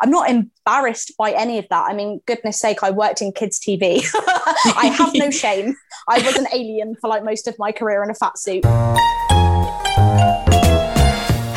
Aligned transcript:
I'm 0.00 0.10
not 0.10 0.28
embarrassed 0.28 1.12
by 1.16 1.32
any 1.32 1.58
of 1.58 1.66
that. 1.70 1.86
I 1.88 1.94
mean, 1.94 2.20
goodness 2.26 2.58
sake, 2.58 2.82
I 2.82 2.90
worked 2.90 3.22
in 3.22 3.32
kids' 3.32 3.58
TV. 3.58 4.04
I 4.76 4.94
have 4.96 5.14
no 5.14 5.30
shame. 5.42 5.74
I 6.08 6.20
was 6.20 6.36
an 6.36 6.46
alien 6.52 6.96
for 7.00 7.08
like 7.08 7.24
most 7.24 7.48
of 7.48 7.58
my 7.58 7.72
career 7.72 8.02
in 8.02 8.10
a 8.10 8.14
fat 8.14 8.38
suit. 8.38 8.64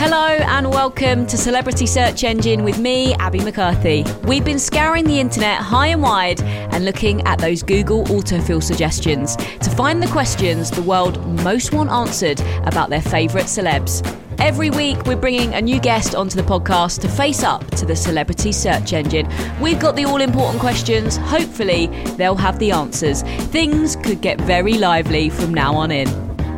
Hello 0.09 0.37
and 0.37 0.69
welcome 0.69 1.27
to 1.27 1.37
Celebrity 1.37 1.85
Search 1.85 2.23
Engine 2.23 2.63
with 2.63 2.79
me, 2.79 3.13
Abby 3.15 3.41
McCarthy. 3.41 4.05
We've 4.23 4.45
been 4.45 4.57
scouring 4.57 5.03
the 5.03 5.19
internet 5.19 5.57
high 5.57 5.87
and 5.87 6.01
wide 6.01 6.41
and 6.41 6.85
looking 6.85 7.27
at 7.27 7.39
those 7.39 7.61
Google 7.61 8.05
autofill 8.05 8.63
suggestions 8.63 9.35
to 9.35 9.69
find 9.69 10.01
the 10.01 10.07
questions 10.07 10.71
the 10.71 10.81
world 10.81 11.21
most 11.43 11.73
want 11.73 11.89
answered 11.89 12.39
about 12.63 12.89
their 12.89 13.01
favourite 13.01 13.47
celebs. 13.47 14.01
Every 14.39 14.69
week, 14.69 14.97
we're 15.05 15.17
bringing 15.17 15.53
a 15.55 15.61
new 15.61 15.81
guest 15.81 16.15
onto 16.15 16.37
the 16.37 16.47
podcast 16.47 17.01
to 17.01 17.09
face 17.09 17.43
up 17.43 17.69
to 17.71 17.85
the 17.85 17.93
celebrity 17.97 18.53
search 18.53 18.93
engine. 18.93 19.27
We've 19.59 19.77
got 19.77 19.97
the 19.97 20.05
all 20.05 20.21
important 20.21 20.61
questions. 20.61 21.17
Hopefully, 21.17 21.87
they'll 22.15 22.35
have 22.35 22.59
the 22.59 22.71
answers. 22.71 23.23
Things 23.51 23.97
could 23.97 24.21
get 24.21 24.39
very 24.39 24.75
lively 24.75 25.29
from 25.29 25.53
now 25.53 25.75
on 25.75 25.91
in. 25.91 26.07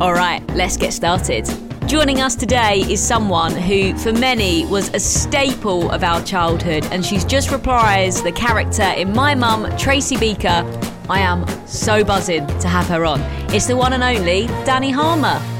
All 0.00 0.14
right, 0.14 0.40
let's 0.54 0.76
get 0.76 0.92
started. 0.92 1.50
Joining 1.90 2.20
us 2.20 2.36
today 2.36 2.82
is 2.88 3.04
someone 3.04 3.50
who, 3.50 3.98
for 3.98 4.12
many, 4.12 4.64
was 4.66 4.94
a 4.94 5.00
staple 5.00 5.90
of 5.90 6.04
our 6.04 6.22
childhood, 6.22 6.86
and 6.92 7.04
she's 7.04 7.24
just 7.24 7.48
reprised 7.48 8.22
the 8.22 8.30
character 8.30 8.84
in 8.84 9.12
My 9.12 9.34
Mum, 9.34 9.76
Tracy 9.76 10.16
Beaker. 10.16 10.64
I 11.08 11.18
am 11.18 11.44
so 11.66 12.04
buzzing 12.04 12.46
to 12.46 12.68
have 12.68 12.86
her 12.86 13.04
on. 13.04 13.20
It's 13.52 13.66
the 13.66 13.76
one 13.76 13.92
and 13.92 14.04
only 14.04 14.46
Dani 14.64 14.92
Harmer. 14.92 15.59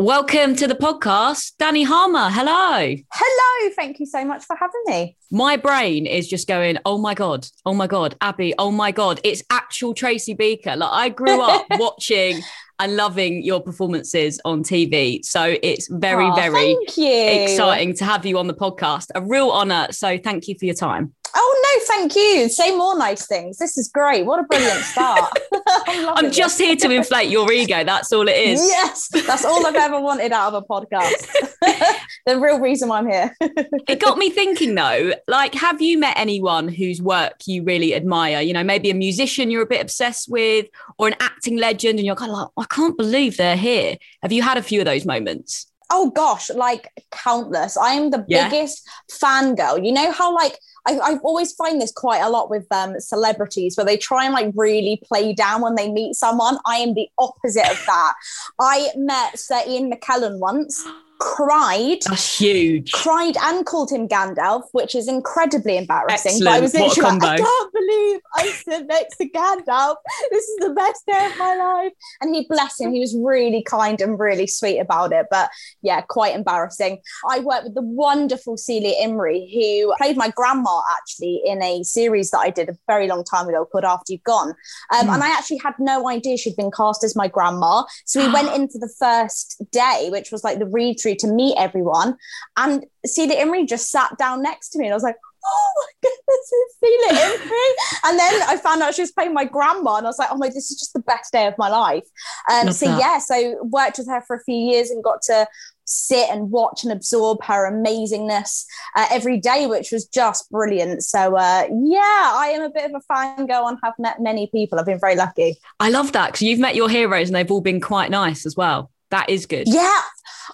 Welcome 0.00 0.56
to 0.56 0.66
the 0.66 0.74
podcast, 0.74 1.56
Dani 1.58 1.84
Harmer. 1.84 2.30
Hello. 2.30 2.96
Hello. 3.12 3.70
Thank 3.76 4.00
you 4.00 4.06
so 4.06 4.24
much 4.24 4.44
for 4.44 4.56
having 4.56 4.80
me. 4.86 5.14
My 5.30 5.58
brain 5.58 6.06
is 6.06 6.26
just 6.26 6.48
going, 6.48 6.78
oh 6.86 6.96
my 6.96 7.12
God, 7.12 7.46
oh 7.66 7.74
my 7.74 7.86
God, 7.86 8.16
Abby, 8.22 8.54
oh 8.58 8.70
my 8.70 8.92
God. 8.92 9.20
It's 9.24 9.42
actual 9.50 9.92
Tracy 9.92 10.32
Beaker. 10.32 10.74
Like 10.74 10.90
I 10.90 11.08
grew 11.10 11.42
up 11.42 11.66
watching 11.72 12.40
and 12.78 12.96
loving 12.96 13.44
your 13.44 13.60
performances 13.60 14.40
on 14.46 14.62
TV. 14.62 15.22
So 15.22 15.58
it's 15.62 15.86
very, 15.88 16.24
Aw, 16.24 16.34
very 16.34 16.54
thank 16.54 16.96
you. 16.96 17.42
exciting 17.42 17.94
to 17.96 18.04
have 18.06 18.24
you 18.24 18.38
on 18.38 18.46
the 18.46 18.54
podcast. 18.54 19.08
A 19.14 19.20
real 19.20 19.50
honor. 19.50 19.88
So 19.90 20.16
thank 20.16 20.48
you 20.48 20.56
for 20.58 20.64
your 20.64 20.74
time. 20.74 21.12
Oh, 21.34 21.62
no, 21.78 21.84
thank 21.86 22.16
you. 22.16 22.48
Say 22.48 22.76
more 22.76 22.96
nice 22.96 23.26
things. 23.26 23.58
This 23.58 23.78
is 23.78 23.88
great. 23.88 24.26
What 24.26 24.40
a 24.40 24.42
brilliant 24.44 24.80
start. 24.80 25.30
I'm, 25.86 26.08
I'm 26.26 26.30
just 26.32 26.58
here 26.58 26.76
to 26.76 26.90
inflate 26.90 27.30
your 27.30 27.50
ego. 27.52 27.84
That's 27.84 28.12
all 28.12 28.26
it 28.28 28.36
is. 28.36 28.60
Yes, 28.60 29.08
that's 29.26 29.44
all 29.44 29.66
I've 29.66 29.74
ever 29.74 30.00
wanted 30.00 30.32
out 30.32 30.52
of 30.52 30.62
a 30.62 30.66
podcast. 30.66 31.30
the 32.26 32.38
real 32.38 32.58
reason 32.60 32.88
why 32.88 32.98
I'm 32.98 33.08
here. 33.08 33.34
it 33.40 34.00
got 34.00 34.18
me 34.18 34.30
thinking 34.30 34.74
though, 34.74 35.12
like, 35.28 35.54
have 35.54 35.80
you 35.80 35.98
met 35.98 36.16
anyone 36.18 36.68
whose 36.68 37.00
work 37.00 37.34
you 37.46 37.62
really 37.64 37.94
admire? 37.94 38.40
You 38.40 38.52
know, 38.52 38.64
maybe 38.64 38.90
a 38.90 38.94
musician 38.94 39.50
you're 39.50 39.62
a 39.62 39.66
bit 39.66 39.82
obsessed 39.82 40.28
with, 40.30 40.66
or 40.98 41.08
an 41.08 41.14
acting 41.20 41.56
legend, 41.56 41.98
and 41.98 42.06
you're 42.06 42.16
kind 42.16 42.32
of 42.32 42.38
like, 42.38 42.48
I 42.56 42.74
can't 42.74 42.96
believe 42.96 43.36
they're 43.36 43.56
here. 43.56 43.96
Have 44.22 44.32
you 44.32 44.42
had 44.42 44.58
a 44.58 44.62
few 44.62 44.80
of 44.80 44.86
those 44.86 45.04
moments? 45.04 45.66
oh 45.92 46.08
gosh, 46.10 46.50
like 46.50 46.88
countless. 47.10 47.76
I 47.76 47.94
am 47.94 48.10
the 48.10 48.24
Yeah. 48.28 48.48
biggest 48.48 48.88
fangirl. 49.10 49.84
You 49.84 49.90
know 49.92 50.12
how 50.12 50.32
like 50.32 50.56
I, 50.86 50.98
I 50.98 51.16
always 51.22 51.52
find 51.52 51.80
this 51.80 51.92
quite 51.92 52.20
a 52.20 52.30
lot 52.30 52.50
with 52.50 52.66
um, 52.70 52.98
celebrities 53.00 53.76
where 53.76 53.86
they 53.86 53.96
try 53.96 54.24
and 54.24 54.34
like 54.34 54.52
really 54.54 55.00
play 55.04 55.32
down 55.32 55.62
when 55.62 55.74
they 55.74 55.90
meet 55.90 56.14
someone. 56.14 56.58
I 56.66 56.76
am 56.76 56.94
the 56.94 57.08
opposite 57.18 57.70
of 57.70 57.82
that. 57.86 58.14
I 58.58 58.88
met 58.96 59.38
Sir 59.38 59.60
Ian 59.66 59.90
McKellen 59.90 60.38
once, 60.38 60.86
cried. 61.20 61.98
That's 62.06 62.38
huge. 62.38 62.92
Cried 62.92 63.36
and 63.36 63.66
called 63.66 63.90
him 63.90 64.08
Gandalf, 64.08 64.62
which 64.72 64.94
is 64.94 65.06
incredibly 65.06 65.76
embarrassing. 65.76 66.40
But 66.40 66.48
I 66.48 66.60
was 66.60 66.74
Excellent. 66.74 66.98
What 66.98 66.98
a 66.98 67.14
literally 67.14 67.18
like, 67.20 67.40
I 67.40 67.44
can't 67.44 67.72
believe 67.72 68.20
I 68.36 68.46
stood 68.48 68.86
next 68.88 69.16
to 69.18 69.28
Gandalf. 69.28 69.96
This 70.30 70.44
is 70.44 70.56
the 70.60 70.70
best 70.70 71.06
day 71.06 71.26
of 71.26 71.38
my 71.38 71.54
life. 71.54 71.92
And 72.20 72.34
he, 72.34 72.46
bless 72.48 72.80
him, 72.80 72.92
he 72.92 73.00
was 73.00 73.14
really 73.16 73.62
kind 73.62 74.00
and 74.00 74.18
really 74.18 74.46
sweet 74.46 74.78
about 74.78 75.12
it. 75.12 75.26
But 75.30 75.50
yeah, 75.82 76.00
quite 76.00 76.34
embarrassing. 76.34 77.00
I 77.28 77.40
worked 77.40 77.64
with 77.64 77.74
the 77.74 77.82
wonderful 77.82 78.56
Celia 78.56 78.94
Imrie, 79.06 79.52
who 79.52 79.94
played 79.98 80.16
my 80.16 80.30
grandma 80.30 80.80
actually 80.98 81.42
in 81.44 81.62
a 81.62 81.82
series 81.82 82.30
that 82.30 82.38
I 82.38 82.50
did 82.50 82.68
a 82.70 82.76
very 82.86 83.06
long 83.06 83.24
time 83.24 83.48
ago 83.48 83.66
called 83.70 83.84
After 83.84 84.12
You've 84.12 84.24
Gone. 84.24 84.54
Um, 84.94 85.10
Hmm. 85.10 85.14
And 85.14 85.24
I 85.24 85.28
actually 85.28 85.58
had 85.58 85.74
no 85.78 86.08
idea 86.08 86.36
she'd 86.36 86.56
been 86.56 86.70
cast 86.70 87.04
as 87.04 87.16
my 87.16 87.28
grandma. 87.28 87.84
So 88.04 88.24
we 88.24 88.32
went 88.32 88.54
into 88.54 88.78
the 88.78 88.92
first 88.98 89.62
day, 89.70 90.08
which 90.10 90.30
was 90.30 90.44
like 90.44 90.58
the 90.58 90.66
read 90.66 90.98
through 91.00 91.09
to 91.16 91.26
meet 91.26 91.56
everyone. 91.58 92.16
And 92.56 92.84
Celia 93.04 93.44
Imrie 93.44 93.68
just 93.68 93.90
sat 93.90 94.16
down 94.18 94.42
next 94.42 94.70
to 94.70 94.78
me. 94.78 94.86
And 94.86 94.92
I 94.92 94.96
was 94.96 95.02
like, 95.02 95.16
oh 95.44 95.72
my 95.76 96.08
goodness, 96.08 96.52
it's 96.52 96.76
Celia 96.80 97.24
Imrie. 97.24 98.08
and 98.10 98.18
then 98.18 98.42
I 98.48 98.56
found 98.56 98.82
out 98.82 98.94
she 98.94 99.02
was 99.02 99.12
playing 99.12 99.34
my 99.34 99.44
grandma. 99.44 99.96
And 99.96 100.06
I 100.06 100.10
was 100.10 100.18
like, 100.18 100.30
oh 100.30 100.36
my, 100.36 100.48
this 100.48 100.70
is 100.70 100.78
just 100.78 100.92
the 100.92 101.00
best 101.00 101.32
day 101.32 101.46
of 101.46 101.54
my 101.58 101.68
life. 101.68 102.04
Um, 102.50 102.66
Love 102.66 102.74
so 102.74 102.86
that. 102.86 103.00
yeah, 103.00 103.18
so 103.18 103.58
worked 103.62 103.98
with 103.98 104.08
her 104.08 104.22
for 104.26 104.36
a 104.36 104.44
few 104.44 104.56
years 104.56 104.90
and 104.90 105.02
got 105.02 105.22
to 105.22 105.46
sit 105.90 106.30
and 106.30 106.50
watch 106.50 106.84
and 106.84 106.92
absorb 106.92 107.42
her 107.44 107.70
amazingness 107.70 108.64
uh, 108.96 109.06
every 109.10 109.38
day, 109.38 109.66
which 109.66 109.90
was 109.90 110.06
just 110.06 110.50
brilliant. 110.50 111.02
So 111.02 111.36
uh, 111.36 111.66
yeah, 111.68 112.32
I 112.34 112.52
am 112.54 112.62
a 112.62 112.70
bit 112.70 112.90
of 112.90 113.02
a 113.02 113.12
fangirl 113.12 113.68
and 113.68 113.78
have 113.82 113.94
met 113.98 114.20
many 114.20 114.46
people. 114.46 114.78
I've 114.78 114.86
been 114.86 115.00
very 115.00 115.16
lucky. 115.16 115.56
I 115.80 115.90
love 115.90 116.12
that 116.12 116.28
because 116.28 116.42
you've 116.42 116.60
met 116.60 116.76
your 116.76 116.88
heroes 116.88 117.28
and 117.28 117.36
they've 117.36 117.50
all 117.50 117.60
been 117.60 117.80
quite 117.80 118.10
nice 118.10 118.46
as 118.46 118.56
well. 118.56 118.90
That 119.10 119.28
is 119.28 119.46
good. 119.46 119.64
Yeah. 119.66 120.00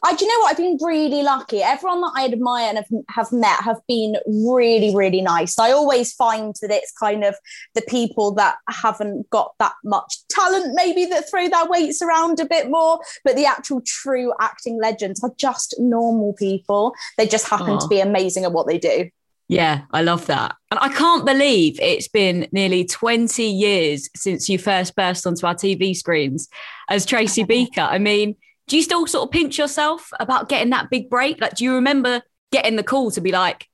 I 0.02 0.14
do 0.14 0.24
you 0.24 0.30
know 0.30 0.40
what? 0.42 0.50
I've 0.50 0.56
been 0.56 0.78
really 0.80 1.22
lucky. 1.22 1.62
Everyone 1.62 2.00
that 2.02 2.12
I 2.14 2.24
admire 2.26 2.68
and 2.68 2.78
have, 2.78 2.88
have 3.10 3.32
met 3.32 3.60
have 3.60 3.80
been 3.88 4.16
really, 4.26 4.94
really 4.94 5.20
nice. 5.20 5.58
I 5.58 5.72
always 5.72 6.12
find 6.12 6.54
that 6.60 6.70
it's 6.70 6.92
kind 6.92 7.24
of 7.24 7.34
the 7.74 7.82
people 7.82 8.32
that 8.34 8.56
haven't 8.68 9.28
got 9.30 9.54
that 9.58 9.74
much 9.84 10.26
talent, 10.28 10.74
maybe 10.74 11.06
that 11.06 11.28
throw 11.30 11.48
their 11.48 11.66
weights 11.66 12.02
around 12.02 12.40
a 12.40 12.46
bit 12.46 12.70
more, 12.70 13.00
but 13.24 13.36
the 13.36 13.46
actual 13.46 13.80
true 13.86 14.32
acting 14.40 14.78
legends 14.80 15.22
are 15.22 15.32
just 15.38 15.74
normal 15.78 16.34
people. 16.34 16.94
They 17.16 17.26
just 17.26 17.48
happen 17.48 17.70
Aw. 17.70 17.78
to 17.78 17.88
be 17.88 18.00
amazing 18.00 18.44
at 18.44 18.52
what 18.52 18.66
they 18.66 18.78
do. 18.78 19.10
Yeah, 19.48 19.82
I 19.92 20.02
love 20.02 20.26
that. 20.26 20.56
And 20.72 20.80
I 20.80 20.88
can't 20.88 21.24
believe 21.24 21.78
it's 21.80 22.08
been 22.08 22.48
nearly 22.50 22.84
20 22.84 23.44
years 23.44 24.10
since 24.16 24.48
you 24.48 24.58
first 24.58 24.96
burst 24.96 25.24
onto 25.24 25.46
our 25.46 25.54
TV 25.54 25.94
screens 25.94 26.48
as 26.90 27.06
Tracy 27.06 27.44
Beaker. 27.44 27.82
I 27.82 27.98
mean, 27.98 28.34
do 28.68 28.76
you 28.76 28.82
still 28.82 29.06
sort 29.06 29.28
of 29.28 29.32
pinch 29.32 29.58
yourself 29.58 30.10
about 30.18 30.48
getting 30.48 30.70
that 30.70 30.90
big 30.90 31.08
break? 31.08 31.40
Like, 31.40 31.54
do 31.54 31.64
you 31.64 31.74
remember 31.74 32.22
getting 32.52 32.76
the 32.76 32.82
call 32.82 33.10
to 33.12 33.20
be 33.20 33.32
like, 33.32 33.68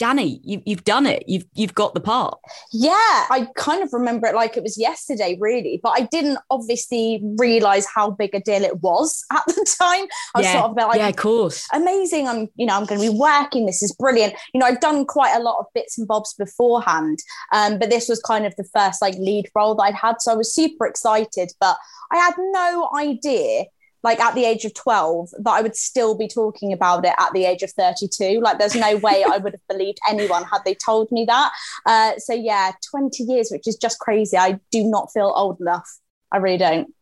Dani, 0.00 0.40
you, 0.42 0.62
you've 0.64 0.84
done 0.84 1.04
it. 1.04 1.24
You've 1.26 1.44
you've 1.52 1.74
got 1.74 1.92
the 1.92 2.00
part. 2.00 2.38
Yeah, 2.72 2.92
I 2.94 3.46
kind 3.54 3.82
of 3.82 3.92
remember 3.92 4.26
it 4.28 4.34
like 4.34 4.56
it 4.56 4.62
was 4.62 4.78
yesterday, 4.78 5.36
really. 5.38 5.78
But 5.82 5.90
I 5.90 6.08
didn't 6.10 6.38
obviously 6.48 7.20
realize 7.38 7.86
how 7.86 8.10
big 8.10 8.34
a 8.34 8.40
deal 8.40 8.64
it 8.64 8.80
was 8.80 9.22
at 9.32 9.42
the 9.46 9.76
time. 9.78 10.06
I 10.34 10.38
was 10.38 10.46
yeah, 10.46 10.52
sort 10.52 10.70
of 10.70 10.76
like, 10.76 10.96
yeah, 10.96 11.08
of 11.08 11.16
course. 11.16 11.68
amazing. 11.74 12.26
I'm, 12.28 12.48
you 12.56 12.64
know, 12.64 12.76
I'm 12.76 12.86
going 12.86 12.98
to 12.98 13.10
be 13.12 13.16
working. 13.16 13.66
This 13.66 13.82
is 13.82 13.94
brilliant. 13.94 14.34
You 14.54 14.60
know, 14.60 14.66
I've 14.66 14.80
done 14.80 15.04
quite 15.04 15.36
a 15.36 15.42
lot 15.42 15.58
of 15.58 15.66
bits 15.74 15.98
and 15.98 16.08
bobs 16.08 16.32
beforehand, 16.32 17.18
um, 17.52 17.78
but 17.78 17.90
this 17.90 18.08
was 18.08 18.22
kind 18.22 18.46
of 18.46 18.56
the 18.56 18.64
first 18.74 19.02
like 19.02 19.14
lead 19.16 19.50
role 19.54 19.74
that 19.74 19.82
I'd 19.82 19.94
had. 19.94 20.22
So 20.22 20.32
I 20.32 20.34
was 20.34 20.54
super 20.54 20.86
excited, 20.86 21.52
but 21.60 21.76
I 22.10 22.16
had 22.16 22.34
no 22.38 22.90
idea 22.96 23.64
like 24.02 24.20
at 24.20 24.34
the 24.34 24.44
age 24.44 24.64
of 24.64 24.74
12 24.74 25.30
that 25.42 25.50
I 25.50 25.60
would 25.60 25.76
still 25.76 26.16
be 26.16 26.28
talking 26.28 26.72
about 26.72 27.04
it 27.04 27.14
at 27.18 27.32
the 27.32 27.44
age 27.44 27.62
of 27.62 27.70
32. 27.72 28.40
Like 28.40 28.58
there's 28.58 28.74
no 28.74 28.96
way 28.96 29.24
I 29.24 29.38
would 29.38 29.52
have 29.52 29.68
believed 29.68 29.98
anyone 30.08 30.44
had 30.44 30.60
they 30.64 30.74
told 30.74 31.10
me 31.12 31.24
that. 31.26 31.52
Uh, 31.86 32.12
so 32.18 32.32
yeah, 32.34 32.72
20 32.90 33.24
years, 33.24 33.50
which 33.50 33.66
is 33.66 33.76
just 33.76 33.98
crazy. 33.98 34.36
I 34.36 34.58
do 34.70 34.84
not 34.84 35.10
feel 35.12 35.32
old 35.34 35.60
enough. 35.60 35.88
I 36.32 36.38
really 36.38 36.58
don't. 36.58 36.94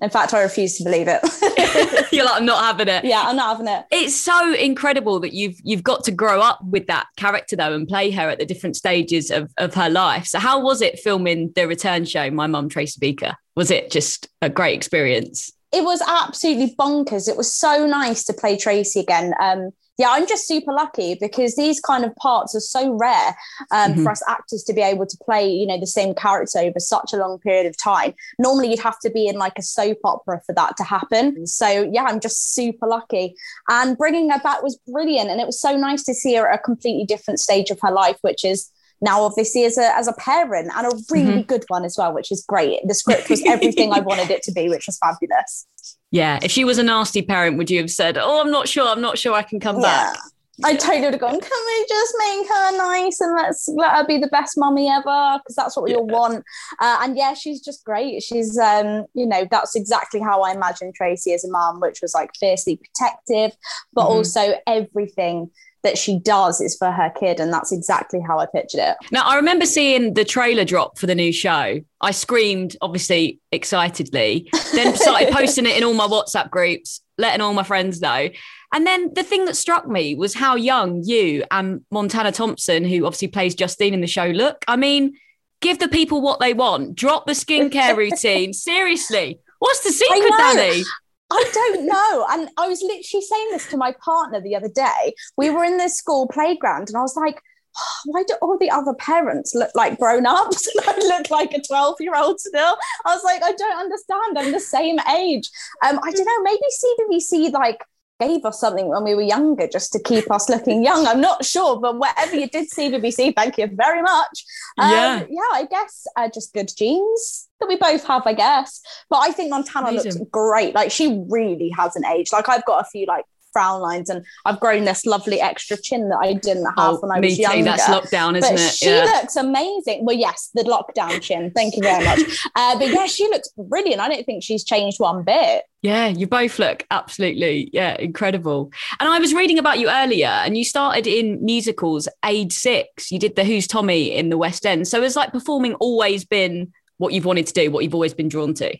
In 0.00 0.10
fact, 0.10 0.32
I 0.32 0.42
refuse 0.42 0.78
to 0.78 0.84
believe 0.84 1.08
it. 1.08 1.20
You're 2.12 2.24
like, 2.24 2.36
I'm 2.36 2.46
not 2.46 2.62
having 2.62 2.88
it. 2.88 3.04
Yeah, 3.04 3.24
I'm 3.26 3.36
not 3.36 3.56
having 3.56 3.72
it. 3.72 3.84
It's 3.90 4.14
so 4.14 4.54
incredible 4.54 5.18
that 5.20 5.32
you've 5.32 5.56
you've 5.64 5.82
got 5.82 6.04
to 6.04 6.12
grow 6.12 6.40
up 6.40 6.60
with 6.64 6.86
that 6.86 7.06
character 7.16 7.56
though 7.56 7.74
and 7.74 7.86
play 7.86 8.10
her 8.12 8.28
at 8.28 8.38
the 8.38 8.46
different 8.46 8.76
stages 8.76 9.30
of, 9.30 9.50
of 9.58 9.74
her 9.74 9.90
life. 9.90 10.26
So 10.26 10.38
how 10.38 10.60
was 10.60 10.82
it 10.82 11.00
filming 11.00 11.52
the 11.54 11.66
return 11.66 12.04
show, 12.04 12.30
My 12.30 12.46
Mum 12.46 12.68
Tracy 12.68 12.98
Beaker? 13.00 13.34
Was 13.56 13.70
it 13.70 13.90
just 13.90 14.28
a 14.40 14.48
great 14.48 14.76
experience? 14.76 15.52
It 15.72 15.84
was 15.84 16.02
absolutely 16.06 16.74
bonkers. 16.76 17.28
It 17.28 17.36
was 17.36 17.54
so 17.54 17.86
nice 17.86 18.24
to 18.24 18.32
play 18.32 18.56
Tracy 18.56 19.00
again. 19.00 19.34
Um, 19.40 19.72
yeah, 19.98 20.10
I'm 20.10 20.28
just 20.28 20.46
super 20.46 20.72
lucky 20.72 21.16
because 21.20 21.56
these 21.56 21.80
kind 21.80 22.04
of 22.04 22.14
parts 22.14 22.54
are 22.54 22.60
so 22.60 22.96
rare 22.96 23.36
um, 23.72 23.92
mm-hmm. 23.92 24.02
for 24.04 24.12
us 24.12 24.22
actors 24.28 24.62
to 24.64 24.72
be 24.72 24.80
able 24.80 25.06
to 25.06 25.18
play, 25.24 25.50
you 25.50 25.66
know, 25.66 25.78
the 25.78 25.88
same 25.88 26.14
character 26.14 26.60
over 26.60 26.78
such 26.78 27.12
a 27.12 27.16
long 27.16 27.40
period 27.40 27.66
of 27.66 27.76
time. 27.76 28.14
Normally, 28.38 28.70
you'd 28.70 28.78
have 28.78 29.00
to 29.00 29.10
be 29.10 29.26
in 29.26 29.36
like 29.36 29.58
a 29.58 29.62
soap 29.62 29.98
opera 30.04 30.40
for 30.46 30.54
that 30.54 30.76
to 30.76 30.84
happen. 30.84 31.44
So, 31.48 31.90
yeah, 31.92 32.04
I'm 32.04 32.20
just 32.20 32.54
super 32.54 32.86
lucky. 32.86 33.34
And 33.68 33.98
bringing 33.98 34.30
her 34.30 34.38
back 34.38 34.62
was 34.62 34.78
brilliant. 34.86 35.30
And 35.30 35.40
it 35.40 35.46
was 35.46 35.60
so 35.60 35.76
nice 35.76 36.04
to 36.04 36.14
see 36.14 36.36
her 36.36 36.48
at 36.48 36.60
a 36.60 36.62
completely 36.62 37.04
different 37.04 37.40
stage 37.40 37.70
of 37.70 37.80
her 37.82 37.90
life, 37.90 38.18
which 38.20 38.44
is 38.44 38.70
now 39.00 39.22
obviously 39.22 39.64
as 39.64 39.78
a 39.78 39.96
as 39.96 40.08
a 40.08 40.12
parent 40.14 40.70
and 40.74 40.86
a 40.86 40.90
really 41.10 41.32
mm-hmm. 41.32 41.40
good 41.42 41.64
one 41.68 41.84
as 41.84 41.96
well 41.98 42.12
which 42.12 42.32
is 42.32 42.44
great 42.48 42.80
the 42.86 42.94
script 42.94 43.28
was 43.30 43.42
everything 43.46 43.92
i 43.92 44.00
wanted 44.00 44.30
it 44.30 44.42
to 44.42 44.52
be 44.52 44.68
which 44.68 44.86
was 44.86 44.98
fabulous 44.98 45.66
yeah 46.10 46.38
if 46.42 46.50
she 46.50 46.64
was 46.64 46.78
a 46.78 46.82
nasty 46.82 47.22
parent 47.22 47.56
would 47.58 47.70
you 47.70 47.78
have 47.78 47.90
said 47.90 48.18
oh 48.18 48.40
i'm 48.40 48.50
not 48.50 48.68
sure 48.68 48.86
i'm 48.88 49.00
not 49.00 49.18
sure 49.18 49.34
i 49.34 49.42
can 49.42 49.60
come 49.60 49.76
yeah. 49.76 50.12
back 50.12 50.18
I 50.64 50.74
totally 50.74 51.02
would 51.02 51.14
have 51.14 51.20
gone, 51.20 51.40
can 51.40 51.66
we 51.66 51.86
just 51.88 52.14
make 52.18 52.48
her 52.48 52.76
nice 52.76 53.20
and 53.20 53.36
let's 53.36 53.68
let 53.68 53.92
her 53.92 54.04
be 54.04 54.18
the 54.18 54.26
best 54.26 54.58
mummy 54.58 54.88
ever? 54.88 55.38
Because 55.38 55.54
that's 55.56 55.76
what 55.76 55.84
we 55.84 55.92
yeah. 55.92 55.98
all 55.98 56.06
want. 56.06 56.44
Uh, 56.80 56.98
and 57.02 57.16
yeah, 57.16 57.34
she's 57.34 57.60
just 57.60 57.84
great. 57.84 58.22
She's, 58.24 58.58
um, 58.58 59.06
you 59.14 59.24
know, 59.24 59.46
that's 59.48 59.76
exactly 59.76 60.18
how 60.18 60.42
I 60.42 60.52
imagined 60.52 60.96
Tracy 60.96 61.32
as 61.32 61.44
a 61.44 61.50
mum, 61.50 61.78
which 61.78 62.00
was 62.02 62.12
like 62.12 62.30
fiercely 62.38 62.76
protective, 62.76 63.56
but 63.92 64.02
mm-hmm. 64.02 64.16
also 64.16 64.54
everything 64.66 65.50
that 65.82 65.98
she 65.98 66.18
does 66.18 66.60
is 66.60 66.76
for 66.76 66.90
her 66.90 67.10
kid. 67.18 67.40
And 67.40 67.52
that's 67.52 67.72
exactly 67.72 68.20
how 68.20 68.38
I 68.38 68.46
pictured 68.46 68.80
it. 68.80 68.96
Now, 69.12 69.22
I 69.24 69.36
remember 69.36 69.66
seeing 69.66 70.14
the 70.14 70.24
trailer 70.24 70.64
drop 70.64 70.98
for 70.98 71.06
the 71.06 71.14
new 71.14 71.32
show. 71.32 71.80
I 72.00 72.10
screamed, 72.10 72.76
obviously, 72.80 73.40
excitedly, 73.52 74.48
then 74.74 74.96
started 74.96 75.28
posting 75.32 75.66
it 75.66 75.76
in 75.76 75.84
all 75.84 75.94
my 75.94 76.06
WhatsApp 76.06 76.50
groups, 76.50 77.00
letting 77.16 77.40
all 77.40 77.54
my 77.54 77.62
friends 77.62 78.00
know. 78.00 78.28
And 78.72 78.86
then 78.86 79.12
the 79.14 79.22
thing 79.22 79.46
that 79.46 79.56
struck 79.56 79.88
me 79.88 80.14
was 80.14 80.34
how 80.34 80.56
young 80.56 81.02
you 81.02 81.44
and 81.50 81.84
Montanna 81.92 82.34
Thompson, 82.34 82.84
who 82.84 83.06
obviously 83.06 83.28
plays 83.28 83.54
Justine 83.54 83.94
in 83.94 84.00
the 84.00 84.06
show, 84.06 84.26
look. 84.26 84.64
I 84.68 84.76
mean, 84.76 85.14
give 85.60 85.78
the 85.78 85.88
people 85.88 86.20
what 86.20 86.40
they 86.40 86.54
want, 86.54 86.94
drop 86.94 87.26
the 87.26 87.32
skincare 87.32 87.96
routine. 87.96 88.52
Seriously. 88.52 89.40
What's 89.58 89.80
the 89.80 89.90
secret, 89.90 90.32
Dani? 90.32 90.84
I 91.30 91.50
don't 91.52 91.86
know. 91.86 92.26
And 92.30 92.48
I 92.56 92.68
was 92.68 92.82
literally 92.82 93.22
saying 93.22 93.48
this 93.50 93.66
to 93.68 93.76
my 93.76 93.92
partner 94.02 94.40
the 94.40 94.56
other 94.56 94.68
day. 94.68 95.14
We 95.36 95.50
were 95.50 95.64
in 95.64 95.76
the 95.76 95.88
school 95.88 96.26
playground 96.28 96.88
and 96.88 96.96
I 96.96 97.02
was 97.02 97.16
like, 97.16 97.40
oh, 97.76 98.00
why 98.06 98.22
do 98.26 98.34
all 98.40 98.56
the 98.58 98.70
other 98.70 98.94
parents 98.94 99.54
look 99.54 99.70
like 99.74 99.98
grown 99.98 100.26
ups 100.26 100.66
and 100.66 100.84
I 100.86 100.96
look 100.96 101.30
like 101.30 101.52
a 101.52 101.60
12 101.60 101.96
year 102.00 102.16
old 102.16 102.40
still? 102.40 102.76
I 103.04 103.14
was 103.14 103.24
like, 103.24 103.42
I 103.42 103.52
don't 103.52 103.78
understand. 103.78 104.38
I'm 104.38 104.52
the 104.52 104.60
same 104.60 104.98
age. 105.00 105.50
Um, 105.84 105.98
I 106.02 106.10
don't 106.10 106.24
know, 106.24 106.42
maybe 106.42 107.20
CBBC 107.20 107.52
like 107.52 107.84
gave 108.20 108.44
us 108.44 108.60
something 108.60 108.88
when 108.88 109.04
we 109.04 109.14
were 109.14 109.22
younger 109.22 109.68
just 109.68 109.92
to 109.92 110.02
keep 110.02 110.30
us 110.30 110.48
looking 110.48 110.82
young. 110.82 111.06
I'm 111.06 111.20
not 111.20 111.44
sure, 111.44 111.78
but 111.78 111.98
whatever 111.98 112.36
you 112.36 112.48
did, 112.48 112.68
CBBC, 112.70 113.36
thank 113.36 113.58
you 113.58 113.68
very 113.72 114.02
much. 114.02 114.44
Um, 114.78 114.90
yeah. 114.90 115.24
Yeah, 115.28 115.50
I 115.52 115.66
guess 115.70 116.06
uh, 116.16 116.28
just 116.32 116.52
good 116.52 116.70
genes 116.76 117.47
that 117.60 117.68
we 117.68 117.76
both 117.76 118.04
have, 118.06 118.26
I 118.26 118.34
guess. 118.34 118.80
But 119.10 119.18
I 119.18 119.32
think 119.32 119.52
Montanna 119.52 119.90
Amazing. 119.90 120.12
looks 120.12 120.30
great. 120.30 120.74
Like 120.74 120.90
she 120.90 121.24
really 121.28 121.70
has 121.70 121.96
an 121.96 122.04
age. 122.06 122.32
Like 122.32 122.48
I've 122.48 122.64
got 122.64 122.80
a 122.80 122.84
few 122.84 123.06
like 123.06 123.24
frown 123.52 123.80
lines 123.80 124.08
and 124.10 124.24
I've 124.44 124.60
grown 124.60 124.84
this 124.84 125.06
lovely 125.06 125.40
extra 125.40 125.76
chin 125.76 126.08
that 126.10 126.18
I 126.22 126.34
didn't 126.34 126.66
have 126.66 126.94
oh, 126.94 127.00
when 127.00 127.10
I 127.10 127.20
was 127.20 127.38
younger. 127.38 127.64
That's 127.64 127.84
lockdown, 127.84 128.36
isn't 128.36 128.54
but 128.54 128.60
it? 128.60 128.72
She 128.72 128.86
yeah. 128.86 129.04
looks 129.04 129.36
amazing. 129.36 130.04
Well, 130.04 130.16
yes, 130.16 130.50
the 130.54 130.62
lockdown 130.62 131.20
chin. 131.20 131.50
Thank 131.54 131.76
you 131.76 131.82
very 131.82 132.04
much. 132.04 132.20
uh, 132.56 132.78
but 132.78 132.88
yeah, 132.88 133.06
she 133.06 133.24
looks 133.24 133.48
brilliant. 133.56 134.00
I 134.00 134.08
don't 134.08 134.24
think 134.24 134.42
she's 134.42 134.64
changed 134.64 135.00
one 135.00 135.24
bit. 135.24 135.64
Yeah, 135.82 136.08
you 136.08 136.26
both 136.26 136.58
look 136.58 136.84
absolutely, 136.90 137.70
yeah, 137.72 137.96
incredible. 137.98 138.72
And 138.98 139.08
I 139.08 139.20
was 139.20 139.32
reading 139.32 139.58
about 139.58 139.78
you 139.78 139.88
earlier, 139.88 140.26
and 140.26 140.58
you 140.58 140.64
started 140.64 141.06
in 141.06 141.44
musicals 141.44 142.08
age 142.24 142.52
six. 142.52 143.12
You 143.12 143.20
did 143.20 143.36
the 143.36 143.44
Who's 143.44 143.68
Tommy 143.68 144.12
in 144.12 144.28
the 144.28 144.38
West 144.38 144.66
End. 144.66 144.88
So 144.88 145.02
has 145.02 145.14
like 145.14 145.32
performing 145.32 145.74
always 145.74 146.24
been 146.24 146.72
what 146.98 147.12
you've 147.12 147.24
wanted 147.24 147.46
to 147.46 147.52
do, 147.52 147.70
what 147.70 147.84
you've 147.84 147.94
always 147.94 148.14
been 148.14 148.28
drawn 148.28 148.54
to? 148.54 148.76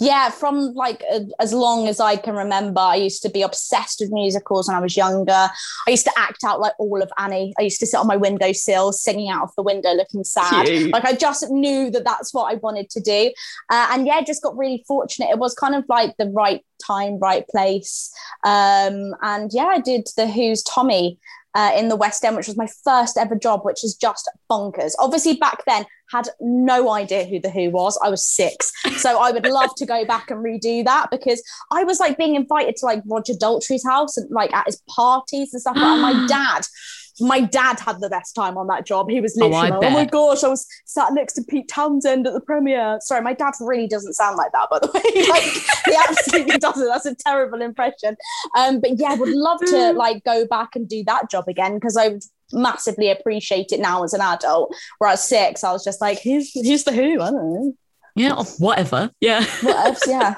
Yeah, 0.00 0.30
from 0.30 0.74
like 0.74 1.04
uh, 1.10 1.20
as 1.38 1.52
long 1.52 1.86
as 1.86 2.00
I 2.00 2.16
can 2.16 2.34
remember, 2.34 2.80
I 2.80 2.96
used 2.96 3.22
to 3.22 3.30
be 3.30 3.42
obsessed 3.42 4.00
with 4.00 4.10
musicals 4.10 4.66
when 4.66 4.76
I 4.76 4.80
was 4.80 4.96
younger. 4.96 5.32
I 5.32 5.90
used 5.90 6.04
to 6.06 6.12
act 6.16 6.42
out 6.44 6.58
like 6.58 6.72
all 6.80 7.00
of 7.00 7.12
Annie. 7.16 7.54
I 7.60 7.62
used 7.62 7.78
to 7.78 7.86
sit 7.86 7.98
on 7.98 8.08
my 8.08 8.16
windowsill 8.16 8.92
singing 8.92 9.30
out 9.30 9.44
of 9.44 9.50
the 9.56 9.62
window, 9.62 9.92
looking 9.92 10.24
sad. 10.24 10.66
Cute. 10.66 10.92
Like 10.92 11.04
I 11.04 11.12
just 11.12 11.48
knew 11.48 11.90
that 11.92 12.02
that's 12.02 12.34
what 12.34 12.52
I 12.52 12.56
wanted 12.56 12.90
to 12.90 13.00
do, 13.00 13.32
uh, 13.70 13.88
and 13.92 14.04
yeah, 14.04 14.20
just 14.22 14.42
got 14.42 14.58
really 14.58 14.84
fortunate. 14.88 15.30
It 15.30 15.38
was 15.38 15.54
kind 15.54 15.76
of 15.76 15.84
like 15.88 16.16
the 16.16 16.26
right 16.26 16.64
time, 16.84 17.20
right 17.20 17.46
place, 17.46 18.12
um, 18.44 19.14
and 19.22 19.52
yeah, 19.52 19.66
I 19.66 19.78
did 19.78 20.08
the 20.16 20.26
Who's 20.26 20.64
Tommy 20.64 21.20
uh, 21.54 21.70
in 21.76 21.88
the 21.88 21.96
West 21.96 22.24
End, 22.24 22.36
which 22.36 22.48
was 22.48 22.56
my 22.56 22.68
first 22.82 23.16
ever 23.16 23.36
job, 23.36 23.60
which 23.64 23.84
is 23.84 23.94
just 23.94 24.28
bonkers. 24.50 24.94
Obviously, 24.98 25.36
back 25.36 25.62
then, 25.66 25.86
had 26.14 26.28
no 26.40 26.90
idea 26.90 27.24
who 27.24 27.40
the 27.40 27.50
Who 27.50 27.70
was. 27.70 27.98
I 28.02 28.08
was 28.08 28.24
six, 28.24 28.72
so 28.98 29.18
I 29.20 29.32
would 29.32 29.46
love 29.46 29.74
to 29.76 29.86
go 29.86 30.04
back 30.04 30.30
and 30.30 30.44
redo 30.44 30.84
that 30.84 31.10
because 31.10 31.42
I 31.72 31.82
was 31.82 31.98
like 31.98 32.16
being 32.16 32.36
invited 32.36 32.76
to 32.76 32.86
like 32.86 33.02
Roger 33.06 33.32
Daltrey's 33.32 33.84
house 33.84 34.16
and 34.16 34.30
like 34.30 34.52
at 34.52 34.66
his 34.66 34.80
parties 34.88 35.52
and 35.52 35.60
stuff. 35.60 35.76
and 35.76 36.02
my 36.02 36.26
dad 36.28 36.66
my 37.20 37.40
dad 37.40 37.78
had 37.78 38.00
the 38.00 38.08
best 38.08 38.34
time 38.34 38.56
on 38.58 38.66
that 38.66 38.84
job. 38.84 39.08
He 39.08 39.20
was 39.20 39.38
oh, 39.40 39.46
literally, 39.46 39.70
oh, 39.70 39.78
like, 39.78 39.84
oh, 39.84 39.90
my 39.90 40.04
gosh, 40.04 40.42
I 40.42 40.48
was 40.48 40.66
sat 40.84 41.12
next 41.12 41.34
to 41.34 41.42
Pete 41.42 41.68
Townshend 41.68 42.26
at 42.26 42.32
the 42.32 42.40
premiere. 42.40 42.98
Sorry, 43.00 43.22
my 43.22 43.34
dad 43.34 43.54
really 43.60 43.86
doesn't 43.86 44.14
sound 44.14 44.36
like 44.36 44.50
that, 44.52 44.68
by 44.68 44.80
the 44.80 44.90
way. 44.92 45.26
like 45.28 45.42
he 45.42 45.96
absolutely 46.08 46.58
doesn't. 46.58 46.86
That's 46.86 47.06
a 47.06 47.14
terrible 47.14 47.62
impression. 47.62 48.16
Um, 48.56 48.80
but 48.80 48.98
yeah, 48.98 49.14
would 49.14 49.28
love 49.28 49.60
to 49.66 49.92
like 49.96 50.24
go 50.24 50.46
back 50.46 50.74
and 50.74 50.88
do 50.88 51.04
that 51.06 51.30
job 51.30 51.44
again 51.46 51.74
because 51.74 51.96
I 51.96 52.18
massively 52.54 53.10
appreciate 53.10 53.72
it 53.72 53.80
now 53.80 54.04
as 54.04 54.14
an 54.14 54.20
adult. 54.20 54.74
Whereas 54.98 55.24
six, 55.24 55.64
I 55.64 55.72
was 55.72 55.84
just 55.84 56.00
like, 56.00 56.22
who's 56.22 56.52
who's 56.52 56.84
the 56.84 56.92
who? 56.92 57.20
I 57.20 57.30
don't 57.30 57.52
know. 57.54 57.74
Yeah, 58.16 58.42
whatever. 58.58 59.10
Yeah. 59.20 59.44
What 59.62 59.86
else? 59.86 60.06
Yeah. 60.08 60.36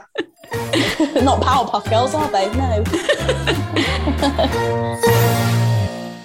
Not 1.22 1.42
Powerpuff 1.42 1.90
Girls, 1.90 2.14
are 2.14 2.30
they? 2.30 2.48
No. 2.56 2.84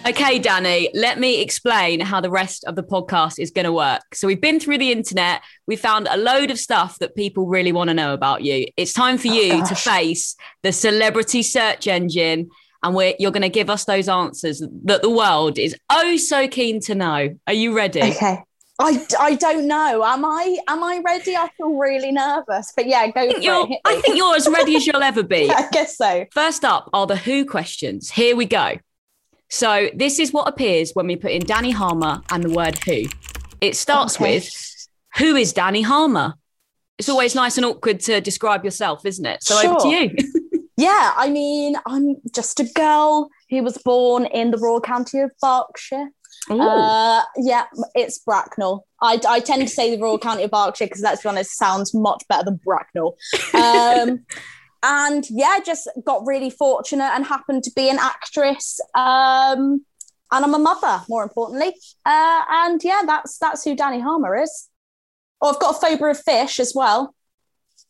Okay, 0.04 0.40
Dani, 0.40 0.90
let 0.96 1.20
me 1.20 1.42
explain 1.42 2.00
how 2.00 2.20
the 2.20 2.32
rest 2.32 2.66
of 2.66 2.76
the 2.76 2.82
podcast 2.82 3.38
is 3.38 3.52
going 3.52 3.66
to 3.66 3.72
work. 3.72 4.16
So, 4.16 4.28
we've 4.28 4.42
been 4.42 4.60
through 4.60 4.80
the 4.80 4.92
internet, 4.92 5.42
we 5.68 5.76
found 5.76 6.08
a 6.10 6.18
load 6.18 6.50
of 6.50 6.58
stuff 6.58 6.98
that 7.00 7.16
people 7.16 7.46
really 7.46 7.72
want 7.72 7.90
to 7.92 7.94
know 7.94 8.14
about 8.14 8.42
you. 8.42 8.66
It's 8.78 8.94
time 8.94 9.20
for 9.20 9.28
oh, 9.28 9.34
you 9.34 9.60
gosh. 9.60 9.70
to 9.70 9.76
face 9.76 10.36
the 10.64 10.72
celebrity 10.72 11.44
search 11.44 11.88
engine, 11.88 12.50
and 12.84 12.96
we're, 12.96 13.14
you're 13.20 13.32
going 13.32 13.42
to 13.42 13.50
give 13.50 13.70
us 13.70 13.86
those 13.86 14.10
answers 14.10 14.64
that 14.86 15.02
the 15.02 15.10
world 15.10 15.60
is 15.60 15.76
oh 15.90 16.18
so 16.18 16.48
keen 16.48 16.80
to 16.82 16.96
know. 16.96 17.36
Are 17.48 17.54
you 17.54 17.76
ready? 17.76 18.02
Okay. 18.02 18.44
I, 18.80 19.06
I 19.20 19.36
don't 19.36 19.68
know. 19.68 20.04
Am 20.04 20.26
I 20.26 20.58
am 20.68 20.84
I 20.84 21.02
ready? 21.06 21.36
I 21.36 21.50
feel 21.56 21.76
really 21.76 22.12
nervous. 22.12 22.74
But 22.76 22.88
yeah, 22.88 23.06
go 23.08 23.30
for 23.30 23.38
it. 23.38 23.80
I 23.86 24.02
think 24.02 24.18
you're 24.18 24.36
as 24.36 24.50
ready 24.50 24.76
as 24.76 24.88
you'll 24.88 25.04
ever 25.04 25.22
be. 25.22 25.46
yeah, 25.46 25.54
I 25.54 25.70
guess 25.70 25.98
so. 25.98 26.26
First 26.32 26.66
up 26.66 26.90
are 26.92 27.06
the 27.06 27.16
who 27.16 27.46
questions. 27.46 28.10
Here 28.10 28.36
we 28.36 28.46
go. 28.46 28.78
So 29.50 29.90
this 29.94 30.18
is 30.18 30.34
what 30.34 30.48
appears 30.48 30.92
when 30.94 31.08
we 31.08 31.16
put 31.16 31.32
in 31.32 31.42
Dani 31.42 31.74
Harmer 31.74 32.22
and 32.32 32.44
the 32.44 32.50
word 32.50 32.80
who. 32.80 33.04
It 33.60 33.76
starts 33.76 34.16
okay. 34.16 34.36
with 34.38 34.88
who 35.18 35.36
is 35.36 35.54
Dani 35.54 35.84
Harmer? 35.84 36.36
It's 36.98 37.10
always 37.10 37.36
nice 37.36 37.58
and 37.58 37.66
awkward 37.66 38.00
to 38.02 38.22
describe 38.22 38.64
yourself, 38.64 39.06
isn't 39.06 39.26
it? 39.26 39.44
So 39.44 39.60
sure. 39.60 39.72
over 39.72 39.80
to 39.82 39.90
you. 39.90 40.16
yeah, 40.82 41.14
I 41.16 41.30
mean, 41.30 41.76
I'm 41.86 42.16
just 42.34 42.60
a 42.60 42.64
girl 42.64 43.30
who 43.50 43.62
was 43.64 43.78
born 43.78 44.26
in 44.26 44.52
the 44.52 44.58
Royal 44.58 44.82
County 44.82 45.20
of 45.20 45.32
Berkshire. 45.42 46.10
Uh, 46.50 47.22
yeah, 47.38 47.66
it's 47.94 48.18
Bracknell. 48.20 48.88
I, 49.02 49.20
I 49.28 49.40
tend 49.42 49.62
to 49.62 49.68
say 49.68 49.96
the 49.96 50.02
Royal 50.02 50.18
County 50.18 50.44
of 50.44 50.52
Berkshire 50.52 50.86
because 50.86 51.02
let's 51.02 51.22
be 51.22 51.30
honest, 51.30 51.56
sounds 51.56 51.94
much 51.94 52.24
better 52.28 52.46
than 52.46 52.60
Bracknell. 52.66 53.16
Um, 53.54 54.26
and 54.84 55.26
yeah, 55.30 55.60
just 55.64 55.88
got 56.04 56.26
really 56.26 56.50
fortunate 56.50 57.12
and 57.14 57.24
happened 57.24 57.64
to 57.66 57.72
be 57.76 57.88
an 57.90 58.00
actress. 58.00 58.80
Um, 58.96 59.86
and 60.32 60.46
I'm 60.46 60.56
a 60.56 60.60
mother, 60.60 61.04
more 61.08 61.22
importantly. 61.22 61.76
Uh, 62.04 62.42
and 62.50 62.82
yeah, 62.84 63.02
that's 63.06 63.38
that's 63.38 63.64
who 63.64 63.76
Dani 63.76 64.02
Harmer 64.02 64.36
is. 64.42 64.70
Oh, 65.42 65.54
I've 65.54 65.60
got 65.60 65.76
a 65.76 65.80
phobia 65.80 66.08
of 66.08 66.24
fish 66.24 66.60
as 66.60 66.74
well. 66.74 67.14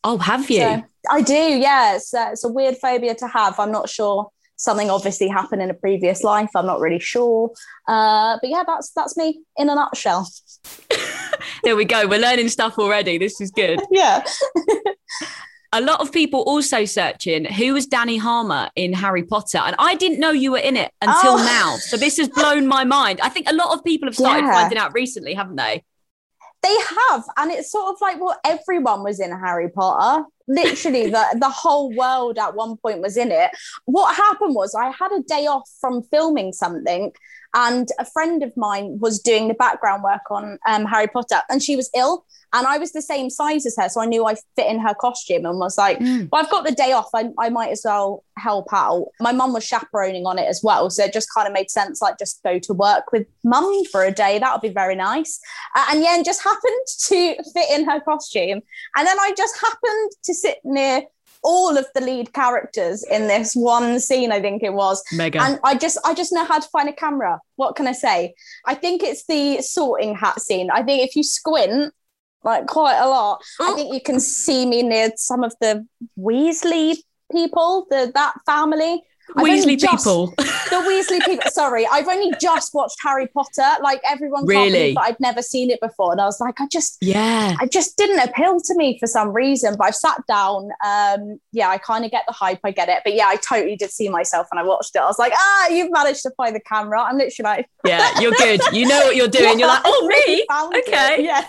Oh, 0.03 0.17
have 0.17 0.49
you? 0.49 0.59
So, 0.59 0.83
I 1.09 1.21
do, 1.21 1.33
yeah. 1.33 1.95
It's, 1.95 2.13
uh, 2.13 2.29
it's 2.31 2.43
a 2.43 2.49
weird 2.49 2.77
phobia 2.77 3.15
to 3.15 3.27
have. 3.27 3.59
I'm 3.59 3.71
not 3.71 3.89
sure. 3.89 4.29
Something 4.55 4.91
obviously 4.91 5.27
happened 5.27 5.61
in 5.61 5.71
a 5.71 5.73
previous 5.73 6.23
life. 6.23 6.49
I'm 6.55 6.67
not 6.67 6.79
really 6.79 6.99
sure. 6.99 7.51
Uh, 7.87 8.37
but 8.39 8.49
yeah, 8.49 8.63
that's 8.65 8.91
that's 8.95 9.17
me 9.17 9.41
in 9.57 9.69
a 9.69 9.75
nutshell. 9.75 10.29
there 11.63 11.75
we 11.75 11.85
go. 11.85 12.07
We're 12.07 12.19
learning 12.19 12.49
stuff 12.49 12.77
already. 12.77 13.17
This 13.17 13.41
is 13.41 13.49
good. 13.49 13.81
yeah. 13.91 14.23
a 15.73 15.81
lot 15.81 15.99
of 16.01 16.11
people 16.11 16.41
also 16.41 16.85
searching 16.85 17.45
who 17.45 17.73
was 17.73 17.87
Dani 17.87 18.19
Harmer 18.19 18.69
in 18.75 18.93
Harry 18.93 19.23
Potter, 19.23 19.57
and 19.57 19.75
I 19.79 19.95
didn't 19.95 20.19
know 20.19 20.29
you 20.31 20.51
were 20.51 20.59
in 20.59 20.77
it 20.77 20.91
until 21.01 21.33
Oh. 21.33 21.37
now. 21.37 21.77
So 21.77 21.97
this 21.97 22.17
has 22.17 22.29
blown 22.29 22.67
my 22.67 22.83
mind. 22.83 23.19
I 23.21 23.29
think 23.29 23.49
a 23.49 23.53
lot 23.55 23.75
of 23.75 23.83
people 23.83 24.07
have 24.07 24.15
started 24.15 24.45
Yeah. 24.45 24.53
finding 24.53 24.77
out 24.77 24.93
recently, 24.93 25.33
haven't 25.33 25.55
they? 25.55 25.83
They 26.63 26.75
have, 27.09 27.23
and 27.37 27.51
it's 27.51 27.71
sort 27.71 27.89
of 27.93 28.01
like 28.01 28.19
well, 28.19 28.39
everyone 28.45 29.03
was 29.03 29.19
in 29.19 29.31
Harry 29.31 29.69
Potter. 29.69 30.25
Literally, 30.47 31.09
the 31.09 31.37
the 31.39 31.49
whole 31.49 31.93
world 31.95 32.37
at 32.37 32.55
one 32.55 32.77
point 32.77 33.01
was 33.01 33.17
in 33.17 33.31
it. 33.31 33.51
What 33.85 34.15
happened 34.15 34.53
was 34.53 34.75
I 34.75 34.91
had 34.91 35.11
a 35.11 35.23
day 35.23 35.47
off 35.47 35.67
from 35.79 36.03
filming 36.03 36.53
something, 36.53 37.11
and 37.55 37.89
a 37.99 38.05
friend 38.05 38.43
of 38.43 38.55
mine 38.55 38.99
was 38.99 39.19
doing 39.19 39.47
the 39.47 39.53
background 39.55 40.03
work 40.03 40.29
on 40.29 40.59
um, 40.67 40.85
Harry 40.85 41.07
Potter, 41.07 41.41
and 41.49 41.63
she 41.63 41.75
was 41.75 41.89
ill, 41.95 42.25
and 42.53 42.67
I 42.67 42.77
was 42.77 42.91
the 42.91 43.01
same 43.01 43.29
size 43.29 43.65
as 43.65 43.75
her, 43.77 43.89
so 43.89 44.01
I 44.01 44.05
knew 44.05 44.25
I 44.25 44.35
fit 44.55 44.67
in 44.67 44.79
her 44.79 44.93
costume, 44.93 45.45
and 45.45 45.57
was 45.59 45.77
like, 45.77 45.99
Mm. 45.99 46.29
"Well, 46.31 46.41
I've 46.43 46.49
got 46.51 46.65
the 46.65 46.71
day 46.71 46.91
off. 46.91 47.09
I, 47.13 47.29
I 47.39 47.49
might 47.49 47.71
as 47.71 47.81
well 47.85 48.23
help 48.37 48.67
out." 48.73 49.05
My 49.19 49.31
mum 49.31 49.53
was 49.53 49.63
chaperoning 49.65 50.25
on 50.25 50.37
it 50.39 50.47
as 50.47 50.61
well, 50.63 50.89
so 50.89 51.03
it 51.03 51.13
just 51.13 51.33
kind 51.33 51.47
of 51.47 51.53
made 51.53 51.69
sense. 51.71 52.01
Like, 52.01 52.17
just 52.17 52.41
go 52.43 52.59
to 52.59 52.73
work 52.73 53.11
with 53.11 53.27
mum 53.43 53.83
for 53.91 54.03
a 54.03 54.11
day. 54.11 54.39
That 54.39 54.51
would 54.53 54.61
be 54.61 54.73
very 54.73 54.95
nice. 54.95 55.39
Uh, 55.75 55.85
and 55.91 56.01
Yen 56.01 56.23
just 56.23 56.43
happened 56.43 56.85
to 57.07 57.35
fit 57.53 57.69
in 57.71 57.89
her 57.89 57.99
costume. 58.01 58.61
And 58.95 59.07
then 59.07 59.19
I 59.19 59.33
just 59.37 59.59
happened 59.59 60.11
to 60.23 60.33
sit 60.33 60.57
near 60.63 61.03
all 61.43 61.75
of 61.75 61.87
the 61.95 62.01
lead 62.01 62.33
characters 62.33 63.03
in 63.09 63.27
this 63.27 63.55
one 63.55 63.99
scene, 63.99 64.31
I 64.31 64.39
think 64.39 64.61
it 64.61 64.73
was. 64.73 65.03
Mega. 65.11 65.41
And 65.41 65.59
I 65.63 65.75
just 65.75 65.97
I 66.05 66.13
just 66.13 66.31
know 66.31 66.45
how 66.45 66.59
to 66.59 66.69
find 66.69 66.87
a 66.87 66.93
camera. 66.93 67.39
What 67.55 67.75
can 67.75 67.87
I 67.87 67.93
say? 67.93 68.35
I 68.67 68.75
think 68.75 69.01
it's 69.01 69.25
the 69.25 69.59
sorting 69.63 70.13
hat 70.15 70.39
scene. 70.39 70.69
I 70.69 70.83
think 70.83 71.01
if 71.07 71.15
you 71.15 71.23
squint 71.23 71.93
like 72.43 72.67
quite 72.67 72.97
a 72.99 73.07
lot, 73.07 73.41
I 73.59 73.73
think 73.73 73.93
you 73.93 74.01
can 74.01 74.19
see 74.19 74.65
me 74.65 74.83
near 74.83 75.11
some 75.15 75.43
of 75.43 75.53
the 75.61 75.85
Weasley 76.19 76.97
people, 77.31 77.87
the 77.89 78.11
that 78.15 78.33
family. 78.45 79.03
I've 79.37 79.45
Weasley 79.45 79.79
just- 79.79 80.03
people. 80.03 80.27
the 80.37 80.43
Weasley 80.85 81.23
people. 81.25 81.49
Sorry, 81.51 81.87
I've 81.89 82.07
only 82.09 82.33
just 82.41 82.73
watched 82.73 82.97
Harry 83.01 83.27
Potter. 83.27 83.81
Like 83.81 84.01
everyone, 84.05 84.45
Really? 84.45 84.93
that 84.93 85.01
I'd 85.01 85.19
never 85.21 85.41
seen 85.41 85.69
it 85.69 85.79
before, 85.79 86.11
and 86.11 86.19
I 86.19 86.25
was 86.25 86.41
like, 86.41 86.59
I 86.59 86.67
just, 86.69 86.97
yeah. 86.99 87.55
I 87.57 87.65
just 87.65 87.95
didn't 87.95 88.19
appeal 88.27 88.59
to 88.59 88.75
me 88.75 88.99
for 88.99 89.07
some 89.07 89.29
reason. 89.31 89.75
But 89.77 89.87
I've 89.87 89.95
sat 89.95 90.17
down. 90.27 90.71
Um, 90.85 91.39
yeah, 91.53 91.69
I 91.69 91.77
kind 91.77 92.03
of 92.03 92.11
get 92.11 92.23
the 92.27 92.33
hype. 92.33 92.59
I 92.65 92.71
get 92.71 92.89
it. 92.89 93.03
But 93.05 93.13
yeah, 93.13 93.27
I 93.27 93.37
totally 93.37 93.77
did 93.77 93.91
see 93.91 94.09
myself 94.09 94.47
when 94.51 94.59
I 94.61 94.67
watched 94.67 94.95
it. 94.95 94.99
I 94.99 95.05
was 95.05 95.19
like, 95.19 95.31
ah, 95.33 95.69
you've 95.69 95.91
managed 95.93 96.23
to 96.23 96.31
find 96.35 96.53
the 96.53 96.59
camera. 96.61 97.01
I'm 97.01 97.17
literally 97.17 97.43
like, 97.57 97.69
Yeah, 97.85 98.19
you're 98.19 98.33
good. 98.33 98.59
You 98.73 98.85
know 98.85 98.99
what 98.99 99.15
you're 99.15 99.27
doing. 99.29 99.59
You're 99.59 99.69
like, 99.69 99.83
oh, 99.85 100.01
I 100.03 100.07
really 100.07 100.35
me? 100.35 100.45
found 100.49 100.75
it. 100.75 100.87
Okay. 100.89 101.23
Yeah. 101.23 101.45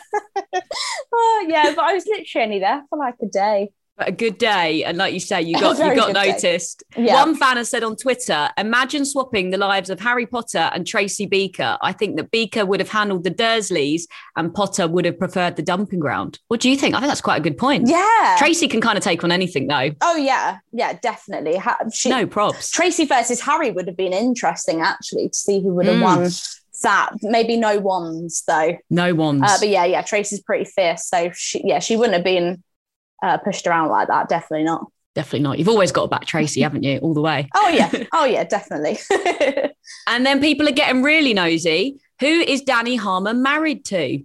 Yeah, 1.52 1.72
but 1.74 1.84
I 1.84 1.92
was 1.94 2.06
literally 2.06 2.44
only 2.44 2.58
there 2.60 2.82
for 2.90 2.98
like 2.98 3.14
a 3.22 3.26
day. 3.26 3.70
But 3.98 4.08
a 4.08 4.12
good 4.12 4.38
day, 4.38 4.84
and 4.84 4.96
like 4.96 5.12
you 5.12 5.20
say, 5.20 5.42
you 5.42 5.52
got 5.60 5.76
you 5.86 5.94
got 5.94 6.14
noticed. 6.14 6.82
Yeah. 6.96 7.12
One 7.26 7.36
fan 7.36 7.58
has 7.58 7.68
said 7.68 7.82
on 7.84 7.94
Twitter, 7.94 8.48
"Imagine 8.56 9.04
swapping 9.04 9.50
the 9.50 9.58
lives 9.58 9.90
of 9.90 10.00
Harry 10.00 10.24
Potter 10.24 10.70
and 10.72 10.86
Tracy 10.86 11.26
Beaker. 11.26 11.76
I 11.82 11.92
think 11.92 12.16
that 12.16 12.30
Beaker 12.30 12.64
would 12.64 12.80
have 12.80 12.88
handled 12.88 13.22
the 13.24 13.30
Dursleys, 13.30 14.04
and 14.34 14.52
Potter 14.54 14.88
would 14.88 15.04
have 15.04 15.18
preferred 15.18 15.56
the 15.56 15.62
dumping 15.62 16.00
ground." 16.00 16.38
What 16.48 16.60
do 16.60 16.70
you 16.70 16.76
think? 16.78 16.94
I 16.94 17.00
think 17.00 17.10
that's 17.10 17.20
quite 17.20 17.36
a 17.36 17.42
good 17.42 17.58
point. 17.58 17.86
Yeah. 17.86 18.36
Tracy 18.38 18.66
can 18.66 18.80
kind 18.80 18.96
of 18.96 19.04
take 19.04 19.22
on 19.24 19.30
anything, 19.30 19.66
though. 19.66 19.90
oh 20.00 20.16
yeah, 20.16 20.56
yeah, 20.72 20.94
definitely. 21.02 21.56
Ha- 21.58 21.76
she, 21.92 22.08
No 22.08 22.26
props. 22.26 22.70
Tracy 22.70 23.04
versus 23.04 23.42
Harry 23.42 23.72
would 23.72 23.86
have 23.88 23.96
been 23.98 24.14
interesting 24.14 24.80
actually 24.80 25.28
to 25.28 25.36
see 25.36 25.60
who 25.60 25.74
would 25.74 25.84
have 25.86 25.96
Mm. 25.96 26.02
won 26.02 26.30
that. 26.82 27.10
Maybe 27.22 27.56
no 27.56 27.78
wands 27.78 28.42
though. 28.46 28.76
No 28.90 29.14
ones. 29.14 29.42
Uh, 29.44 29.56
but 29.60 29.68
yeah, 29.68 29.84
yeah, 29.84 30.02
Tracy's 30.02 30.40
pretty 30.40 30.64
fierce, 30.64 31.06
so 31.06 31.30
she, 31.34 31.62
yeah, 31.64 31.78
she 31.78 31.96
wouldn't 31.96 32.14
have 32.14 32.24
been 32.24 32.62
uh, 33.22 33.38
pushed 33.38 33.66
around 33.66 33.88
like 33.88 34.08
that. 34.08 34.28
Definitely 34.28 34.64
not. 34.64 34.86
Definitely 35.14 35.40
not. 35.40 35.58
You've 35.58 35.68
always 35.68 35.92
got 35.92 36.02
to 36.02 36.08
back 36.08 36.24
Tracy, 36.24 36.60
haven't 36.62 36.82
you? 36.82 36.98
All 36.98 37.14
the 37.14 37.20
way. 37.20 37.48
Oh 37.54 37.68
yeah, 37.68 37.90
oh 38.12 38.24
yeah, 38.24 38.44
definitely. 38.44 38.98
And 40.06 40.24
then 40.26 40.40
people 40.40 40.68
are 40.68 40.72
getting 40.72 41.02
really 41.02 41.34
nosy. 41.34 41.98
Who 42.20 42.26
is 42.26 42.62
Dani 42.62 42.98
Harmer 42.98 43.34
married 43.34 43.84
to? 43.86 44.22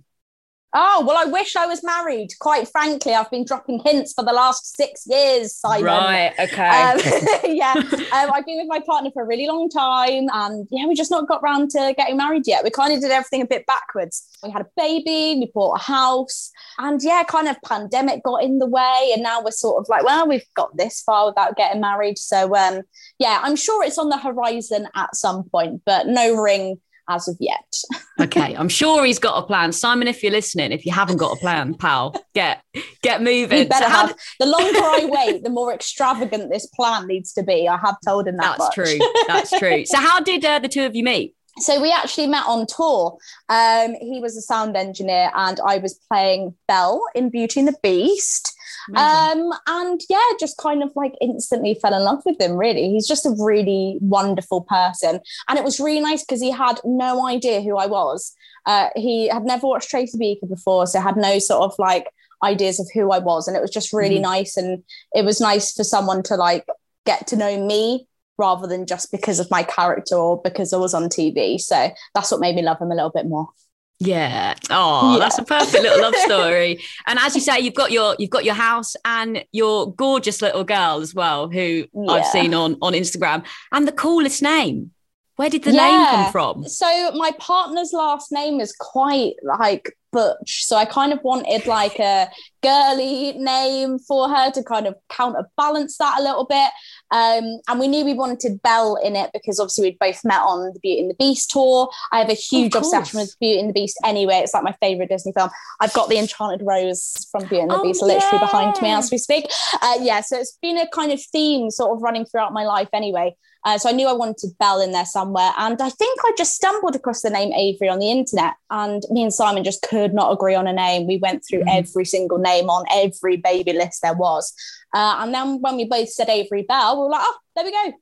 Oh 0.74 1.04
well, 1.06 1.18
I 1.18 1.30
wish 1.30 1.56
I 1.56 1.66
was 1.66 1.84
married. 1.84 2.30
Quite 2.40 2.68
frankly, 2.68 3.14
I've 3.14 3.30
been 3.32 3.46
dropping 3.46 3.80
hints 3.80 4.14
for 4.14 4.24
the 4.24 4.34
last 4.34 4.76
six 4.76 5.06
years, 5.08 5.56
Simon. 5.56 5.86
Right, 5.86 6.34
okay. 6.40 6.68
Um, 6.68 7.00
yeah, 7.56 7.74
um, 7.74 8.32
I've 8.34 8.46
been 8.46 8.58
with 8.58 8.68
my 8.68 8.80
partner 8.86 9.12
for 9.12 9.24
a 9.24 9.26
really 9.26 9.48
long 9.48 9.70
time, 9.70 10.28
and 10.34 10.68
yeah, 10.72 10.86
we 10.88 10.96
just 10.96 11.12
not 11.12 11.28
got 11.28 11.42
round 11.42 11.70
to 11.72 11.94
getting 11.98 12.18
married 12.18 12.44
yet. 12.46 12.64
We 12.64 12.70
kind 12.70 12.94
of 12.94 13.02
did 13.02 13.12
everything 13.12 13.42
a 13.42 13.48
bit 13.48 13.66
backwards. 13.66 14.28
We 14.44 14.52
had 14.52 14.62
a 14.62 14.68
baby, 14.76 15.40
we 15.40 15.52
bought 15.54 15.80
a 15.80 15.84
house, 15.84 16.52
and 16.78 17.02
yeah, 17.02 17.24
kind 17.24 17.48
of 17.48 17.58
pandemic 17.66 18.24
got 18.24 18.44
in 18.44 18.60
the 18.60 18.68
way, 18.68 19.12
and 19.14 19.24
now 19.24 19.42
we're 19.42 19.52
sort 19.52 19.82
of 19.82 19.88
like, 19.90 20.04
well, 20.04 20.28
we've 20.28 20.46
got 20.56 20.76
this 20.76 21.02
far 21.02 21.28
without 21.28 21.56
getting 21.56 21.82
married. 21.82 22.18
So 22.18 22.56
um, 22.56 22.82
yeah, 23.20 23.40
I'm 23.42 23.56
sure 23.56 23.84
it's 23.84 23.98
on 23.98 24.10
the 24.10 24.18
horizon 24.18 24.88
at 24.96 25.16
some 25.16 25.44
point, 25.46 25.82
but 25.86 26.08
no 26.08 26.36
ring 26.36 26.80
as 27.10 27.28
of 27.28 27.38
yet. 27.40 27.74
okay. 28.20 28.56
I'm 28.56 28.70
sure 28.70 29.06
he's 29.06 29.20
got 29.20 29.44
a 29.44 29.46
plan. 29.46 29.72
Simon, 29.72 30.08
if 30.08 30.24
you're 30.24 30.32
listening, 30.32 30.72
if 30.72 30.86
you 30.86 30.92
haven't 30.92 31.18
got 31.18 31.36
a 31.36 31.40
plan, 31.40 31.74
pal, 31.74 32.16
get 32.34 32.62
get 33.02 33.22
moving. 33.22 33.60
We 33.60 33.66
better 33.66 33.86
So 33.86 33.90
have. 33.90 34.16
The 34.40 34.46
longer 34.46 34.80
I 34.80 35.08
wait, 35.10 35.44
the 35.44 35.50
more 35.50 35.74
extravagant 35.74 36.52
this 36.52 36.68
plan 36.68 37.08
needs 37.08 37.34
to 37.34 37.44
be. 37.44 37.68
I 37.68 37.78
have 37.78 37.98
told 38.06 38.28
him 38.28 38.38
that. 38.38 38.58
That's 38.58 38.78
much. 38.78 38.88
true. 38.88 39.00
That's 39.28 39.58
true. 39.58 39.68
So 39.88 39.98
how 39.98 40.20
did 40.20 40.44
uh, 40.44 40.60
the 40.60 40.68
two 40.68 40.86
of 40.86 40.96
you 40.96 41.04
meet? 41.04 41.34
So 41.60 41.82
we 41.82 41.92
actually 41.92 42.28
met 42.28 42.46
on 42.46 42.66
tour. 42.68 43.18
Um, 43.50 43.96
he 44.00 44.20
was 44.20 44.38
a 44.38 44.42
sound 44.42 44.76
engineer, 44.76 45.32
and 45.36 45.60
I 45.66 45.78
was 45.78 46.00
playing 46.12 46.56
Belle 46.68 47.02
in 47.16 47.30
Beauty 47.30 47.62
and 47.62 47.68
the 47.70 47.76
Beast. 47.82 48.54
Um, 48.96 49.52
and 49.68 50.02
yeah, 50.10 50.22
just 50.40 50.58
kind 50.58 50.82
of 50.84 50.92
like 50.96 51.14
instantly 51.22 51.78
fell 51.82 51.94
in 51.94 52.04
love 52.04 52.22
with 52.26 52.40
him. 52.40 52.54
Really, 52.54 52.90
he's 52.90 53.08
just 53.08 53.26
a 53.26 53.36
really 53.38 53.98
wonderful 54.02 54.62
person, 54.62 55.20
and 55.50 55.58
it 55.60 55.66
was 55.66 55.80
really 55.80 56.00
nice 56.00 56.24
because 56.24 56.42
he 56.42 56.52
had 56.52 56.80
no 56.86 57.28
idea 57.28 57.62
who 57.62 57.78
I 57.78 57.88
was. 57.88 58.34
Uh, 58.66 58.90
he 58.96 59.28
had 59.28 59.44
never 59.44 59.68
watched 59.68 59.90
Tracy 59.90 60.18
Beaker 60.18 60.46
before, 60.48 60.88
so 60.88 61.00
had 61.00 61.18
no 61.18 61.40
sort 61.40 61.64
of 61.64 61.74
like 61.80 62.08
ideas 62.44 62.80
of 62.80 62.88
who 62.94 63.12
I 63.12 63.20
was, 63.20 63.48
and 63.48 63.58
it 63.58 63.62
was 63.62 63.72
just 63.72 63.92
really 63.94 64.18
Mhm. 64.20 64.22
nice. 64.22 64.58
And 64.58 64.84
it 65.16 65.26
was 65.26 65.42
nice 65.42 65.74
for 65.74 65.84
someone 65.84 66.24
to 66.24 66.36
like 66.36 66.66
get 67.06 67.28
to 67.28 67.36
know 67.36 67.58
me 67.58 68.08
rather 68.38 68.68
than 68.68 68.86
just 68.86 69.12
because 69.12 69.40
of 69.40 69.50
my 69.50 69.64
character 69.64 70.16
or 70.16 70.40
because 70.42 70.72
I 70.72 70.78
was 70.78 70.94
on 70.94 71.10
TV. 71.10 71.58
So 71.58 71.90
that's 72.14 72.32
what 72.32 72.40
made 72.40 72.56
me 72.56 72.62
love 72.62 72.80
him 72.80 72.92
a 72.92 72.96
little 72.96 73.10
bit 73.10 73.26
more. 73.26 73.50
Yeah. 74.00 74.54
Oh, 74.70 75.14
Yeah. 75.14 75.20
that's 75.20 75.40
a 75.40 75.44
perfect 75.44 75.82
little 75.84 76.02
love 76.02 76.16
story. 76.26 76.84
And 77.08 77.18
as 77.20 77.34
you 77.36 77.42
say, 77.42 77.60
you've 77.60 77.74
got 77.74 77.92
your 77.92 78.16
you've 78.20 78.30
got 78.30 78.46
your 78.46 78.54
house 78.54 78.96
and 79.06 79.44
your 79.52 79.92
gorgeous 79.94 80.42
little 80.42 80.64
girl 80.64 81.02
as 81.02 81.16
well, 81.16 81.50
who 81.50 81.86
I've 82.08 82.26
seen 82.28 82.54
on 82.54 82.78
on 82.82 82.94
Instagram, 82.94 83.46
and 83.72 83.88
the 83.88 83.92
coolest 83.92 84.42
name. 84.42 84.92
Where 85.38 85.52
did 85.52 85.64
the 85.64 85.72
name 85.72 86.06
come 86.08 86.32
from? 86.32 86.64
So 86.68 87.12
my 87.12 87.30
partner's 87.38 87.94
last 87.94 88.32
name 88.32 88.60
is 88.60 88.74
quite 88.76 89.34
like 89.44 89.96
Butch. 90.12 90.66
So 90.66 90.76
I 90.76 90.86
kind 90.86 91.14
of 91.14 91.20
wanted 91.24 91.68
like 91.68 92.00
a 92.00 92.28
girly 92.64 93.34
name 93.34 94.00
for 94.00 94.30
her 94.30 94.50
to 94.50 94.64
kind 94.64 94.88
of 94.88 94.96
counterbalance 95.10 95.98
that 96.00 96.20
a 96.20 96.24
little 96.24 96.46
bit. 96.46 96.72
Um, 97.12 97.60
and 97.68 97.80
we 97.80 97.88
knew 97.88 98.04
we 98.04 98.14
wanted 98.14 98.62
Belle 98.62 98.96
in 98.98 99.16
it 99.16 99.32
because 99.34 99.60
obviously 99.60 99.84
we'd 99.90 100.00
both 100.00 100.24
met 100.26 100.42
on 100.42 100.74
the 100.74 100.80
Beauty 100.80 101.02
and 101.02 101.10
the 101.10 101.16
Beast 101.16 101.50
tour. 101.52 101.90
I 102.12 102.20
have 102.20 102.30
a 102.30 102.34
huge 102.34 102.76
obsession 102.76 103.20
with 103.20 103.36
Beauty 103.40 103.60
and 103.60 103.70
the 103.70 103.74
Beast 103.74 103.98
anyway. 104.04 104.36
It's 104.44 104.54
like 104.54 104.64
my 104.64 104.76
favorite 104.82 105.10
Disney 105.10 105.32
film. 105.32 105.50
I've 105.80 105.94
got 105.94 106.10
the 106.10 106.18
Enchanted 106.18 106.66
Rose 106.66 107.28
from 107.32 107.44
Beauty 107.44 107.60
and 107.60 107.72
the 107.72 107.76
Oh, 107.76 107.84
Beast 107.84 108.02
literally 108.02 108.40
behind 108.40 108.82
me 108.82 108.90
as 108.92 109.12
we 109.12 109.18
speak. 109.18 109.46
Uh, 109.82 109.96
yeah, 110.02 110.22
so 110.22 110.38
it's 110.38 110.58
been 110.62 110.78
a 110.78 110.88
kind 110.88 111.12
of 111.12 111.22
theme 111.22 111.70
sort 111.72 111.96
of 111.96 112.02
running 112.02 112.26
throughout 112.26 112.54
my 112.54 112.66
life 112.66 112.90
anyway. 112.94 113.36
Uh, 113.68 113.78
so 113.78 113.90
I 113.90 113.92
knew 113.92 114.08
I 114.08 114.14
wanted 114.14 114.52
Belle 114.60 114.80
in 114.80 114.94
there 114.94 115.04
somewhere. 115.04 115.52
And 115.58 115.82
I 115.82 115.90
think 115.90 116.18
I 116.24 116.32
just 116.38 116.56
stumbled 116.56 116.96
across 116.96 117.22
the 117.22 117.30
name 117.30 117.52
Avery 117.52 117.90
on 117.90 118.00
the 118.00 118.10
internet. 118.10 118.54
And 118.70 119.04
me 119.12 119.24
and 119.24 119.34
Simon 119.34 119.66
just 119.66 119.82
could 119.82 120.14
not 120.14 120.32
agree 120.32 120.56
on 120.56 120.68
a 120.68 120.72
name. 120.74 121.06
We 121.06 121.18
went 121.18 121.44
through 121.44 121.64
Mhm. 121.66 121.78
every 121.80 122.06
single 122.06 122.38
name 122.38 122.70
on 122.70 122.86
every 123.04 123.36
baby 123.36 123.74
list 123.74 124.04
there 124.04 124.14
was. 124.14 124.54
Uh, 124.96 125.16
and 125.20 125.34
then 125.34 125.60
when 125.62 125.76
we 125.76 125.84
both 125.84 126.10
said 126.10 126.30
Avery 126.30 126.62
Bell, 126.62 126.96
we 126.98 127.04
were 127.04 127.10
like, 127.10 127.26
oh, 127.26 127.38
there 127.56 127.66
we 127.66 127.72
go. 127.72 127.94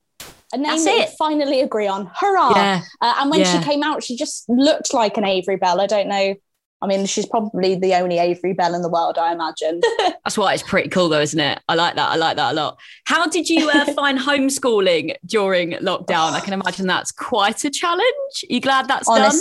A 0.54 0.58
name 0.58 0.68
That's 0.68 0.86
that 0.86 1.10
we 1.10 1.16
finally 1.18 1.62
agree 1.62 1.88
on. 1.88 2.12
Hurrah. 2.14 2.52
Yeah. 2.56 2.82
Uh, 3.02 3.14
and 3.22 3.32
when 3.32 3.40
Yeah. 3.40 3.60
she 3.60 3.66
came 3.68 3.82
out, 3.82 4.04
she 4.04 4.16
just 4.16 4.48
looked 4.48 4.94
like 4.94 5.18
an 5.18 5.26
Avery 5.26 5.56
Bell. 5.58 5.82
I 5.82 5.88
don't 5.88 6.08
know. 6.08 6.36
I 6.82 6.88
mean, 6.88 7.06
she's 7.06 7.26
probably 7.26 7.76
the 7.76 7.96
only 7.96 8.20
Avery 8.20 8.54
Bell 8.54 8.76
in 8.76 8.82
the 8.82 8.90
world, 8.90 9.18
I 9.18 9.32
imagine. 9.32 9.82
That's 10.00 10.38
why 10.38 10.54
it's 10.54 10.62
pretty 10.62 10.90
cool, 10.90 11.10
though, 11.10 11.22
isn't 11.22 11.40
it? 11.40 11.60
I 11.68 11.76
like 11.76 11.96
that. 11.96 12.12
I 12.12 12.16
like 12.16 12.36
that 12.36 12.52
a 12.52 12.56
lot. 12.56 12.78
How 13.06 13.28
did 13.28 13.50
you 13.50 13.70
uh, 13.70 13.86
find 13.94 14.20
homeschooling 14.20 15.16
during 15.26 15.72
lockdown? 15.74 16.34
I 16.34 16.42
can 16.42 16.54
imagine 16.54 16.86
that's 16.86 17.12
quite 17.12 17.64
a 17.64 17.70
challenge. 17.70 18.04
Are 18.50 18.54
you 18.54 18.60
glad 18.60 18.88
that's 18.88 19.08
done? 19.08 19.32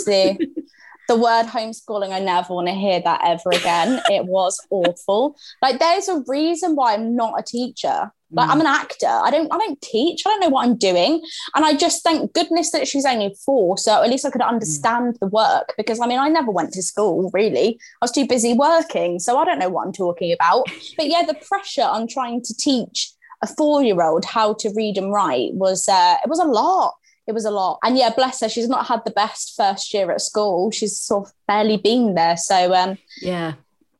The 1.07 1.15
word 1.15 1.45
homeschooling, 1.45 2.11
I 2.11 2.19
never 2.19 2.53
want 2.53 2.67
to 2.67 2.73
hear 2.73 3.01
that 3.01 3.21
ever 3.23 3.49
again. 3.51 4.01
it 4.09 4.25
was 4.25 4.59
awful. 4.69 5.35
Like 5.61 5.79
there's 5.79 6.07
a 6.07 6.23
reason 6.27 6.75
why 6.75 6.93
I'm 6.93 7.15
not 7.15 7.39
a 7.39 7.43
teacher. 7.43 8.11
Like 8.31 8.49
I'm 8.49 8.59
an 8.59 8.67
actor. 8.67 9.07
I 9.07 9.31
don't 9.31 9.51
I 9.53 9.57
don't 9.57 9.81
teach. 9.81 10.23
I 10.25 10.29
don't 10.29 10.41
know 10.41 10.49
what 10.49 10.65
I'm 10.65 10.75
doing. 10.75 11.21
And 11.55 11.63
I 11.63 11.75
just 11.75 12.03
thank 12.03 12.33
goodness 12.33 12.71
that 12.71 12.87
she's 12.87 13.05
only 13.05 13.33
four. 13.45 13.77
So 13.77 14.03
at 14.03 14.09
least 14.09 14.25
I 14.25 14.29
could 14.29 14.41
understand 14.41 15.17
the 15.21 15.27
work 15.27 15.73
because 15.77 15.99
I 16.01 16.07
mean 16.07 16.19
I 16.19 16.27
never 16.27 16.51
went 16.51 16.73
to 16.73 16.81
school 16.81 17.29
really. 17.33 17.79
I 18.01 18.05
was 18.05 18.11
too 18.11 18.27
busy 18.27 18.53
working. 18.53 19.19
So 19.19 19.37
I 19.37 19.45
don't 19.45 19.59
know 19.59 19.69
what 19.69 19.85
I'm 19.85 19.93
talking 19.93 20.33
about. 20.33 20.65
But 20.97 21.07
yeah, 21.07 21.23
the 21.23 21.35
pressure 21.35 21.83
on 21.83 22.07
trying 22.07 22.41
to 22.43 22.55
teach 22.55 23.11
a 23.41 23.47
four-year-old 23.47 24.25
how 24.25 24.53
to 24.55 24.73
read 24.75 24.97
and 24.97 25.13
write 25.13 25.53
was 25.53 25.87
uh, 25.87 26.17
it 26.23 26.29
was 26.29 26.39
a 26.39 26.45
lot 26.45 26.95
it 27.27 27.33
was 27.33 27.45
a 27.45 27.51
lot. 27.51 27.79
And 27.83 27.97
yeah, 27.97 28.11
bless 28.15 28.41
her, 28.41 28.49
she's 28.49 28.69
not 28.69 28.85
had 28.87 29.01
the 29.05 29.11
best 29.11 29.53
first 29.57 29.93
year 29.93 30.11
at 30.11 30.21
school. 30.21 30.71
She's 30.71 30.99
sort 30.99 31.27
of 31.27 31.33
barely 31.47 31.77
been 31.77 32.13
there. 32.15 32.37
So 32.37 32.73
um, 32.73 32.97
Yeah. 33.21 33.53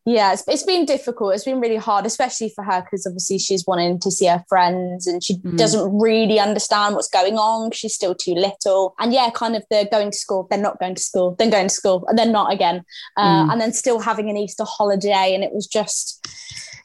yeah, 0.05 0.33
it's, 0.33 0.43
it's 0.47 0.61
been 0.63 0.85
difficult. 0.85 1.33
It's 1.33 1.45
been 1.45 1.59
really 1.59 1.77
hard, 1.77 2.05
especially 2.05 2.49
for 2.55 2.63
her 2.63 2.81
because 2.81 3.07
obviously 3.07 3.39
she's 3.39 3.65
wanting 3.65 3.99
to 4.01 4.11
see 4.11 4.27
her 4.27 4.43
friends 4.47 5.07
and 5.07 5.23
she 5.23 5.35
Mm. 5.37 5.57
doesn't 5.57 5.97
really 5.99 6.39
understand 6.39 6.93
what's 6.95 7.07
going 7.09 7.37
on. 7.39 7.71
She's 7.71 7.95
still 7.95 8.13
too 8.13 8.35
little. 8.35 8.93
And 8.99 9.11
yeah, 9.13 9.29
kind 9.31 9.55
of 9.55 9.63
they're 9.71 9.85
going 9.89 10.11
to 10.11 10.17
school, 10.17 10.45
they're 10.49 10.59
not 10.59 10.79
going 10.79 10.93
to 10.95 11.01
school, 11.01 11.35
then 11.39 11.49
going 11.49 11.67
to 11.69 11.73
school, 11.73 12.05
and 12.07 12.17
then 12.19 12.31
not 12.31 12.53
again. 12.53 12.83
Uh, 13.17 13.45
Mm. 13.45 13.51
And 13.53 13.61
then 13.61 13.73
still 13.73 13.99
having 13.99 14.29
an 14.29 14.37
Easter 14.37 14.65
holiday. 14.67 15.33
And 15.33 15.43
it 15.43 15.51
was 15.53 15.65
just, 15.65 16.23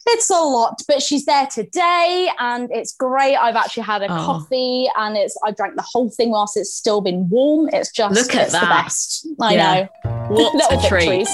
it's 0.07 0.30
a 0.30 0.35
lot. 0.35 0.80
But 0.88 1.02
she's 1.02 1.25
there 1.26 1.47
today 1.47 2.28
and 2.38 2.69
it's 2.73 2.92
great. 2.92 3.37
I've 3.37 3.57
actually 3.57 3.85
had 3.85 4.02
a 4.02 4.07
Oh. 4.07 4.16
coffee 4.25 4.88
and 4.97 5.16
it's, 5.16 5.37
I 5.45 5.50
drank 5.52 5.76
the 5.76 5.85
whole 5.88 6.11
thing 6.11 6.30
whilst 6.30 6.57
it's 6.57 6.73
still 6.75 7.00
been 7.00 7.28
warm. 7.28 7.69
It's 7.73 7.90
just, 7.92 8.14
Look 8.14 8.35
at 8.35 8.45
it's 8.45 8.52
the 8.52 8.61
that. 8.61 8.85
best. 8.85 9.26
I 9.40 9.54
Yeah. 9.54 9.88
know. 10.04 10.26
What 10.28 10.73
a 10.85 10.88
treat. 10.88 11.28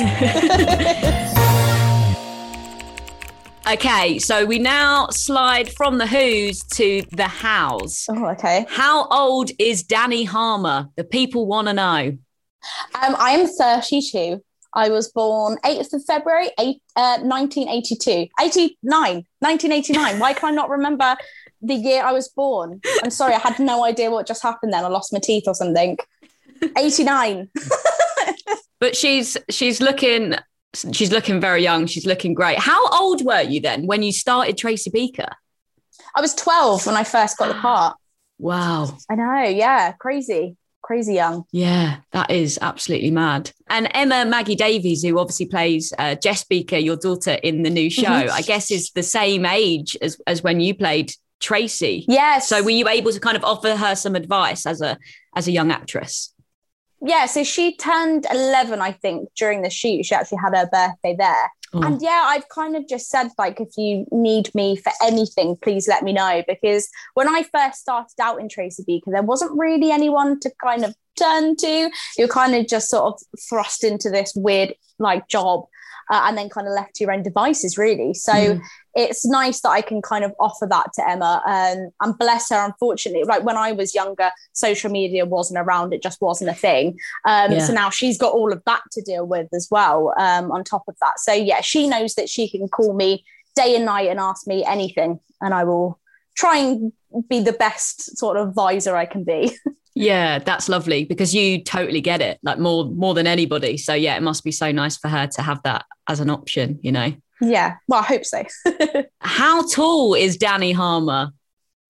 Okay, 3.68 4.20
so 4.20 4.44
we 4.46 4.60
now 4.60 5.08
slide 5.08 5.72
from 5.72 5.98
the 5.98 6.06
Who's 6.06 6.62
to 6.74 7.02
the 7.10 7.26
Hows. 7.26 8.06
oh, 8.08 8.26
okay. 8.26 8.64
How 8.68 9.08
old 9.08 9.50
is 9.58 9.82
Dani 9.82 10.24
Harmer? 10.24 10.88
The 10.94 11.02
people 11.02 11.46
want 11.48 11.66
to 11.66 11.74
know. 11.74 12.16
Um, 12.94 13.16
I 13.18 13.30
am 13.30 13.48
32. 13.48 14.40
I 14.76 14.90
was 14.90 15.10
born 15.10 15.58
8th 15.64 15.94
of 15.94 16.04
February, 16.04 16.50
eight, 16.60 16.82
uh, 16.94 17.18
1982. 17.22 18.28
89, 18.40 18.76
1989. 18.82 20.18
Why 20.20 20.32
can 20.34 20.50
I 20.50 20.52
not 20.52 20.68
remember 20.68 21.16
the 21.62 21.74
year 21.74 22.04
I 22.04 22.12
was 22.12 22.28
born? 22.28 22.80
I'm 23.02 23.10
sorry, 23.10 23.34
I 23.34 23.38
had 23.38 23.58
no 23.58 23.84
idea 23.84 24.10
what 24.10 24.26
just 24.26 24.42
happened 24.42 24.72
then. 24.72 24.84
I 24.84 24.88
lost 24.88 25.12
my 25.12 25.18
teeth 25.18 25.44
or 25.48 25.54
something. 25.54 25.98
89. 26.76 27.48
But 28.78 28.94
she's 28.94 29.36
she's 29.48 29.80
looking 29.80 30.34
she's 30.92 31.10
looking 31.10 31.40
very 31.40 31.62
young. 31.62 31.86
She's 31.86 32.06
looking 32.06 32.34
great. 32.34 32.58
How 32.58 32.88
old 32.90 33.24
were 33.24 33.40
you 33.40 33.60
then 33.60 33.86
when 33.86 34.02
you 34.02 34.12
started 34.12 34.58
Tracy 34.58 34.90
Beaker? 34.90 35.30
I 36.14 36.20
was 36.20 36.34
12 36.34 36.86
when 36.86 36.96
I 36.96 37.04
first 37.04 37.38
got 37.38 37.48
the 37.48 37.54
part. 37.54 37.96
Wow. 38.38 38.96
I 39.08 39.14
know, 39.14 39.42
yeah, 39.44 39.92
crazy, 39.92 40.56
crazy 40.86 41.14
young. 41.14 41.44
Yeah, 41.52 41.96
that 42.12 42.30
is 42.30 42.58
absolutely 42.62 43.10
mad. 43.10 43.50
And 43.68 43.88
Emma 43.92 44.24
Maggie 44.24 44.54
Davies, 44.54 45.02
who 45.02 45.18
obviously 45.18 45.46
plays 45.46 45.92
uh, 45.98 46.14
Jess 46.14 46.44
Beaker, 46.44 46.76
your 46.78 46.96
daughter 46.96 47.32
in 47.32 47.62
the 47.64 47.70
new 47.70 47.90
show, 47.90 48.04
Mhm. 48.04 48.30
I 48.30 48.42
guess 48.42 48.70
is 48.70 48.90
the 48.92 49.02
same 49.02 49.44
age 49.44 49.96
as, 50.00 50.16
as 50.26 50.42
when 50.42 50.60
you 50.60 50.74
played 50.74 51.12
Tracy. 51.40 52.04
Yes. 52.08 52.48
So 52.48 52.62
were 52.62 52.70
you 52.70 52.88
able 52.88 53.12
to 53.12 53.20
kind 53.20 53.36
of 53.36 53.44
offer 53.44 53.76
her 53.76 53.94
some 53.96 54.14
advice 54.14 54.64
as 54.64 54.80
a 54.80 54.96
as 55.34 55.48
a 55.48 55.52
young 55.52 55.70
actress? 55.70 56.32
yeah, 57.02 57.26
so 57.26 57.44
she 57.44 57.76
turned 57.76 58.26
11, 58.32 58.80
I 58.80 58.90
think, 58.92 59.28
during 59.36 59.62
the 59.62 59.70
shoot. 59.70 60.06
She 60.06 60.14
actually 60.14 60.38
had 60.42 60.56
her 60.56 60.66
birthday 60.72 61.14
there. 61.16 61.52
Oh. 61.76 61.86
And 61.86 62.00
yeah, 62.02 62.22
I've 62.26 62.48
kind 62.48 62.76
of 62.76 62.88
just 62.88 63.08
said, 63.08 63.28
like, 63.38 63.60
if 63.60 63.76
you 63.76 64.06
need 64.10 64.54
me 64.54 64.76
for 64.76 64.92
anything, 65.02 65.56
please 65.62 65.86
let 65.88 66.02
me 66.02 66.12
know. 66.12 66.42
Because 66.46 66.88
when 67.14 67.28
I 67.28 67.42
first 67.42 67.80
started 67.80 68.20
out 68.20 68.40
in 68.40 68.48
Tracy 68.48 68.84
Beaker, 68.86 69.10
there 69.10 69.22
wasn't 69.22 69.58
really 69.58 69.90
anyone 69.90 70.40
to 70.40 70.50
kind 70.62 70.84
of 70.84 70.94
turn 71.18 71.56
to. 71.56 71.90
You're 72.16 72.28
kind 72.28 72.54
of 72.54 72.66
just 72.66 72.90
sort 72.90 73.14
of 73.14 73.20
thrust 73.48 73.84
into 73.84 74.10
this 74.10 74.32
weird, 74.34 74.74
like, 74.98 75.28
job. 75.28 75.64
Uh, 76.08 76.22
and 76.26 76.38
then 76.38 76.48
kind 76.48 76.68
of 76.68 76.72
left 76.72 76.94
to 76.94 77.02
your 77.02 77.12
own 77.12 77.24
devices, 77.24 77.76
really. 77.76 78.14
So 78.14 78.32
Mm. 78.32 78.60
It's 78.96 79.26
nice 79.26 79.60
that 79.60 79.68
I 79.68 79.82
can 79.82 80.00
kind 80.00 80.24
of 80.24 80.32
offer 80.40 80.66
that 80.66 80.92
to 80.94 81.08
Emma. 81.08 81.42
Um, 81.46 81.90
and 82.00 82.18
bless 82.18 82.48
her, 82.50 82.64
unfortunately, 82.64 83.24
like 83.24 83.44
when 83.44 83.56
I 83.56 83.72
was 83.72 83.94
younger, 83.94 84.30
social 84.54 84.90
media 84.90 85.26
wasn't 85.26 85.60
around, 85.60 85.92
it 85.92 86.02
just 86.02 86.20
wasn't 86.22 86.50
a 86.50 86.54
thing. 86.54 86.98
Um, 87.26 87.52
Yeah. 87.52 87.58
So 87.58 87.74
now 87.74 87.90
she's 87.90 88.16
got 88.18 88.32
all 88.32 88.52
of 88.52 88.62
that 88.64 88.80
to 88.92 89.02
deal 89.02 89.26
with 89.26 89.48
as 89.52 89.68
well, 89.70 90.14
um, 90.18 90.50
on 90.50 90.64
top 90.64 90.84
of 90.88 90.96
that. 91.02 91.20
So 91.20 91.32
yeah, 91.32 91.60
she 91.60 91.86
knows 91.86 92.14
that 92.14 92.28
she 92.30 92.48
can 92.48 92.68
call 92.68 92.94
me 92.94 93.22
day 93.54 93.76
and 93.76 93.84
night 93.84 94.08
and 94.08 94.18
ask 94.18 94.46
me 94.46 94.64
anything, 94.64 95.20
and 95.40 95.52
I 95.52 95.64
will 95.64 96.00
try 96.34 96.58
and 96.58 96.92
be 97.28 97.40
the 97.40 97.52
best 97.52 98.18
sort 98.18 98.36
of 98.36 98.48
advisor 98.48 98.96
I 98.96 99.06
can 99.06 99.24
be. 99.24 99.56
Yeah, 99.98 100.40
that's 100.40 100.68
lovely 100.68 101.04
because 101.06 101.34
you 101.34 101.64
totally 101.64 102.02
get 102.02 102.20
it, 102.20 102.38
like 102.42 102.58
more 102.58 102.84
more 102.84 103.14
than 103.14 103.26
anybody. 103.26 103.78
So 103.78 103.94
yeah, 103.94 104.14
it 104.14 104.22
must 104.22 104.44
be 104.44 104.52
so 104.52 104.70
nice 104.70 104.98
for 104.98 105.08
her 105.08 105.26
to 105.26 105.40
have 105.40 105.62
that 105.62 105.86
as 106.06 106.20
an 106.20 106.28
option, 106.28 106.78
you 106.82 106.92
know. 106.92 107.14
Yeah, 107.40 107.76
well, 107.88 108.00
I 108.00 108.04
hope 108.04 108.24
so. 108.24 108.44
How 109.20 109.66
tall 109.68 110.14
is 110.14 110.38
Dani 110.38 110.74
Harmer? 110.74 111.32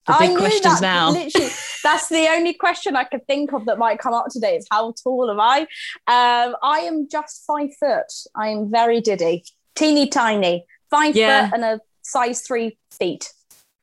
The 0.06 0.12
I 0.14 0.18
big 0.18 0.30
knew 0.30 0.38
questions 0.38 0.80
that 0.80 0.82
now. 0.82 1.10
Literally, 1.10 1.50
that's 1.82 2.08
the 2.08 2.28
only 2.30 2.54
question 2.54 2.94
I 2.96 3.04
could 3.04 3.26
think 3.26 3.52
of 3.52 3.64
that 3.66 3.78
might 3.78 3.98
come 3.98 4.14
up 4.14 4.26
today. 4.30 4.56
Is 4.56 4.66
how 4.70 4.92
tall 5.02 5.30
am 5.30 5.40
I? 5.40 5.60
Um, 6.06 6.54
I 6.62 6.80
am 6.86 7.08
just 7.10 7.44
five 7.46 7.70
foot. 7.80 8.06
I 8.36 8.48
am 8.48 8.70
very 8.70 9.00
diddy, 9.00 9.44
teeny 9.74 10.08
tiny, 10.08 10.64
five 10.90 11.16
Yeah. 11.16 11.46
foot 11.50 11.54
and 11.54 11.64
a 11.64 11.80
size 12.02 12.42
three 12.42 12.78
feet. 12.98 13.32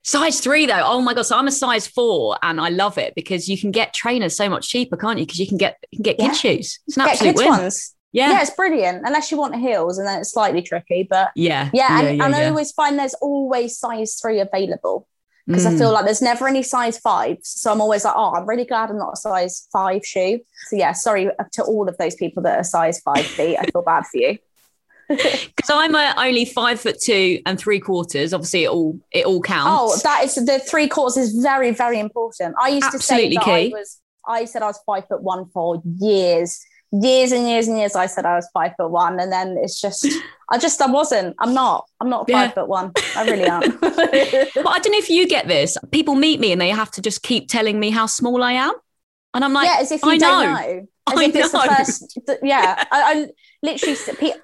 Size 0.06 0.40
three 0.42 0.66
though. 0.66 0.82
Oh 0.84 1.02
my 1.02 1.14
god! 1.14 1.24
So 1.24 1.38
I'm 1.38 1.48
a 1.48 1.52
size 1.52 1.88
four, 1.88 2.38
and 2.42 2.60
I 2.60 2.70
love 2.70 2.98
it 2.98 3.16
because 3.16 3.48
you 3.50 3.58
can 3.58 3.72
get 3.72 3.94
trainers 3.94 4.36
so 4.36 4.50
much 4.50 4.68
cheaper, 4.70 4.96
can't 4.98 5.20
you? 5.20 5.26
Because 5.26 5.40
you 5.40 5.48
can 5.48 5.58
get 5.58 5.78
you 5.92 5.98
can 5.98 6.04
get 6.04 6.20
Yeah. 6.20 6.28
kid 6.30 6.36
shoes. 6.38 6.80
It's 6.88 6.98
an 6.98 7.04
Get 7.06 7.12
absolute 7.14 7.36
win. 7.36 7.48
ones. 7.50 7.96
Yeah. 8.14 8.32
Yeah, 8.32 8.42
it's 8.42 8.52
brilliant. 8.52 9.04
Unless 9.06 9.32
you 9.32 9.38
want 9.38 9.56
heels, 9.56 9.98
and 9.98 10.08
then 10.08 10.20
it's 10.20 10.32
slightly 10.32 10.62
tricky. 10.62 11.06
But 11.10 11.32
yeah, 11.36 11.70
yeah, 11.74 12.00
and, 12.00 12.18
yeah, 12.18 12.26
and 12.26 12.36
I 12.36 12.46
always 12.46 12.72
find 12.72 12.98
there's 12.98 13.16
always 13.16 13.78
size 13.78 14.20
three 14.22 14.40
available 14.40 15.08
because 15.48 15.66
I 15.66 15.72
Mm. 15.72 15.78
feel 15.80 15.92
like 15.92 16.06
there's 16.06 16.22
never 16.22 16.48
any 16.48 16.64
size 16.64 16.98
fives. 17.00 17.50
So 17.50 17.72
I'm 17.72 17.82
always 17.82 18.06
like, 18.06 18.14
oh, 18.16 18.34
I'm 18.34 18.46
really 18.48 18.66
glad 18.66 18.90
I'm 18.92 18.98
not 18.98 19.14
a 19.14 19.18
size 19.18 19.68
five 19.74 20.06
shoe. 20.06 20.40
So 20.68 20.76
yeah, 20.78 20.94
sorry 20.94 21.30
to 21.54 21.64
all 21.64 21.90
of 21.90 21.98
those 21.98 22.16
people 22.16 22.44
that 22.44 22.60
are 22.60 22.64
size 22.64 23.00
five 23.02 23.26
feet. 23.26 23.58
I 23.60 23.66
feel 23.66 23.82
bad 23.82 24.06
for 24.06 24.18
you. 24.18 24.38
because 25.10 25.70
I'm 25.70 25.96
uh, 25.96 26.14
only 26.18 26.46
five 26.46 26.80
foot 26.80 27.00
two 27.02 27.42
and 27.46 27.60
three 27.60 27.80
quarters. 27.80 28.34
Obviously, 28.34 28.64
it 28.64 28.70
all 28.70 29.00
it 29.12 29.26
all 29.26 29.42
counts. 29.42 29.70
Oh, 29.70 30.00
that 30.04 30.24
is 30.24 30.36
the 30.36 30.60
three 30.60 30.88
quarters 30.88 31.18
is 31.18 31.42
very, 31.42 31.72
very 31.72 32.00
important. 32.00 32.56
I 32.62 32.70
used 32.70 32.86
Absolutely 32.86 33.30
to 33.30 33.34
say 33.34 33.36
that 33.36 33.44
key. 33.44 33.76
I 33.76 33.78
was 33.78 34.00
I 34.26 34.46
said 34.46 34.62
I 34.62 34.68
was 34.68 34.80
five 34.86 35.08
foot 35.08 35.22
one 35.22 35.50
for 35.54 35.82
years. 36.00 36.60
Years 37.02 37.32
and 37.32 37.48
years 37.50 37.68
and 37.68 37.78
years 37.78 37.96
I 37.96 38.06
said 38.06 38.26
I 38.26 38.36
was 38.36 38.48
five 38.54 38.74
foot 38.78 38.92
one. 38.92 39.20
And 39.20 39.32
then 39.32 39.58
it's 39.60 39.82
just 39.82 40.08
I 40.52 40.60
just 40.60 40.80
I 40.80 40.86
wasn't. 40.86 41.36
I'm 41.40 41.54
not. 41.54 41.86
I'm 42.00 42.10
not 42.10 42.26
Yeah. 42.28 42.46
five 42.46 42.54
foot 42.54 42.68
one. 42.68 42.92
I 43.16 43.26
really 43.26 43.48
aren't. 43.50 43.82
but 43.82 43.98
I 43.98 44.80
don't 44.80 44.92
know 44.92 44.98
if 45.00 45.10
you 45.10 45.28
get 45.28 45.48
this. 45.48 45.76
People 45.92 46.14
meet 46.16 46.40
me 46.40 46.52
and 46.52 46.62
they 46.62 46.70
have 46.70 46.92
to 46.92 47.02
just 47.02 47.24
keep 47.24 47.48
telling 47.50 47.80
me 47.80 47.90
how 47.90 48.06
small 48.06 48.44
I 48.44 48.54
am, 48.54 48.74
and 49.34 49.44
I'm 49.44 49.54
like, 49.54 49.68
yeah, 49.68 49.78
as 49.80 49.92
if 49.92 50.04
you 50.04 50.12
I 50.12 50.18
don't 50.18 50.44
know. 50.44 50.54
know. 50.54 50.88
As 51.12 51.20
I 51.20 51.24
if 51.26 51.36
it's 51.36 51.52
the 51.52 51.60
first 51.60 52.20
th- 52.28 52.40
yeah. 52.44 52.82
I, 52.90 53.02
I 53.14 53.28
literally 53.62 53.98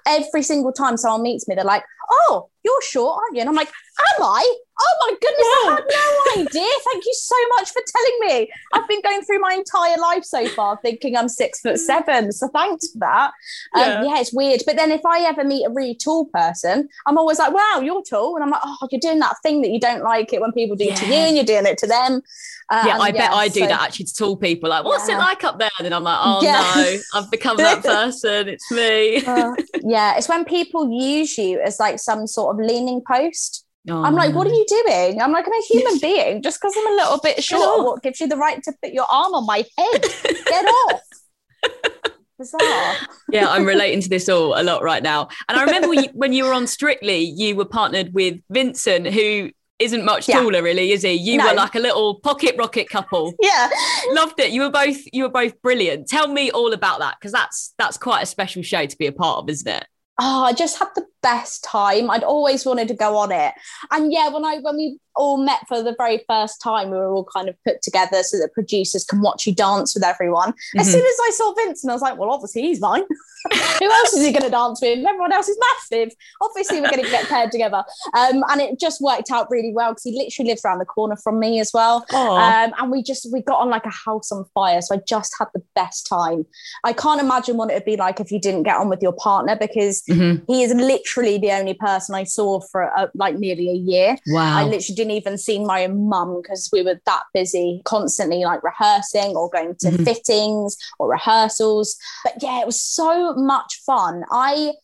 every 0.06 0.42
single 0.42 0.72
time 0.72 0.98
someone 0.98 1.22
meets 1.22 1.48
me, 1.48 1.54
they're 1.54 1.64
like, 1.64 1.82
Oh, 2.10 2.50
you're 2.62 2.82
short, 2.82 3.16
aren't 3.16 3.34
you? 3.36 3.40
And 3.40 3.48
I'm 3.48 3.54
like, 3.54 3.70
Am 4.16 4.22
I? 4.24 4.54
Oh 4.82 4.96
my 5.06 5.12
goodness, 5.20 5.46
I 5.46 5.74
had 5.74 5.84
no 5.90 6.42
idea. 6.42 6.70
Thank 6.90 7.04
you 7.04 7.12
so 7.14 7.34
much 7.58 7.68
for 7.70 7.82
telling 7.86 8.18
me. 8.38 8.50
I've 8.72 8.88
been 8.88 9.02
going 9.02 9.20
through 9.22 9.40
my 9.40 9.52
entire 9.52 9.98
life 9.98 10.24
so 10.24 10.48
far 10.48 10.78
thinking 10.80 11.16
I'm 11.16 11.28
six 11.28 11.60
foot 11.60 11.76
seven. 11.78 12.32
So 12.32 12.48
thanks 12.48 12.90
for 12.90 12.98
that. 13.00 13.32
Um, 13.74 13.82
Yeah. 13.82 14.04
yeah. 14.04 14.20
it's 14.20 14.32
weird. 14.32 14.62
But 14.64 14.76
then 14.76 14.90
if 14.90 15.04
I 15.04 15.20
ever 15.24 15.44
meet 15.44 15.66
a 15.66 15.70
really 15.70 15.94
tall 15.94 16.26
person, 16.32 16.88
I'm 17.06 17.18
always 17.18 17.38
like, 17.38 17.52
wow, 17.52 17.80
you're 17.84 18.02
tall. 18.08 18.36
And 18.36 18.42
I'm 18.44 18.50
like, 18.50 18.62
oh, 18.64 18.88
you're 18.90 19.00
doing 19.02 19.18
that 19.18 19.36
thing 19.42 19.60
that 19.62 19.70
you 19.70 19.80
don't 19.80 20.02
like 20.02 20.32
it 20.32 20.40
when 20.40 20.52
people 20.52 20.76
do 20.76 20.90
to 20.90 21.06
you 21.06 21.12
and 21.12 21.36
you're 21.36 21.44
doing 21.44 21.66
it 21.66 21.76
to 21.78 21.86
them. 21.86 22.22
Uh, 22.70 22.84
yeah, 22.86 22.98
I 22.98 23.10
bet 23.10 23.32
I 23.32 23.48
do 23.48 23.60
so- 23.60 23.66
that 23.66 23.82
actually 23.82 24.06
to 24.06 24.14
tall 24.14 24.36
people. 24.38 24.70
Like, 24.70 24.84
what's 24.86 25.08
it 25.10 25.18
like 25.18 25.44
up 25.44 25.58
there? 25.58 25.70
And 25.78 25.84
then 25.84 25.92
I'm 25.92 26.04
like, 26.04 26.18
oh 26.22 26.40
Yeah. 26.42 26.62
no, 26.74 26.98
I've 27.20 27.30
become 27.30 27.58
that 27.58 27.82
person. 27.84 28.48
It's 28.48 28.70
me. 28.70 29.22
Uh, 29.26 29.52
yeah, 29.82 30.16
it's 30.16 30.28
when 30.28 30.46
people 30.46 30.90
use 30.90 31.36
you 31.36 31.60
as 31.60 31.78
like 31.78 31.98
some 31.98 32.26
sort 32.26 32.54
of 32.58 32.64
leaning 32.66 33.02
post. 33.06 33.66
Oh, 33.88 34.02
I'm 34.04 34.14
like, 34.14 34.34
what 34.34 34.46
are 34.46 34.50
you 34.52 34.64
doing? 34.68 35.20
I'm 35.22 35.32
like, 35.32 35.46
I'm 35.46 35.52
a 35.52 35.62
human 35.66 35.98
being. 36.02 36.42
Just 36.42 36.60
because 36.60 36.74
I'm 36.76 36.92
a 36.92 36.96
little 36.96 37.18
bit 37.18 37.42
short, 37.42 37.84
what 37.84 38.02
gives 38.02 38.20
you 38.20 38.28
the 38.28 38.36
right 38.36 38.62
to 38.62 38.72
put 38.82 38.92
your 38.92 39.06
arm 39.10 39.32
on 39.34 39.46
my 39.46 39.64
head? 39.78 40.02
Get 40.44 40.64
off. 40.90 41.00
Bizarre. 42.38 42.94
yeah, 43.30 43.48
I'm 43.48 43.64
relating 43.66 44.00
to 44.00 44.08
this 44.08 44.28
all 44.28 44.58
a 44.58 44.62
lot 44.62 44.82
right 44.82 45.02
now. 45.02 45.28
And 45.48 45.58
I 45.58 45.64
remember 45.64 45.88
when 45.88 46.04
you, 46.04 46.10
when 46.14 46.32
you 46.32 46.44
were 46.44 46.54
on 46.54 46.66
Strictly, 46.66 47.18
you 47.20 47.54
were 47.54 47.66
partnered 47.66 48.14
with 48.14 48.38
Vincent, 48.50 49.06
who 49.08 49.50
isn't 49.78 50.04
much 50.04 50.26
Yeah. 50.28 50.40
taller, 50.40 50.62
really, 50.62 50.92
is 50.92 51.02
he? 51.02 51.12
You 51.12 51.36
No. 51.38 51.48
were 51.48 51.54
like 51.54 51.74
a 51.74 51.78
little 51.80 52.20
pocket 52.20 52.54
rocket 52.58 52.88
couple. 52.88 53.34
Yeah. 53.40 53.68
Loved 54.12 54.40
it. 54.40 54.52
You 54.52 54.62
were 54.62 54.70
both 54.70 54.96
you 55.12 55.22
were 55.24 55.28
both 55.30 55.60
brilliant. 55.62 56.06
Tell 56.08 56.28
me 56.28 56.50
all 56.50 56.72
about 56.72 56.98
that 57.00 57.16
because 57.18 57.32
that's 57.32 57.74
that's 57.78 57.96
quite 57.98 58.22
a 58.22 58.26
special 58.26 58.62
show 58.62 58.84
to 58.86 58.96
be 58.98 59.06
a 59.06 59.12
part 59.12 59.38
of, 59.38 59.48
isn't 59.50 59.68
it? 59.68 59.86
Oh, 60.18 60.44
I 60.44 60.52
just 60.52 60.78
had 60.78 60.88
the 60.94 61.06
best 61.22 61.64
time. 61.64 62.10
I'd 62.10 62.24
always 62.24 62.66
wanted 62.66 62.88
to 62.88 62.94
go 62.94 63.16
on 63.16 63.32
it. 63.32 63.54
And 63.90 64.12
yeah, 64.12 64.28
when 64.28 64.44
I 64.44 64.58
when 64.58 64.76
we 64.76 64.98
all 65.16 65.36
met 65.36 65.60
for 65.68 65.82
the 65.82 65.94
very 65.98 66.22
first 66.28 66.60
time, 66.62 66.90
we 66.90 66.96
were 66.96 67.12
all 67.12 67.24
kind 67.34 67.48
of 67.48 67.56
put 67.66 67.82
together 67.82 68.22
so 68.22 68.38
that 68.38 68.52
producers 68.54 69.04
can 69.04 69.20
watch 69.20 69.46
you 69.46 69.54
dance 69.54 69.94
with 69.94 70.04
everyone. 70.04 70.54
As 70.78 70.88
Mhm. 70.88 70.92
soon 70.92 71.04
as 71.06 71.16
I 71.22 71.30
saw 71.34 71.54
Vincent, 71.54 71.90
I 71.90 71.94
was 71.94 72.02
like, 72.02 72.16
well, 72.18 72.30
obviously 72.30 72.62
he's 72.62 72.80
mine. 72.80 73.02
Who 73.80 73.86
else 73.90 74.12
is 74.12 74.24
he 74.26 74.32
going 74.32 74.42
to 74.44 74.50
dance 74.50 74.80
with? 74.82 74.98
Everyone 74.98 75.32
else 75.32 75.48
is 75.48 75.58
massive. 75.90 76.12
Obviously, 76.42 76.78
we're 76.80 76.90
going 76.90 77.02
to 77.02 77.10
get 77.10 77.26
paired 77.26 77.50
together. 77.50 77.82
Um, 78.14 78.44
and 78.50 78.60
it 78.60 78.78
just 78.78 79.00
worked 79.00 79.30
out 79.30 79.50
really 79.50 79.72
well 79.74 79.92
because 79.92 80.02
he 80.04 80.12
literally 80.16 80.50
lives 80.50 80.62
around 80.62 80.78
the 80.78 80.84
corner 80.84 81.16
from 81.16 81.38
me 81.40 81.58
as 81.58 81.70
well. 81.72 82.04
Um, 82.12 82.74
and 82.78 82.90
we 82.90 83.02
just 83.02 83.26
we 83.32 83.40
got 83.40 83.58
on 83.60 83.70
like 83.70 83.86
a 83.86 83.90
house 83.90 84.30
on 84.30 84.44
fire. 84.52 84.82
So 84.82 84.94
I 84.94 85.00
just 85.08 85.34
had 85.38 85.48
the 85.54 85.62
best 85.74 86.06
time. 86.06 86.44
I 86.84 86.92
can't 86.92 87.18
imagine 87.20 87.56
what 87.56 87.70
it 87.70 87.74
would 87.74 87.84
be 87.86 87.96
like 87.96 88.20
if 88.20 88.30
you 88.30 88.38
didn't 88.38 88.64
get 88.64 88.76
on 88.76 88.90
with 88.90 89.00
your 89.00 89.14
partner 89.14 89.56
because 89.56 90.02
Mhm. 90.10 90.42
he 90.46 90.62
is 90.62 90.74
literally 90.74 91.38
the 91.38 91.52
only 91.52 91.72
person 91.74 92.14
I 92.14 92.24
saw 92.24 92.60
for 92.60 92.94
uh, 92.96 93.06
like 93.14 93.36
nearly 93.38 93.70
a 93.70 93.74
year. 93.74 94.18
Wow. 94.28 94.58
I 94.58 94.64
literally 94.64 94.96
didn't 95.00 95.16
even 95.16 95.38
see 95.38 95.58
my 95.58 95.84
own 95.84 96.08
mum 96.08 96.40
because 96.42 96.68
we 96.72 96.82
were 96.82 97.00
that 97.06 97.22
busy, 97.32 97.80
constantly 97.84 98.44
like 98.44 98.62
rehearsing 98.62 99.34
or 99.34 99.48
going 99.48 99.74
to 99.80 99.90
Mhm. 99.90 100.04
fittings 100.04 100.76
or 100.98 101.08
rehearsals. 101.08 101.96
But 102.22 102.34
yeah, 102.42 102.60
it 102.60 102.66
was 102.66 102.80
so 102.80 103.32
much 103.34 103.80
fun. 103.86 104.24
I 104.30 104.74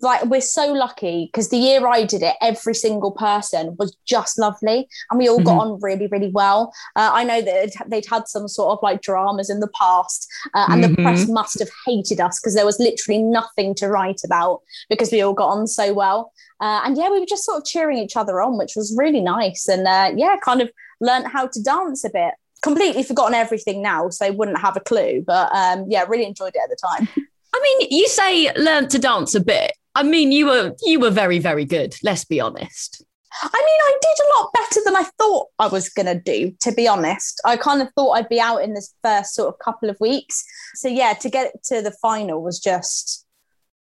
like 0.00 0.24
we're 0.26 0.40
so 0.40 0.72
lucky 0.72 1.28
because 1.32 1.48
the 1.50 1.56
year 1.56 1.86
I 1.86 2.04
did 2.04 2.22
it, 2.22 2.36
every 2.40 2.74
single 2.74 3.10
person 3.12 3.76
was 3.78 3.96
just 4.06 4.38
lovely, 4.38 4.88
and 5.10 5.18
we 5.18 5.28
all 5.28 5.40
got 5.40 5.56
Mhm. 5.56 5.60
on 5.60 5.80
really, 5.80 6.06
really 6.08 6.30
well. 6.30 6.72
Uh, 6.96 7.10
I 7.12 7.24
know 7.24 7.40
that 7.42 7.72
they'd 7.88 8.06
had 8.06 8.28
some 8.28 8.48
sort 8.48 8.72
of 8.72 8.78
like 8.82 9.02
dramas 9.02 9.50
in 9.50 9.60
the 9.60 9.70
past, 9.78 10.26
uh, 10.54 10.66
and 10.70 10.82
the 10.84 10.94
press 11.02 11.26
must 11.28 11.58
have 11.58 11.70
hated 11.86 12.20
us 12.20 12.40
because 12.40 12.54
there 12.54 12.66
was 12.66 12.78
literally 12.78 13.22
nothing 13.22 13.74
to 13.76 13.88
write 13.88 14.20
about 14.24 14.60
because 14.88 15.10
we 15.10 15.20
all 15.22 15.34
got 15.34 15.48
on 15.48 15.66
so 15.66 15.92
well. 15.92 16.32
Uh, 16.60 16.82
and 16.84 16.96
yeah, 16.96 17.08
we 17.10 17.18
were 17.18 17.26
just 17.26 17.44
sort 17.44 17.58
of 17.58 17.64
cheering 17.64 17.98
each 17.98 18.16
other 18.16 18.40
on, 18.42 18.58
which 18.58 18.74
was 18.76 18.94
really 18.96 19.20
nice. 19.20 19.66
And 19.68 19.86
uh, 19.88 20.12
yeah, 20.14 20.36
kind 20.44 20.60
of 20.60 20.70
learned 21.00 21.26
how 21.28 21.46
to 21.46 21.62
dance 21.62 22.04
a 22.04 22.10
bit. 22.10 22.34
Completely 22.62 23.02
forgotten 23.02 23.32
everything 23.34 23.80
now, 23.80 24.10
so 24.10 24.26
I 24.26 24.30
wouldn't 24.30 24.58
have 24.58 24.76
a 24.76 24.80
clue. 24.80 25.24
But 25.26 25.50
um, 25.54 25.86
yeah, 25.88 26.04
really 26.06 26.26
enjoyed 26.26 26.52
it 26.54 26.60
at 26.62 26.68
the 26.68 26.76
time. 26.76 27.08
I 27.54 27.60
mean, 27.80 27.88
you 27.90 28.06
say 28.06 28.52
learn 28.54 28.88
to 28.88 28.98
dance 28.98 29.34
a 29.34 29.40
bit. 29.40 29.72
I 30.00 30.02
mean, 30.02 30.32
you 30.32 30.46
were 30.46 30.74
you 30.80 30.98
were 30.98 31.10
very 31.10 31.38
very 31.38 31.66
good. 31.66 31.94
Let's 32.02 32.24
be 32.24 32.40
honest. 32.40 33.04
I 33.42 33.46
mean, 33.52 33.62
I 33.62 33.98
did 34.00 34.24
a 34.24 34.30
lot 34.38 34.50
better 34.54 34.80
than 34.84 34.96
I 34.96 35.08
thought 35.18 35.48
I 35.58 35.68
was 35.68 35.88
going 35.90 36.06
to 36.06 36.18
do, 36.18 36.52
to 36.60 36.72
be 36.72 36.88
honest. 36.88 37.40
I 37.44 37.56
kind 37.56 37.80
of 37.80 37.88
thought 37.94 38.12
I'd 38.12 38.28
be 38.28 38.40
out 38.40 38.62
in 38.62 38.74
this 38.74 38.92
first 39.04 39.34
sort 39.34 39.48
of 39.48 39.58
couple 39.60 39.88
of 39.88 39.96
weeks. 40.00 40.42
So, 40.74 40.88
yeah, 40.88 41.12
to 41.12 41.30
get 41.30 41.52
to 41.64 41.80
the 41.80 41.92
final 42.02 42.42
was 42.42 42.58
just 42.58 43.24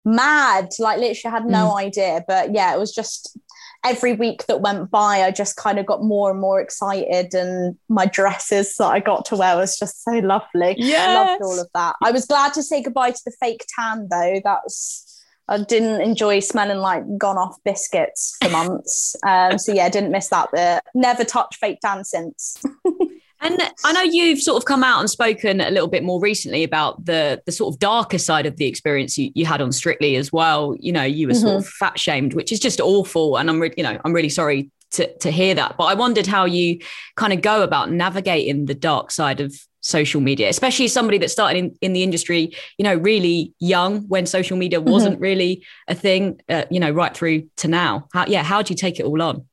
mad. 0.06 0.70
Like, 0.78 1.00
literally, 1.00 1.34
had 1.34 1.46
no 1.46 1.72
mm. 1.72 1.80
idea. 1.80 2.24
But 2.28 2.54
yeah, 2.54 2.76
it 2.76 2.80
was 2.80 2.94
just 2.94 3.40
every 3.84 4.14
week 4.14 4.46
that 4.46 4.62
went 4.62 4.92
by, 4.92 5.24
I 5.24 5.32
just 5.32 5.56
kind 5.56 5.80
of 5.80 5.86
got 5.88 6.04
more 6.04 6.30
and 6.30 6.40
more 6.40 6.62
excited. 6.62 7.34
And 7.34 7.76
my 7.88 8.06
dresses 8.06 8.76
that 8.76 8.88
I 8.88 9.00
got 9.00 9.26
to 9.26 9.36
wear 9.36 9.56
was 9.56 9.80
just 9.80 10.04
so 10.04 10.12
lovely. 10.20 10.76
I 11.10 11.14
loved 11.16 11.42
all 11.42 11.60
of 11.60 11.70
that. 11.74 11.96
I 12.04 12.12
was 12.12 12.26
glad 12.26 12.54
to 12.54 12.62
say 12.62 12.84
goodbye 12.84 13.12
to 13.12 13.22
the 13.26 13.36
fake 13.40 13.66
tan, 13.76 14.10
though. 14.12 14.42
That's. 14.44 15.08
I 15.50 15.58
didn't 15.58 16.02
enjoy 16.02 16.40
smelling 16.40 16.78
like 16.78 17.04
gone 17.18 17.38
off 17.38 17.58
biscuits 17.66 18.38
for 18.42 18.50
months. 18.52 19.16
Um, 19.28 19.58
so 19.58 19.74
yeah, 19.74 19.90
didn't 19.90 20.12
miss 20.12 20.30
that 20.30 20.50
bit. 20.52 20.84
Never 20.94 21.24
touched 21.24 21.56
fake 21.56 21.80
tan 21.82 22.04
since. 22.04 22.64
And 23.42 23.58
I 23.86 23.94
know 23.94 24.02
you've 24.02 24.42
sort 24.42 24.58
of 24.58 24.66
come 24.66 24.84
out 24.84 25.00
and 25.00 25.10
spoken 25.10 25.62
a 25.62 25.72
little 25.72 25.88
bit 25.88 26.04
more 26.04 26.20
recently 26.20 26.64
about 26.64 27.06
the 27.06 27.42
the 27.46 27.54
sort 27.54 27.74
of 27.74 27.80
darker 27.80 28.18
side 28.18 28.46
of 28.46 28.58
the 28.58 28.66
experience 28.66 29.18
you, 29.18 29.32
you 29.34 29.46
had 29.46 29.62
on 29.62 29.72
Strictly 29.72 30.18
as 30.18 30.34
well. 30.34 30.76
You 30.78 30.92
know, 30.92 31.04
you 31.04 31.28
were 31.28 31.34
sort 31.34 31.56
of 31.56 31.66
fat 31.66 31.98
shamed, 31.98 32.34
which 32.34 32.52
is 32.52 32.60
just 32.60 32.82
awful. 32.82 33.38
And 33.38 33.50
I'm, 33.50 33.62
re- 33.62 33.74
you 33.78 33.84
know, 33.84 33.98
I'm 34.04 34.12
really 34.12 34.30
sorry 34.30 34.72
to 34.92 35.12
to 35.20 35.32
hear 35.32 35.56
that. 35.56 35.76
But 35.78 35.86
I 35.86 35.94
wondered 35.94 36.28
how 36.28 36.46
you 36.46 36.80
kind 37.16 37.32
of 37.32 37.42
go 37.42 37.64
about 37.64 37.92
navigating 37.92 38.66
the 38.66 38.76
dark 38.76 39.10
side 39.10 39.40
of 39.40 39.56
social 39.82 40.22
media, 40.22 40.50
especially 40.50 40.88
somebody 40.88 41.18
that 41.18 41.30
started 41.30 41.58
in, 41.58 41.76
in 41.82 41.94
the 41.94 42.04
industry, 42.04 42.52
you 42.78 42.84
know, 42.84 42.96
really 42.96 43.54
young 43.60 44.02
when 44.08 44.26
social 44.26 44.58
media 44.58 44.82
wasn't 44.82 45.20
really 45.20 45.66
a 45.88 45.96
thing, 45.96 46.40
uh, 46.50 46.66
you 46.70 46.80
know, 46.80 46.92
right 46.92 47.16
through 47.16 47.48
to 47.58 47.68
now. 47.68 48.08
How, 48.14 48.26
yeah, 48.28 48.44
how 48.44 48.62
do 48.62 48.72
you 48.72 48.78
take 48.78 49.00
it 49.00 49.06
all 49.06 49.22
on? 49.22 49.46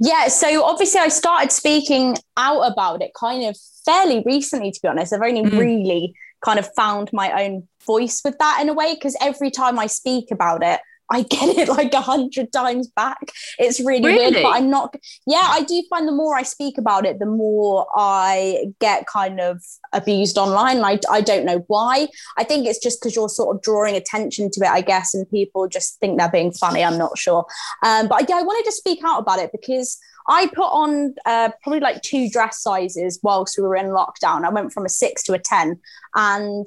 Yeah, 0.00 0.28
so 0.28 0.64
obviously 0.64 1.00
I 1.00 1.08
started 1.08 1.52
speaking 1.52 2.16
out 2.36 2.62
about 2.62 3.02
it 3.02 3.12
kind 3.14 3.44
of 3.44 3.56
fairly 3.84 4.22
recently, 4.24 4.70
to 4.70 4.80
be 4.82 4.88
honest. 4.88 5.12
I've 5.12 5.20
only 5.20 5.42
Mm. 5.42 5.58
really 5.58 6.14
kind 6.44 6.58
of 6.58 6.68
found 6.74 7.10
my 7.12 7.44
own 7.44 7.68
voice 7.84 8.22
with 8.24 8.38
that 8.38 8.58
in 8.62 8.68
a 8.68 8.72
way, 8.72 8.94
because 8.94 9.16
every 9.20 9.50
time 9.50 9.78
I 9.78 9.86
speak 9.86 10.30
about 10.30 10.62
it, 10.62 10.80
I 11.10 11.22
get 11.22 11.56
it 11.56 11.68
like 11.76 11.92
a 11.92 12.00
hundred 12.00 12.52
times 12.52 12.88
back. 12.88 13.32
It's 13.58 13.80
really, 13.80 14.02
weird, 14.02 14.34
but 14.34 14.46
I'm 14.46 14.70
not. 14.70 14.94
Yeah, 15.26 15.42
I 15.42 15.62
do 15.62 15.82
find 15.88 16.06
the 16.06 16.12
more 16.12 16.36
I 16.36 16.42
speak 16.42 16.78
about 16.78 17.06
it, 17.06 17.18
the 17.18 17.26
more 17.26 17.86
I 17.94 18.72
get 18.80 19.06
kind 19.06 19.40
of 19.40 19.62
abused 19.92 20.38
online. 20.38 20.82
I, 20.82 20.98
I 21.10 21.20
don't 21.20 21.44
know 21.44 21.64
why. 21.68 22.08
I 22.36 22.44
think 22.44 22.66
it's 22.66 22.78
just 22.78 23.00
because 23.00 23.14
you're 23.14 23.28
sort 23.28 23.54
of 23.54 23.62
drawing 23.62 23.96
attention 23.96 24.50
to 24.52 24.64
it, 24.64 24.68
I 24.68 24.80
guess, 24.80 25.14
and 25.14 25.28
people 25.30 25.68
just 25.68 25.98
think 26.00 26.18
they're 26.18 26.30
being 26.30 26.52
funny. 26.52 26.84
I'm 26.84 26.98
not 26.98 27.18
sure. 27.18 27.46
Um, 27.82 28.08
but 28.08 28.28
yeah, 28.28 28.36
I 28.36 28.42
wanted 28.42 28.64
to 28.64 28.72
speak 28.72 29.00
out 29.04 29.20
about 29.20 29.38
it 29.38 29.50
because 29.52 29.98
I 30.28 30.48
put 30.48 30.66
on 30.66 31.14
uh, 31.24 31.50
probably 31.62 31.80
like 31.80 32.02
two 32.02 32.28
dress 32.28 32.60
sizes 32.60 33.20
whilst 33.22 33.56
we 33.58 33.64
were 33.64 33.76
in 33.76 33.86
lockdown. 33.86 34.44
I 34.44 34.50
went 34.50 34.72
from 34.72 34.84
a 34.84 34.88
six 34.88 35.22
to 35.24 35.34
a 35.34 35.38
10. 35.38 35.80
And 36.14 36.66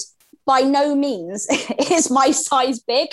by 0.50 0.62
no 0.62 0.96
means 0.96 1.46
is 1.92 2.10
my 2.10 2.32
size 2.32 2.80
big, 2.80 3.10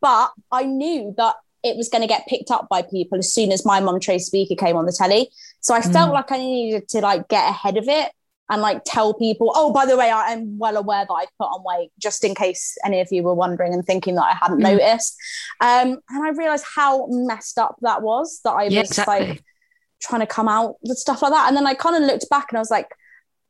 but 0.00 0.32
I 0.50 0.64
knew 0.64 1.14
that 1.16 1.36
it 1.62 1.76
was 1.76 1.88
going 1.88 2.02
to 2.02 2.08
get 2.08 2.26
picked 2.26 2.50
up 2.50 2.66
by 2.68 2.82
people 2.82 3.18
as 3.18 3.32
soon 3.32 3.52
as 3.52 3.64
my 3.64 3.78
mum 3.78 4.00
Tracy 4.00 4.30
Beaker 4.32 4.58
came 4.64 4.76
on 4.76 4.86
the 4.86 4.92
telly. 5.00 5.30
So 5.60 5.72
I 5.72 5.82
felt 5.82 6.12
like 6.12 6.32
I 6.32 6.38
needed 6.38 6.88
to 6.88 7.00
like 7.00 7.28
get 7.28 7.48
ahead 7.48 7.76
of 7.76 7.86
it 7.86 8.10
and 8.48 8.60
like 8.60 8.82
tell 8.84 9.14
people, 9.14 9.52
oh, 9.54 9.72
by 9.72 9.86
the 9.86 9.96
way, 9.96 10.10
I 10.10 10.32
am 10.32 10.58
well 10.58 10.76
aware 10.76 11.04
that 11.06 11.12
I 11.22 11.26
put 11.38 11.44
on 11.44 11.62
weight, 11.64 11.90
just 12.00 12.24
in 12.24 12.34
case 12.34 12.76
any 12.84 12.98
of 13.00 13.08
you 13.12 13.22
were 13.22 13.34
wondering 13.34 13.72
and 13.72 13.84
thinking 13.86 14.16
that 14.16 14.24
I 14.24 14.34
hadn't 14.34 14.58
Mm. 14.58 14.72
noticed. 14.72 15.14
Um, 15.60 15.88
and 16.10 16.24
I 16.26 16.30
realized 16.30 16.64
how 16.74 17.06
messed 17.08 17.58
up 17.58 17.76
that 17.82 18.02
was 18.02 18.40
that 18.44 18.50
I 18.62 18.64
Yeah, 18.64 18.80
was 18.80 18.90
exactly. 18.90 19.26
like 19.28 19.44
trying 20.02 20.22
to 20.22 20.26
come 20.26 20.48
out 20.48 20.74
with 20.82 20.98
stuff 20.98 21.22
like 21.22 21.30
that. 21.32 21.46
And 21.46 21.56
then 21.56 21.66
I 21.68 21.74
kind 21.74 21.94
of 21.94 22.02
looked 22.02 22.28
back 22.30 22.46
and 22.50 22.58
I 22.58 22.60
was 22.60 22.70
like, 22.70 22.88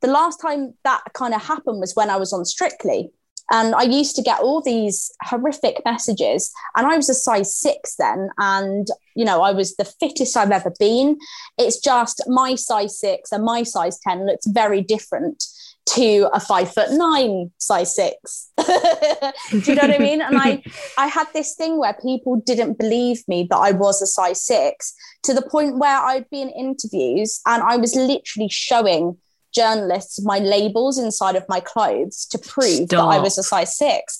the 0.01 0.07
last 0.19 0.37
time 0.41 0.73
that 0.83 1.01
kind 1.13 1.33
of 1.33 1.41
happened 1.41 1.79
was 1.79 1.95
when 1.95 2.09
I 2.11 2.17
was 2.17 2.33
on 2.33 2.45
Strictly. 2.45 3.11
And 3.51 3.75
I 3.75 3.83
used 3.83 4.15
to 4.15 4.21
get 4.21 4.39
all 4.39 4.61
these 4.61 5.11
horrific 5.23 5.81
messages. 5.83 6.51
And 6.75 6.87
I 6.87 6.95
was 6.95 7.09
a 7.09 7.13
size 7.13 7.55
six 7.55 7.95
then. 7.95 8.29
And, 8.37 8.87
you 9.15 9.25
know, 9.25 9.41
I 9.41 9.51
was 9.51 9.75
the 9.75 9.85
fittest 9.85 10.37
I've 10.37 10.51
ever 10.51 10.73
been. 10.79 11.17
It's 11.57 11.79
just 11.79 12.23
my 12.27 12.55
size 12.55 12.99
six 12.99 13.31
and 13.31 13.43
my 13.43 13.63
size 13.63 13.99
10 13.99 14.25
looks 14.25 14.47
very 14.47 14.81
different 14.81 15.43
to 15.83 16.29
a 16.31 16.39
five 16.39 16.71
foot 16.73 16.91
nine 16.91 17.51
size 17.57 17.95
six. 17.95 18.51
Do 18.57 19.59
you 19.65 19.75
know 19.75 19.81
what 19.81 19.95
I 19.95 19.97
mean? 19.97 20.21
And 20.21 20.37
I, 20.37 20.63
I 20.97 21.07
had 21.07 21.27
this 21.33 21.55
thing 21.55 21.77
where 21.77 21.93
people 21.93 22.37
didn't 22.37 22.77
believe 22.77 23.27
me 23.27 23.47
that 23.49 23.57
I 23.57 23.71
was 23.71 24.01
a 24.01 24.07
size 24.07 24.41
six 24.41 24.93
to 25.23 25.33
the 25.33 25.41
point 25.41 25.79
where 25.79 25.97
I'd 25.97 26.29
be 26.29 26.41
in 26.41 26.49
interviews 26.49 27.41
and 27.45 27.63
I 27.63 27.77
was 27.77 27.95
literally 27.95 28.49
showing 28.49 29.17
journalists 29.53 30.23
my 30.23 30.39
labels 30.39 30.97
inside 30.97 31.35
of 31.35 31.45
my 31.49 31.59
clothes 31.59 32.25
to 32.27 32.37
prove 32.37 32.89
that 32.89 32.99
I 32.99 33.19
was 33.19 33.37
a 33.37 33.43
size 33.43 33.77
six. 33.77 34.19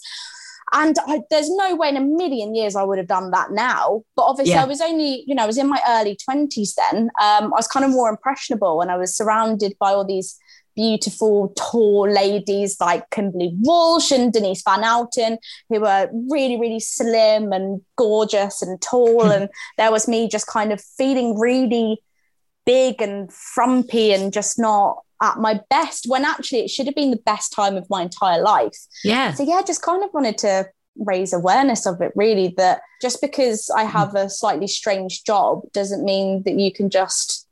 And 0.74 0.96
I, 1.06 1.20
there's 1.30 1.50
no 1.50 1.76
way 1.76 1.89
in 1.89 1.98
a 1.98 2.02
million 2.02 2.56
years 2.56 2.78
I 2.78 2.84
would 2.84 2.98
have 2.98 3.08
done 3.08 3.32
that 3.32 3.52
now. 3.52 4.04
But 4.15 4.24
obviously, 4.24 4.54
Yeah. 4.54 4.63
I 4.63 4.67
was 4.67 4.80
only, 4.80 5.24
you 5.28 5.36
know, 5.36 5.44
I 5.44 5.48
was 5.48 5.58
in 5.58 5.67
my 5.67 5.82
early 5.88 6.17
20s 6.30 6.76
then. 6.76 7.10
Um, 7.22 7.54
I 7.54 7.58
was 7.58 7.67
kind 7.67 7.84
of 7.84 7.91
more 7.91 8.10
impressionable 8.10 8.82
and 8.82 8.89
I 8.89 8.96
was 8.96 9.15
surrounded 9.15 9.76
by 9.80 9.91
all 9.91 10.06
these 10.06 10.38
beautiful, 10.74 11.54
tall 11.58 12.10
ladies 12.10 12.78
like 12.80 13.10
Kimberley 13.10 13.54
Walsh 13.60 14.12
and 14.12 14.32
Denise 14.32 14.63
Van 14.63 14.86
Outen, 14.86 15.38
who 15.67 15.82
were 15.82 16.10
really, 16.30 16.58
really 16.58 16.80
slim 16.80 17.52
and 17.52 17.82
gorgeous 17.98 18.62
and 18.62 18.82
tall. 18.82 19.30
and 19.30 19.50
there 19.78 19.91
was 19.91 20.08
me 20.08 20.30
just 20.30 20.48
kind 20.48 20.72
of 20.72 20.82
feeling 20.82 21.38
really 21.38 22.02
big 22.65 23.02
and 23.02 23.32
frumpy 23.34 24.13
and 24.13 24.32
just 24.32 24.58
not 24.58 25.00
at 25.22 25.38
my 25.38 25.60
best 25.70 26.06
when 26.08 26.26
actually 26.26 26.60
it 26.60 26.70
should 26.70 26.88
have 26.88 26.96
been 26.96 27.12
the 27.12 27.18
best 27.26 27.54
time 27.54 27.78
of 27.78 27.90
my 27.90 28.02
entire 28.02 28.42
life. 28.42 28.78
Yeah. 29.04 29.34
So 29.34 29.44
yeah, 29.44 29.62
just 29.66 29.82
kind 29.82 30.04
of 30.04 30.14
wanted 30.14 30.38
to 30.40 30.68
raise 30.98 31.32
awareness 31.34 31.86
of 31.86 32.02
it 32.02 32.12
really 32.16 32.54
that 32.58 32.82
just 33.02 33.22
because 33.22 33.70
I 33.76 33.86
mm. 33.86 33.92
have 33.92 34.16
a 34.16 34.30
slightly 34.30 34.68
strange 34.68 35.24
job 35.24 35.62
doesn't 35.74 36.04
mean 36.04 36.44
that 36.44 36.60
you 36.60 36.72
can 36.72 36.90
just 36.90 37.48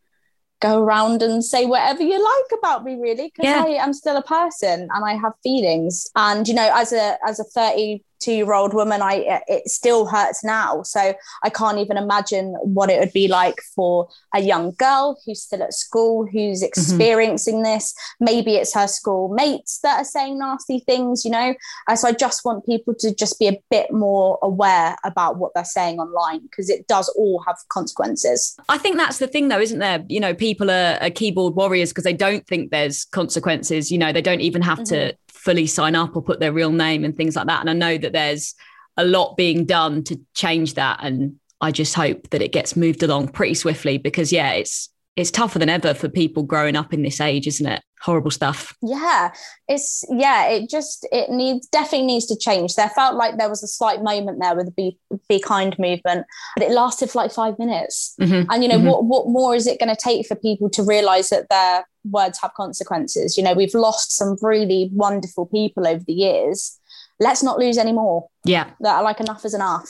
go 0.61 0.81
around 0.81 1.21
and 1.21 1.43
say 1.43 1.65
whatever 1.65 2.03
you 2.03 2.21
like 2.21 2.59
about 2.59 2.83
me 2.83 2.95
really 2.95 3.31
because 3.33 3.45
Yeah. 3.45 3.63
I 3.65 3.83
am 3.83 3.93
still 3.93 4.17
a 4.17 4.23
person 4.23 4.89
and 4.93 5.05
I 5.05 5.13
have 5.13 5.33
feelings 5.41 6.07
and 6.15 6.47
you 6.47 6.53
know 6.53 6.69
as 6.73 6.91
a 6.91 7.17
as 7.25 7.39
a 7.39 7.45
32 7.45 8.03
22 8.19 8.31
year 8.31 8.53
old 8.53 8.73
woman 8.73 9.01
i 9.01 9.41
it 9.47 9.67
still 9.67 10.05
hurts 10.05 10.43
now 10.43 10.81
so 10.83 11.13
i 11.43 11.49
can't 11.49 11.77
even 11.77 11.97
imagine 11.97 12.53
what 12.61 12.89
it 12.89 12.99
would 12.99 13.13
be 13.13 13.27
like 13.27 13.55
for 13.75 14.07
a 14.33 14.41
young 14.41 14.71
girl 14.73 15.19
who's 15.25 15.41
still 15.41 15.63
at 15.63 15.73
school 15.73 16.25
who's 16.25 16.59
mm-hmm. 16.59 16.65
experiencing 16.65 17.55
mm-hmm. 17.55 17.75
this 17.75 17.93
maybe 18.19 18.55
it's 18.55 18.73
her 18.73 18.87
school 18.87 19.29
mates 19.33 19.79
that 19.83 19.99
are 19.99 20.05
saying 20.05 20.37
nasty 20.37 20.79
things 20.79 21.25
you 21.25 21.31
know 21.31 21.53
uh, 21.87 21.95
so 21.95 22.07
i 22.07 22.11
just 22.11 22.45
want 22.45 22.65
people 22.65 22.93
to 22.93 23.13
just 23.13 23.39
be 23.39 23.47
a 23.47 23.61
bit 23.69 23.91
more 23.91 24.37
aware 24.41 24.95
about 25.03 25.37
what 25.37 25.51
they're 25.53 25.65
saying 25.65 25.99
online 25.99 26.39
because 26.41 26.69
it 26.69 26.87
does 26.87 27.09
all 27.17 27.43
have 27.45 27.57
consequences 27.69 28.57
i 28.69 28.77
think 28.77 28.97
that's 28.97 29.19
the 29.19 29.27
thing 29.27 29.47
though 29.47 29.59
isn't 29.59 29.79
there 29.79 30.03
you 30.07 30.19
know 30.19 30.33
people 30.33 30.69
are, 30.69 30.97
are 31.01 31.09
keyboard 31.09 31.55
warriors 31.55 31.89
because 31.89 32.03
they 32.03 32.13
don't 32.13 32.45
think 32.47 32.71
there's 32.71 33.05
consequences 33.05 33.91
you 33.91 33.97
know 33.97 34.11
they 34.11 34.21
don't 34.21 34.41
even 34.41 34.61
have 34.61 34.79
mm-hmm. 34.79 34.95
to 34.95 35.17
fully 35.49 35.65
sign 35.65 35.95
up 35.95 36.15
or 36.15 36.21
put 36.21 36.39
their 36.39 36.53
real 36.53 36.71
name 36.71 37.03
and 37.03 37.17
things 37.17 37.35
like 37.35 37.47
that. 37.47 37.59
And 37.59 37.71
I 37.71 37.73
know 37.73 37.97
that 37.97 38.13
there's 38.13 38.53
a 38.97 39.03
lot 39.03 39.35
being 39.35 39.65
done 39.65 40.03
to 40.03 40.19
change 40.35 40.75
that. 40.75 40.99
And 41.01 41.37
I 41.59 41.71
just 41.71 41.95
hope 41.95 42.29
that 42.29 42.43
it 42.43 42.51
gets 42.51 42.75
moved 42.75 43.01
along 43.01 43.29
pretty 43.29 43.55
swiftly 43.55 43.97
because, 43.97 44.31
yeah, 44.31 44.51
it's 44.51 44.89
it's 45.15 45.31
tougher 45.31 45.59
than 45.59 45.69
ever 45.69 45.93
for 45.93 46.07
people 46.07 46.43
growing 46.43 46.75
up 46.75 46.93
in 46.93 47.01
this 47.01 47.19
age, 47.19 47.47
isn't 47.47 47.65
it? 47.65 47.81
Horrible 48.01 48.31
stuff. 48.31 48.73
Yeah, 48.81 49.33
it's 49.67 50.05
yeah. 50.09 50.47
It 50.47 50.69
just 50.69 51.05
it 51.11 51.29
needs 51.29 51.67
definitely 51.67 52.07
needs 52.07 52.25
to 52.27 52.37
change. 52.37 52.75
There 52.75 52.87
felt 52.89 53.15
like 53.15 53.37
there 53.37 53.49
was 53.49 53.61
a 53.61 53.67
slight 53.67 54.01
moment 54.01 54.39
there 54.39 54.55
with 54.55 54.67
the 54.67 54.71
Be, 54.71 54.97
Be 55.27 55.41
Kind 55.41 55.77
movement, 55.77 56.25
but 56.55 56.65
it 56.65 56.71
lasted 56.71 57.11
for 57.11 57.17
like 57.17 57.33
five 57.33 57.59
minutes. 57.59 58.15
Mm-hmm. 58.21 58.49
And 58.49 58.63
you 58.63 58.69
know 58.69 58.77
mm-hmm. 58.77 58.87
what? 58.87 59.03
What 59.03 59.27
more 59.27 59.53
is 59.53 59.67
it 59.67 59.79
going 59.79 59.93
to 59.93 60.01
take 60.01 60.25
for 60.27 60.35
people 60.35 60.69
to 60.69 60.83
realise 60.83 61.29
that 61.31 61.49
their 61.49 61.85
words 62.09 62.39
have 62.41 62.53
consequences? 62.53 63.37
You 63.37 63.43
know, 63.43 63.53
we've 63.53 63.73
lost 63.73 64.15
some 64.15 64.37
really 64.41 64.89
wonderful 64.93 65.45
people 65.47 65.85
over 65.85 66.03
the 66.05 66.13
years. 66.13 66.79
Let's 67.19 67.43
not 67.43 67.59
lose 67.59 67.77
any 67.77 67.91
more. 67.91 68.29
Yeah, 68.45 68.69
that 68.79 68.95
are 68.95 69.03
like 69.03 69.19
enough 69.19 69.43
is 69.43 69.53
enough. 69.53 69.89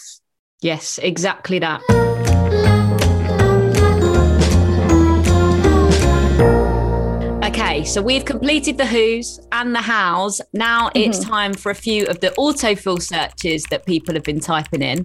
Yes, 0.62 0.98
exactly 0.98 1.60
that. 1.60 1.82
Okay, 7.50 7.84
so 7.84 8.00
we've 8.00 8.26
completed 8.26 8.78
the 8.78 8.86
who's 8.86 9.40
and 9.52 9.74
the 9.74 9.82
hows. 9.82 10.40
Now 10.54 10.90
mm-hmm. 10.90 11.10
it's 11.10 11.18
time 11.18 11.56
for 11.56 11.72
a 11.72 11.76
few 11.76 12.06
of 12.06 12.20
the 12.20 12.28
autofill 12.38 13.02
searches 13.02 13.64
that 13.72 13.88
people 13.88 14.14
have 14.14 14.24
been 14.24 14.40
typing 14.40 14.84
in. 14.84 15.00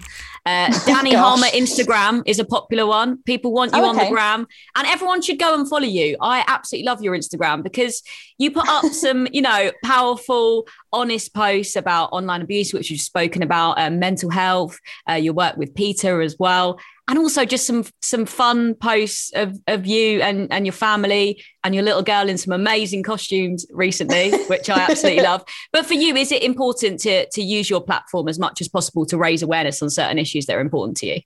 Uh, 0.44 0.66
Dani 0.84 1.16
Harmer 1.16 1.46
Instagram 1.46 2.22
is 2.26 2.38
a 2.38 2.44
popular 2.44 2.84
one. 2.84 3.22
People 3.22 3.54
want 3.54 3.72
you 3.72 3.80
oh, 3.80 3.88
okay. 3.90 3.98
on 3.98 4.04
the 4.04 4.10
gram, 4.10 4.46
and 4.76 4.86
everyone 4.86 5.22
should 5.22 5.38
go 5.38 5.54
and 5.54 5.66
follow 5.66 5.86
you. 5.86 6.18
I 6.20 6.44
absolutely 6.46 6.84
love 6.84 7.02
your 7.02 7.16
Instagram 7.16 7.62
because 7.62 8.02
you 8.36 8.50
put 8.50 8.68
up 8.68 8.84
some, 8.92 9.26
you 9.32 9.40
know, 9.40 9.72
powerful, 9.82 10.68
honest 10.92 11.32
posts 11.32 11.76
about 11.76 12.10
online 12.12 12.42
abuse, 12.42 12.74
which 12.74 12.90
you've 12.90 13.00
spoken 13.00 13.42
about, 13.42 13.80
um, 13.80 13.98
mental 13.98 14.28
health. 14.28 14.78
Uh, 15.08 15.14
your 15.14 15.32
work 15.32 15.56
with 15.56 15.74
Peter 15.74 16.20
as 16.20 16.36
well, 16.38 16.78
and 17.08 17.18
also 17.18 17.44
just 17.44 17.66
some 17.66 17.84
some 18.00 18.24
fun 18.24 18.74
posts 18.74 19.30
of, 19.34 19.58
of 19.66 19.86
you 19.86 20.22
and, 20.22 20.50
and 20.50 20.64
your 20.64 20.72
family 20.72 21.42
and 21.62 21.74
your 21.74 21.84
little 21.84 22.02
girl 22.02 22.28
in 22.28 22.38
some 22.38 22.52
amazing 22.52 23.02
costumes 23.02 23.66
recently, 23.70 24.30
which 24.46 24.70
I 24.70 24.80
absolutely 24.80 25.22
love. 25.22 25.44
But 25.72 25.86
for 25.86 25.94
you, 25.94 26.16
is 26.16 26.32
it 26.32 26.42
important 26.42 27.00
to 27.00 27.28
to 27.28 27.42
use 27.42 27.68
your 27.68 27.82
platform 27.82 28.28
as 28.28 28.38
much 28.38 28.60
as 28.60 28.68
possible 28.68 29.04
to 29.06 29.18
raise 29.18 29.42
awareness 29.42 29.82
on 29.82 29.90
certain 29.90 30.18
issues 30.18 30.46
that 30.46 30.56
are 30.56 30.60
important 30.60 30.96
to 30.98 31.06
you? 31.06 31.20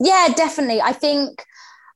Yeah, 0.00 0.28
definitely. 0.36 0.80
I 0.80 0.92
think 0.92 1.44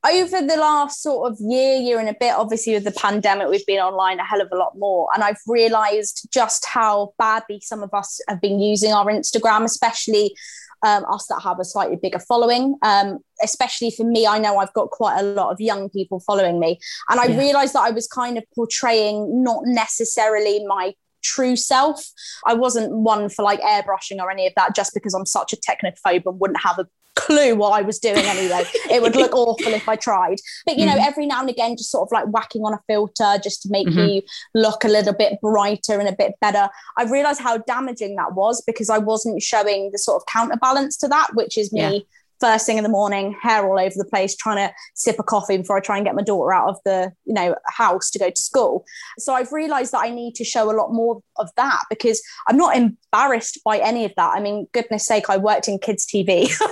over 0.05 0.41
the 0.41 0.57
last 0.57 1.03
sort 1.03 1.31
of 1.31 1.39
year, 1.41 1.77
year 1.77 2.01
and 2.01 2.09
a 2.09 2.17
bit, 2.19 2.35
obviously 2.35 2.75
with 2.75 2.85
the 2.85 2.93
pandemic, 2.93 3.49
we've 3.49 3.67
been 3.67 3.79
online 3.79 4.19
a 4.19 4.25
hell 4.25 4.41
of 4.41 4.49
a 4.53 4.57
lot 4.57 4.77
more. 4.77 5.09
And 5.15 5.23
I've 5.23 5.41
realized 5.47 6.29
just 6.33 6.67
how 6.67 7.15
badly 7.19 7.61
some 7.61 7.83
of 7.85 7.95
us 7.95 8.21
have 8.29 8.41
been 8.41 8.59
using 8.59 8.93
our 8.93 9.07
Instagram, 9.07 9.63
especially 9.63 10.35
um, 10.83 11.05
us 11.11 11.27
that 11.29 11.41
have 11.43 11.59
a 11.61 11.65
slightly 11.65 11.97
bigger 11.97 12.19
following. 12.19 12.77
Um, 12.83 13.19
especially 13.43 13.91
for 13.91 14.05
me, 14.05 14.27
I 14.27 14.39
know 14.39 14.59
I've 14.59 14.73
got 14.73 14.91
quite 14.91 15.19
a 15.19 15.23
lot 15.23 15.53
of 15.53 15.61
young 15.61 15.89
people 15.91 16.21
following 16.21 16.61
me. 16.61 16.79
And 17.09 17.21
I 17.21 17.27
yeah. 17.27 17.39
realized 17.39 17.75
that 17.75 17.83
I 17.83 17.91
was 17.91 18.07
kind 18.07 18.39
of 18.39 18.45
portraying 18.55 19.43
not 19.43 19.63
necessarily 19.65 20.65
my 20.67 20.95
true 21.23 21.57
self. 21.57 22.05
I 22.47 22.55
wasn't 22.55 22.93
one 22.93 23.29
for 23.29 23.43
like 23.43 23.61
airbrushing 23.61 24.19
or 24.21 24.31
any 24.31 24.47
of 24.47 24.53
that 24.57 24.75
just 24.75 24.93
because 24.95 25.15
I'm 25.15 25.27
such 25.27 25.53
a 25.53 25.57
technophobe 25.57 26.23
and 26.27 26.41
wouldn't 26.41 26.63
have 26.63 26.79
a 26.79 26.87
clue 27.15 27.55
what 27.55 27.71
I 27.71 27.83
was 27.83 27.99
doing 27.99 28.19
anyway. 28.19 28.65
it 28.91 29.03
would 29.03 29.17
look 29.17 29.33
awful 29.35 29.73
if 29.73 29.89
I 29.89 29.97
tried. 29.97 30.39
But 30.67 30.79
you 30.79 30.87
know, 30.87 30.93
mm-hmm. 30.93 31.09
every 31.09 31.27
now 31.27 31.41
and 31.41 31.51
again, 31.51 31.77
just 31.77 31.91
sort 31.91 32.09
of 32.09 32.13
like 32.13 32.27
whacking 32.27 32.63
on 32.63 32.75
a 32.75 32.81
filter 32.87 33.39
just 33.43 33.63
to 33.63 33.71
make 33.71 33.89
mm-hmm. 33.89 33.99
you 33.99 34.23
look 34.55 34.85
a 34.85 34.89
little 34.89 35.15
bit 35.15 35.41
brighter 35.41 35.99
and 35.99 36.09
a 36.09 36.17
bit 36.17 36.35
better. 36.41 36.69
I 36.97 37.05
realized 37.05 37.41
how 37.41 37.59
damaging 37.59 38.17
that 38.17 38.35
was 38.35 38.63
because 38.63 38.91
I 38.91 38.99
wasn't 38.99 39.43
showing 39.43 39.91
the 39.93 39.99
sort 39.99 40.21
of 40.21 40.27
counterbalance 40.27 40.97
to 40.99 41.09
that, 41.09 41.35
which 41.35 41.59
is 41.59 41.73
me. 41.73 41.81
Yeah 41.81 41.99
first 42.43 42.67
thing 42.67 42.77
in 42.77 42.83
the 42.83 42.91
morning, 42.91 43.37
hair 43.41 43.65
all 43.65 43.79
over 43.79 43.95
the 43.97 44.05
place, 44.05 44.35
trying 44.35 44.57
to 44.57 44.75
sip 44.95 45.17
a 45.21 45.23
coffee 45.23 45.57
before 45.57 45.77
I 45.77 45.81
try 45.81 45.97
and 45.97 46.05
get 46.05 46.17
my 46.17 46.23
daughter 46.23 46.53
out 46.53 46.69
of 46.69 46.77
the, 46.85 47.13
you 47.25 47.35
know, 47.35 47.55
house 47.69 48.11
to 48.11 48.19
go 48.19 48.31
to 48.31 48.43
school. 48.43 48.85
So 49.19 49.33
I've 49.33 49.53
realized 49.53 49.93
that 49.93 50.03
I 50.03 50.11
need 50.11 50.35
to 50.35 50.45
show 50.45 50.71
a 50.71 50.75
lot 50.77 50.93
more 50.93 51.23
of 51.37 51.51
that 51.57 51.85
because 51.89 52.21
I'm 52.49 52.57
not 52.57 52.77
embarrassed 52.77 53.61
by 53.65 53.79
any 53.79 54.05
of 54.05 54.13
that. 54.17 54.35
I 54.37 54.41
mean, 54.41 54.67
goodness 54.73 55.07
sake, 55.07 55.31
I 55.31 55.37
worked 55.37 55.69
in 55.69 55.79
kids 55.79 56.05
TV. 56.05 56.53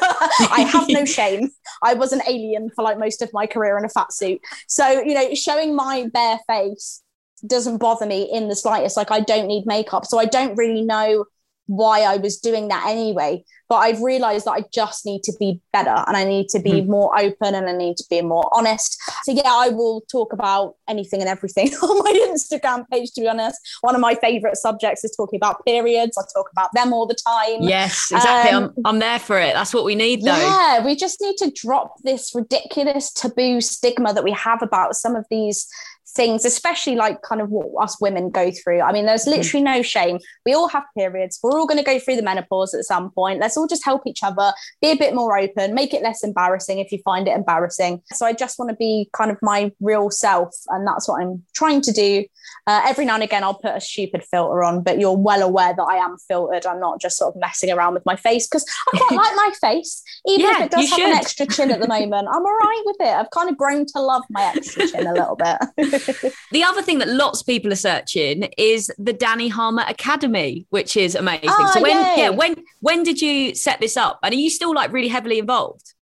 I 0.51 0.69
have 0.73 0.89
no 0.89 1.05
shame. 1.19 1.51
I 1.83 1.95
was 1.95 2.13
an 2.13 2.23
alien 2.27 2.71
for 2.75 2.83
like 2.83 2.99
most 2.99 3.23
of 3.23 3.31
my 3.33 3.47
career 3.47 3.79
in 3.79 3.85
a 3.85 3.89
fat 3.89 4.13
suit. 4.13 4.41
So, 4.67 5.01
you 5.01 5.15
know, 5.15 5.35
showing 5.35 5.77
my 5.77 6.09
bare 6.13 6.41
face 6.49 7.03
doesn't 7.47 7.79
bother 7.79 8.07
me 8.07 8.23
in 8.23 8.49
the 8.49 8.57
slightest. 8.57 8.97
Like 8.97 9.11
I 9.13 9.21
don't 9.21 9.47
need 9.47 9.67
makeup. 9.67 10.05
So 10.05 10.19
I 10.19 10.25
don't 10.25 10.57
really 10.57 10.83
know 10.83 11.27
why 11.71 12.01
I 12.01 12.17
was 12.17 12.39
doing 12.39 12.69
that 12.69 12.85
anyway. 12.89 13.45
But 13.69 13.77
I've 13.77 14.03
realized 14.03 14.47
that 14.47 14.53
I 14.53 14.65
just 14.75 15.07
need 15.07 15.23
to 15.23 15.33
be 15.39 15.61
better 15.73 15.95
and 16.09 16.17
I 16.17 16.25
need 16.25 16.49
to 16.49 16.59
be 16.59 16.83
mm. 16.83 16.89
more 16.89 17.17
open 17.17 17.55
and 17.55 17.69
I 17.69 17.73
need 17.73 17.97
to 17.99 18.05
be 18.11 18.21
more 18.21 18.51
honest. 18.53 19.01
So, 19.23 19.31
yeah, 19.31 19.43
I 19.47 19.69
will 19.69 20.01
talk 20.11 20.33
about 20.33 20.75
anything 20.89 21.21
and 21.21 21.29
everything 21.29 21.69
on 21.83 21.99
my 22.01 22.29
Instagram 22.29 22.89
page, 22.91 23.13
to 23.13 23.21
be 23.21 23.29
honest. 23.29 23.61
One 23.83 23.95
of 23.95 24.01
my 24.01 24.17
favorite 24.17 24.57
subjects 24.57 25.05
is 25.05 25.15
talking 25.17 25.37
about 25.37 25.65
periods. 25.65 26.19
I 26.19 26.23
talk 26.35 26.51
about 26.51 26.71
them 26.75 26.93
all 26.93 27.07
the 27.07 27.17
time. 27.25 27.63
Yes, 27.63 28.11
exactly. 28.11 28.51
Um, 28.51 28.75
I'm, 28.79 28.87
I'm 28.87 28.99
there 28.99 29.21
for 29.21 29.39
it. 29.39 29.55
That's 29.55 29.73
what 29.73 29.85
we 29.85 29.95
need, 29.95 30.23
though. 30.23 30.37
Yeah, 30.37 30.85
we 30.85 30.97
just 30.97 31.21
need 31.21 31.37
to 31.37 31.53
drop 31.55 31.95
this 32.03 32.35
ridiculous 32.35 33.13
taboo 33.13 33.61
stigma 33.61 34.13
that 34.13 34.25
we 34.25 34.33
have 34.33 34.63
about 34.63 34.97
some 34.97 35.15
of 35.15 35.25
these 35.31 35.69
things, 36.15 36.45
especially 36.45 36.97
like 36.97 37.23
kind 37.23 37.41
of 37.41 37.51
what 37.51 37.83
us 37.83 38.01
women 38.01 38.31
go 38.31 38.51
through. 38.51 38.81
I 38.81 38.93
mean, 38.93 39.07
there's 39.07 39.25
mm-hmm. 39.25 39.39
literally 39.39 39.65
no 39.65 39.83
shame. 39.83 40.19
We 40.45 40.55
all 40.55 40.69
have 40.69 40.85
periods. 40.97 41.39
We're 41.43 41.59
all 41.59 41.67
going 41.67 41.79
to 41.79 41.85
go 41.85 41.99
through 41.99 42.17
the 42.17 42.23
menopause 42.23 42.75
at 42.75 42.85
some 42.85 43.11
point. 43.11 43.41
Let's 43.41 43.57
all 43.57 43.67
just 43.67 43.85
help 43.85 44.03
each 44.07 44.23
other, 44.23 44.53
be 44.81 44.91
a 44.91 44.97
bit 44.97 45.15
more 45.15 45.39
open, 45.39 45.75
make 45.75 45.95
it 45.95 46.03
less 46.03 46.23
embarrassing 46.23 46.79
if 46.79 46.93
you 46.93 46.99
find 47.05 47.29
it 47.29 47.37
embarrassing. 47.37 48.03
So 48.13 48.27
I 48.27 48.33
just 48.33 48.59
want 48.59 48.71
to 48.71 48.77
be 48.77 49.09
kind 49.13 49.31
of 49.31 49.39
my 49.43 49.73
real 49.81 50.11
self. 50.11 50.55
And 50.69 50.87
that's 50.87 51.09
what 51.09 51.23
I'm 51.23 51.43
trying 51.55 51.81
to 51.83 51.93
do. 51.93 52.25
Uh, 52.67 52.83
every 52.87 53.05
now 53.05 53.15
and 53.15 53.23
again, 53.23 53.45
I'll 53.45 53.55
put 53.55 53.77
a 53.77 53.81
stupid 53.81 54.25
filter 54.31 54.63
on, 54.63 54.83
but 54.83 54.99
you're 54.99 55.17
well 55.17 55.43
aware 55.43 55.75
that 55.75 55.83
I 55.83 55.97
am 55.97 56.17
filtered. 56.29 56.67
I'm 56.67 56.81
not 56.81 57.01
just 57.01 57.17
sort 57.17 57.35
of 57.35 57.41
messing 57.41 57.71
around 57.71 57.95
with 57.95 58.05
my 58.07 58.17
face 58.17 58.47
because 58.47 58.65
I 58.93 58.99
quite 58.99 59.17
like 59.17 59.37
my 59.37 59.53
face, 59.61 60.03
even 60.27 60.47
yeah, 60.47 60.59
if 60.59 60.61
it 60.67 60.71
does 60.71 60.91
have 60.91 60.99
should. 60.99 61.09
an 61.09 61.17
extra 61.17 61.47
chin 61.47 61.71
at 61.71 61.81
the 61.81 61.89
moment. 61.89 62.29
I'm 62.31 62.43
all 62.43 62.59
right 62.59 62.83
with 62.87 62.97
it. 63.01 63.09
I've 63.09 63.31
kind 63.31 63.51
of 63.51 63.57
grown 63.57 63.87
to 63.87 64.01
love 64.01 64.23
my 64.31 64.53
extra 64.55 64.87
chin 64.89 65.07
a 65.07 65.13
little 65.13 65.37
bit. 65.37 65.59
the 66.53 66.65
other 66.65 66.83
thing 66.83 66.99
that 66.99 67.09
lots 67.09 67.41
of 67.41 67.47
people 67.47 67.73
are 67.73 67.77
searching 67.77 68.45
is 68.57 68.91
the 68.99 69.15
Dani 69.15 69.51
Harmer 69.51 69.85
Academy, 69.89 70.67
which 70.71 70.97
is 70.97 71.15
amazing. 71.15 71.51
Oh, 71.51 71.71
so 71.73 71.81
when 71.83 71.97
yay. 71.97 72.15
yeah, 72.17 72.29
when 72.31 72.57
when 72.81 73.03
did 73.03 73.21
you 73.21 73.55
set 73.55 73.81
this 73.81 73.97
up? 73.97 74.19
And 74.23 74.35
are 74.35 74.39
you 74.39 74.51
still 74.51 74.75
like 74.75 74.93
really 74.93 75.09
heavily 75.09 75.39
involved? 75.39 75.95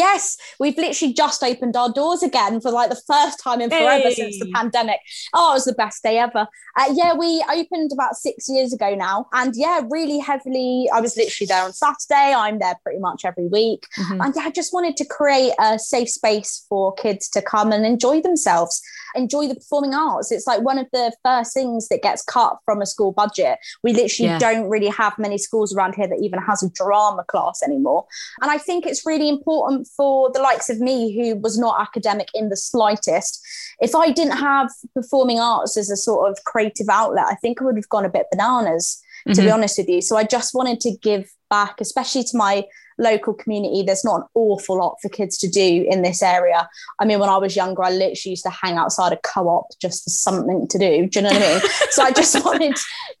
Yes, 0.00 0.38
we've 0.58 0.78
literally 0.78 1.12
just 1.12 1.42
opened 1.42 1.76
our 1.76 1.92
doors 1.92 2.22
again 2.22 2.58
for 2.62 2.70
like 2.70 2.88
the 2.88 3.02
first 3.06 3.38
time 3.38 3.60
in 3.60 3.68
forever 3.68 4.08
hey. 4.08 4.14
since 4.14 4.38
the 4.38 4.50
pandemic. 4.54 4.98
Oh, 5.34 5.50
it 5.50 5.56
was 5.56 5.66
the 5.66 5.74
best 5.74 6.02
day 6.02 6.16
ever. 6.16 6.48
Uh, 6.78 6.90
yeah, 6.94 7.12
we 7.12 7.44
opened 7.52 7.90
about 7.92 8.14
six 8.16 8.48
years 8.48 8.72
ago 8.72 8.94
now. 8.94 9.26
And 9.34 9.52
yeah, 9.54 9.82
really 9.90 10.18
heavily. 10.18 10.88
I 10.90 11.02
was 11.02 11.18
literally 11.18 11.48
there 11.48 11.64
on 11.64 11.74
Saturday. 11.74 12.32
I'm 12.34 12.58
there 12.58 12.76
pretty 12.82 12.98
much 12.98 13.26
every 13.26 13.46
week. 13.48 13.86
Mm-hmm. 13.98 14.22
And 14.22 14.32
yeah, 14.34 14.44
I 14.44 14.50
just 14.50 14.72
wanted 14.72 14.96
to 14.96 15.04
create 15.04 15.52
a 15.58 15.78
safe 15.78 16.08
space 16.08 16.64
for 16.70 16.94
kids 16.94 17.28
to 17.30 17.42
come 17.42 17.70
and 17.70 17.84
enjoy 17.84 18.22
themselves, 18.22 18.80
enjoy 19.14 19.48
the 19.48 19.54
performing 19.56 19.92
arts. 19.92 20.32
It's 20.32 20.46
like 20.46 20.62
one 20.62 20.78
of 20.78 20.86
the 20.94 21.14
first 21.22 21.52
things 21.52 21.88
that 21.88 22.00
gets 22.00 22.22
cut 22.22 22.56
from 22.64 22.80
a 22.80 22.86
school 22.86 23.12
budget. 23.12 23.58
We 23.82 23.92
literally 23.92 24.30
yeah. 24.30 24.38
don't 24.38 24.70
really 24.70 24.88
have 24.88 25.18
many 25.18 25.36
schools 25.36 25.74
around 25.74 25.94
here 25.94 26.08
that 26.08 26.20
even 26.22 26.40
has 26.40 26.62
a 26.62 26.70
drama 26.70 27.24
class 27.24 27.62
anymore. 27.62 28.06
And 28.40 28.50
I 28.50 28.56
think 28.56 28.86
it's 28.86 29.04
really 29.04 29.28
important 29.28 29.89
for 29.96 30.30
the 30.32 30.40
likes 30.40 30.70
of 30.70 30.80
me, 30.80 31.14
who 31.14 31.36
was 31.36 31.58
not 31.58 31.80
academic 31.80 32.28
in 32.34 32.48
the 32.48 32.56
slightest, 32.56 33.40
if 33.80 33.94
I 33.94 34.10
didn't 34.10 34.38
have 34.38 34.70
performing 34.94 35.40
arts 35.40 35.76
as 35.76 35.90
a 35.90 35.96
sort 35.96 36.30
of 36.30 36.42
creative 36.44 36.88
outlet, 36.88 37.26
I 37.28 37.34
think 37.36 37.60
I 37.60 37.64
would 37.64 37.76
have 37.76 37.88
gone 37.88 38.04
a 38.04 38.10
bit 38.10 38.26
bananas, 38.30 39.00
to 39.26 39.32
mm-hmm. 39.32 39.44
be 39.44 39.50
honest 39.50 39.78
with 39.78 39.88
you. 39.88 40.00
So 40.00 40.16
I 40.16 40.24
just 40.24 40.54
wanted 40.54 40.80
to 40.80 40.96
give 41.02 41.30
back, 41.48 41.80
especially 41.80 42.24
to 42.24 42.36
my 42.36 42.64
local 43.00 43.34
community, 43.34 43.82
there's 43.82 44.04
not 44.04 44.20
an 44.20 44.26
awful 44.34 44.78
lot 44.78 44.96
for 45.02 45.08
kids 45.08 45.38
to 45.38 45.48
do 45.48 45.86
in 45.88 46.02
this 46.02 46.22
area. 46.22 46.68
I 46.98 47.04
mean, 47.04 47.18
when 47.18 47.30
I 47.30 47.38
was 47.38 47.56
younger, 47.56 47.82
I 47.82 47.90
literally 47.90 48.30
used 48.30 48.44
to 48.44 48.50
hang 48.50 48.76
outside 48.76 49.12
a 49.12 49.18
co-op 49.24 49.66
just 49.80 50.04
for 50.04 50.10
something 50.10 50.68
to 50.68 50.78
do. 50.78 51.06
Do 51.06 51.18
you 51.18 51.22
know 51.24 51.32
what 51.32 51.42
I 51.42 51.52
mean? 51.52 51.60
so 51.90 52.02
I 52.02 52.12
just 52.12 52.44
wanted 52.44 52.76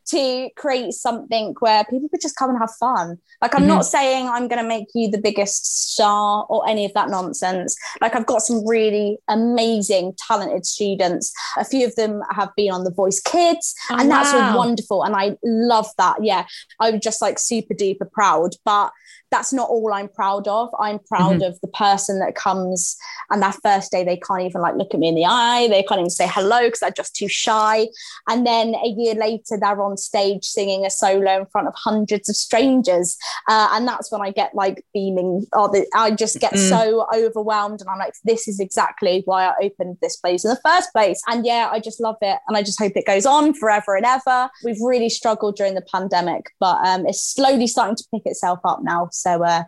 to 0.08 0.50
create 0.56 0.92
something 0.92 1.54
where 1.60 1.84
people 1.84 2.08
could 2.08 2.20
just 2.20 2.36
come 2.36 2.50
and 2.50 2.58
have 2.58 2.70
fun. 2.78 3.18
Like 3.40 3.54
I'm 3.54 3.62
mm-hmm. 3.62 3.68
not 3.68 3.86
saying 3.86 4.28
I'm 4.28 4.48
going 4.48 4.62
to 4.62 4.68
make 4.68 4.88
you 4.94 5.10
the 5.10 5.20
biggest 5.20 5.92
star 5.92 6.46
or 6.48 6.68
any 6.68 6.84
of 6.84 6.92
that 6.94 7.08
nonsense. 7.08 7.76
Like 8.00 8.14
I've 8.14 8.26
got 8.26 8.42
some 8.42 8.66
really 8.66 9.18
amazing, 9.28 10.14
talented 10.28 10.66
students. 10.66 11.32
A 11.56 11.64
few 11.64 11.86
of 11.86 11.94
them 11.96 12.22
have 12.30 12.50
been 12.56 12.72
on 12.72 12.84
The 12.84 12.90
Voice 12.90 13.20
Kids, 13.20 13.74
oh, 13.90 13.96
and 13.98 14.10
that's 14.10 14.32
wow. 14.32 14.56
wonderful. 14.56 15.04
And 15.04 15.16
I 15.16 15.36
love 15.42 15.86
that. 15.96 16.22
Yeah, 16.22 16.46
I'm 16.80 17.00
just 17.00 17.22
like 17.22 17.38
super 17.38 17.74
duper 17.74 18.10
proud. 18.10 18.52
But 18.64 18.92
that's 19.30 19.52
not 19.52 19.69
all 19.70 19.92
I'm 19.92 20.08
proud 20.08 20.48
of. 20.48 20.68
I'm 20.78 20.98
proud 20.98 21.36
mm-hmm. 21.36 21.42
of 21.42 21.60
the 21.60 21.68
person 21.68 22.18
that 22.18 22.34
comes 22.34 22.96
and 23.30 23.40
that 23.42 23.56
first 23.62 23.92
day 23.92 24.04
they 24.04 24.16
can't 24.16 24.42
even 24.42 24.60
like 24.60 24.74
look 24.74 24.92
at 24.92 25.00
me 25.00 25.08
in 25.08 25.14
the 25.14 25.26
eye. 25.26 25.68
They 25.68 25.82
can't 25.82 26.00
even 26.00 26.10
say 26.10 26.28
hello 26.28 26.62
because 26.62 26.80
they're 26.80 26.90
just 26.90 27.14
too 27.14 27.28
shy. 27.28 27.88
And 28.28 28.46
then 28.46 28.74
a 28.74 28.88
year 28.88 29.14
later, 29.14 29.56
they're 29.60 29.80
on 29.80 29.96
stage 29.96 30.44
singing 30.44 30.84
a 30.84 30.90
solo 30.90 31.38
in 31.38 31.46
front 31.46 31.68
of 31.68 31.74
hundreds 31.76 32.28
of 32.28 32.36
strangers. 32.36 33.16
Uh, 33.48 33.68
and 33.72 33.86
that's 33.86 34.10
when 34.10 34.20
I 34.20 34.32
get 34.32 34.54
like 34.54 34.84
beaming. 34.92 35.46
Or 35.52 35.68
the, 35.68 35.86
I 35.94 36.10
just 36.10 36.40
get 36.40 36.54
mm. 36.54 36.68
so 36.68 37.06
overwhelmed. 37.14 37.80
And 37.80 37.88
I'm 37.88 37.98
like, 37.98 38.14
this 38.24 38.48
is 38.48 38.58
exactly 38.58 39.22
why 39.24 39.46
I 39.46 39.54
opened 39.62 39.98
this 40.02 40.16
place 40.16 40.44
in 40.44 40.50
the 40.50 40.60
first 40.64 40.92
place. 40.92 41.22
And 41.28 41.46
yeah, 41.46 41.68
I 41.70 41.78
just 41.78 42.00
love 42.00 42.16
it. 42.20 42.38
And 42.48 42.56
I 42.56 42.62
just 42.62 42.80
hope 42.80 42.92
it 42.96 43.06
goes 43.06 43.26
on 43.26 43.54
forever 43.54 43.96
and 43.96 44.04
ever. 44.04 44.50
We've 44.64 44.80
really 44.82 45.08
struggled 45.08 45.56
during 45.56 45.74
the 45.74 45.86
pandemic, 45.92 46.50
but 46.58 46.84
um, 46.86 47.06
it's 47.06 47.24
slowly 47.24 47.66
starting 47.68 47.96
to 47.96 48.04
pick 48.12 48.22
itself 48.24 48.58
up 48.64 48.80
now. 48.82 49.08
So 49.12 49.44
uh, 49.44 49.59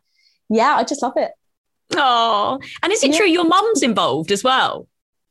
yeah, 0.52 0.76
I 0.76 0.84
just 0.84 1.02
love 1.02 1.14
it. 1.16 1.32
Oh, 1.96 2.58
and 2.82 2.92
is 2.92 3.02
it 3.02 3.10
yeah. 3.10 3.18
true 3.18 3.26
your 3.26 3.46
mum's 3.46 3.82
involved 3.82 4.30
as 4.30 4.44
well? 4.44 4.86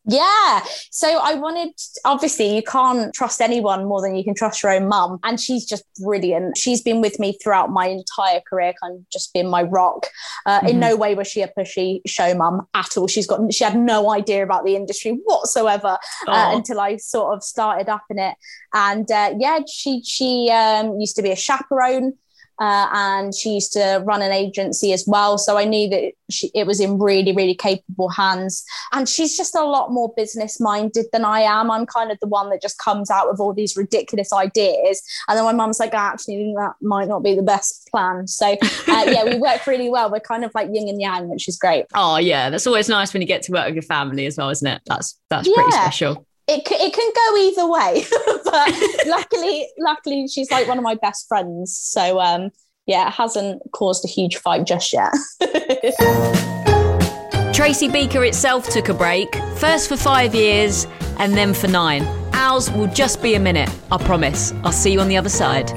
Yeah. 0.05 0.63
So 0.89 1.19
I 1.19 1.35
wanted, 1.35 1.73
obviously, 2.05 2.55
you 2.55 2.63
can't 2.63 3.13
trust 3.13 3.39
anyone 3.39 3.85
more 3.85 4.01
than 4.01 4.15
you 4.15 4.23
can 4.23 4.33
trust 4.33 4.63
your 4.63 4.71
own 4.71 4.87
mum. 4.87 5.19
And 5.23 5.39
she's 5.39 5.63
just 5.63 5.83
brilliant. 6.01 6.57
She's 6.57 6.81
been 6.81 7.01
with 7.01 7.19
me 7.19 7.37
throughout 7.41 7.69
my 7.69 7.85
entire 7.85 8.41
career, 8.49 8.73
kind 8.81 8.95
of 8.97 9.09
just 9.11 9.31
been 9.31 9.47
my 9.47 9.61
rock. 9.61 10.07
Uh, 10.47 10.57
mm-hmm. 10.57 10.69
In 10.69 10.79
no 10.79 10.95
way 10.95 11.13
was 11.13 11.27
she 11.27 11.43
a 11.43 11.47
pushy 11.55 12.01
show 12.07 12.33
mum 12.33 12.67
at 12.73 12.97
all. 12.97 13.07
She's 13.07 13.27
got, 13.27 13.53
she 13.53 13.63
had 13.63 13.77
no 13.77 14.11
idea 14.11 14.43
about 14.43 14.65
the 14.65 14.75
industry 14.75 15.19
whatsoever 15.23 15.99
uh, 16.27 16.51
until 16.55 16.79
I 16.79 16.97
sort 16.97 17.35
of 17.35 17.43
started 17.43 17.87
up 17.87 18.03
in 18.09 18.17
it. 18.17 18.35
And 18.73 19.09
uh, 19.11 19.35
yeah, 19.37 19.59
she, 19.71 20.01
she 20.03 20.49
um, 20.51 20.99
used 20.99 21.15
to 21.17 21.21
be 21.21 21.29
a 21.31 21.35
chaperone. 21.35 22.13
Uh, 22.61 22.87
and 22.93 23.33
she 23.33 23.55
used 23.55 23.73
to 23.73 24.03
run 24.05 24.21
an 24.21 24.31
agency 24.31 24.93
as 24.93 25.03
well. 25.07 25.39
So 25.39 25.57
I 25.57 25.65
knew 25.65 25.89
that 25.89 26.11
she, 26.29 26.51
it 26.53 26.67
was 26.67 26.79
in 26.79 26.99
really, 26.99 27.35
really 27.35 27.55
capable 27.55 28.09
hands. 28.09 28.63
And 28.91 29.09
she's 29.09 29.35
just 29.35 29.55
a 29.55 29.63
lot 29.63 29.91
more 29.91 30.13
business 30.15 30.59
minded 30.59 31.07
than 31.11 31.25
I 31.25 31.39
am. 31.39 31.71
I'm 31.71 31.87
kind 31.87 32.11
of 32.11 32.19
the 32.19 32.27
one 32.27 32.51
that 32.51 32.61
just 32.61 32.77
comes 32.77 33.09
out 33.09 33.27
with 33.27 33.39
all 33.39 33.51
these 33.51 33.75
ridiculous 33.75 34.31
ideas. 34.31 35.01
And 35.27 35.35
then 35.35 35.43
my 35.43 35.53
mum's 35.53 35.79
like, 35.79 35.95
actually, 35.95 36.53
that 36.55 36.73
might 36.83 37.07
not 37.07 37.23
be 37.23 37.33
the 37.33 37.41
best 37.41 37.89
plan. 37.89 38.27
So 38.27 38.51
uh, 38.51 38.57
yeah, 39.07 39.23
we 39.23 39.39
work 39.39 39.65
really 39.65 39.89
well. 39.89 40.11
We're 40.11 40.19
kind 40.19 40.45
of 40.45 40.51
like 40.53 40.69
yin 40.71 40.87
and 40.87 41.01
yang, 41.01 41.29
which 41.29 41.47
is 41.47 41.57
great. 41.57 41.85
Oh, 41.95 42.17
yeah. 42.17 42.51
That's 42.51 42.67
always 42.67 42.87
nice 42.87 43.11
when 43.11 43.23
you 43.23 43.27
get 43.27 43.41
to 43.43 43.51
work 43.53 43.65
with 43.65 43.75
your 43.75 43.81
family 43.81 44.27
as 44.27 44.37
well, 44.37 44.51
isn't 44.51 44.67
it? 44.67 44.83
That's, 44.85 45.19
that's 45.31 45.47
yeah. 45.47 45.55
pretty 45.55 45.71
special 45.71 46.27
it, 46.51 46.67
it 46.69 46.93
can 46.93 47.11
go 47.15 47.37
either 47.37 47.65
way 47.67 48.05
but 48.43 48.75
luckily 49.07 49.67
luckily 49.79 50.27
she's 50.27 50.51
like 50.51 50.67
one 50.67 50.77
of 50.77 50.83
my 50.83 50.95
best 50.95 51.25
friends. 51.27 51.75
So 51.77 52.19
um 52.19 52.51
yeah 52.85 53.07
it 53.07 53.13
hasn't 53.13 53.63
caused 53.71 54.03
a 54.05 54.07
huge 54.07 54.37
fight 54.37 54.65
just 54.65 54.93
yet. 54.93 55.11
Tracy 57.53 57.89
beaker 57.89 58.23
itself 58.25 58.69
took 58.69 58.89
a 58.89 58.93
break 58.93 59.35
first 59.57 59.87
for 59.87 59.97
five 59.97 60.35
years 60.35 60.87
and 61.19 61.35
then 61.35 61.53
for 61.53 61.67
nine. 61.67 62.03
Ours 62.33 62.71
will 62.71 62.87
just 62.87 63.21
be 63.21 63.35
a 63.35 63.39
minute 63.39 63.69
i 63.91 63.97
promise. 63.97 64.51
I'll 64.63 64.71
see 64.71 64.93
you 64.93 64.99
on 64.99 65.07
the 65.07 65.17
other 65.17 65.29
side. 65.29 65.71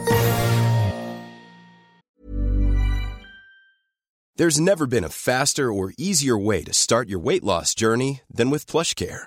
There's 4.37 4.59
never 4.59 4.87
been 4.87 5.05
a 5.05 5.11
faster 5.11 5.73
or 5.73 5.93
easier 5.97 6.37
way 6.37 6.65
to 6.65 6.73
start 6.73 7.09
your 7.09 7.21
weight 7.21 7.45
loss 7.45 7.73
journey 7.75 8.23
than 8.29 8.51
with 8.51 8.67
PlushCare 8.67 9.27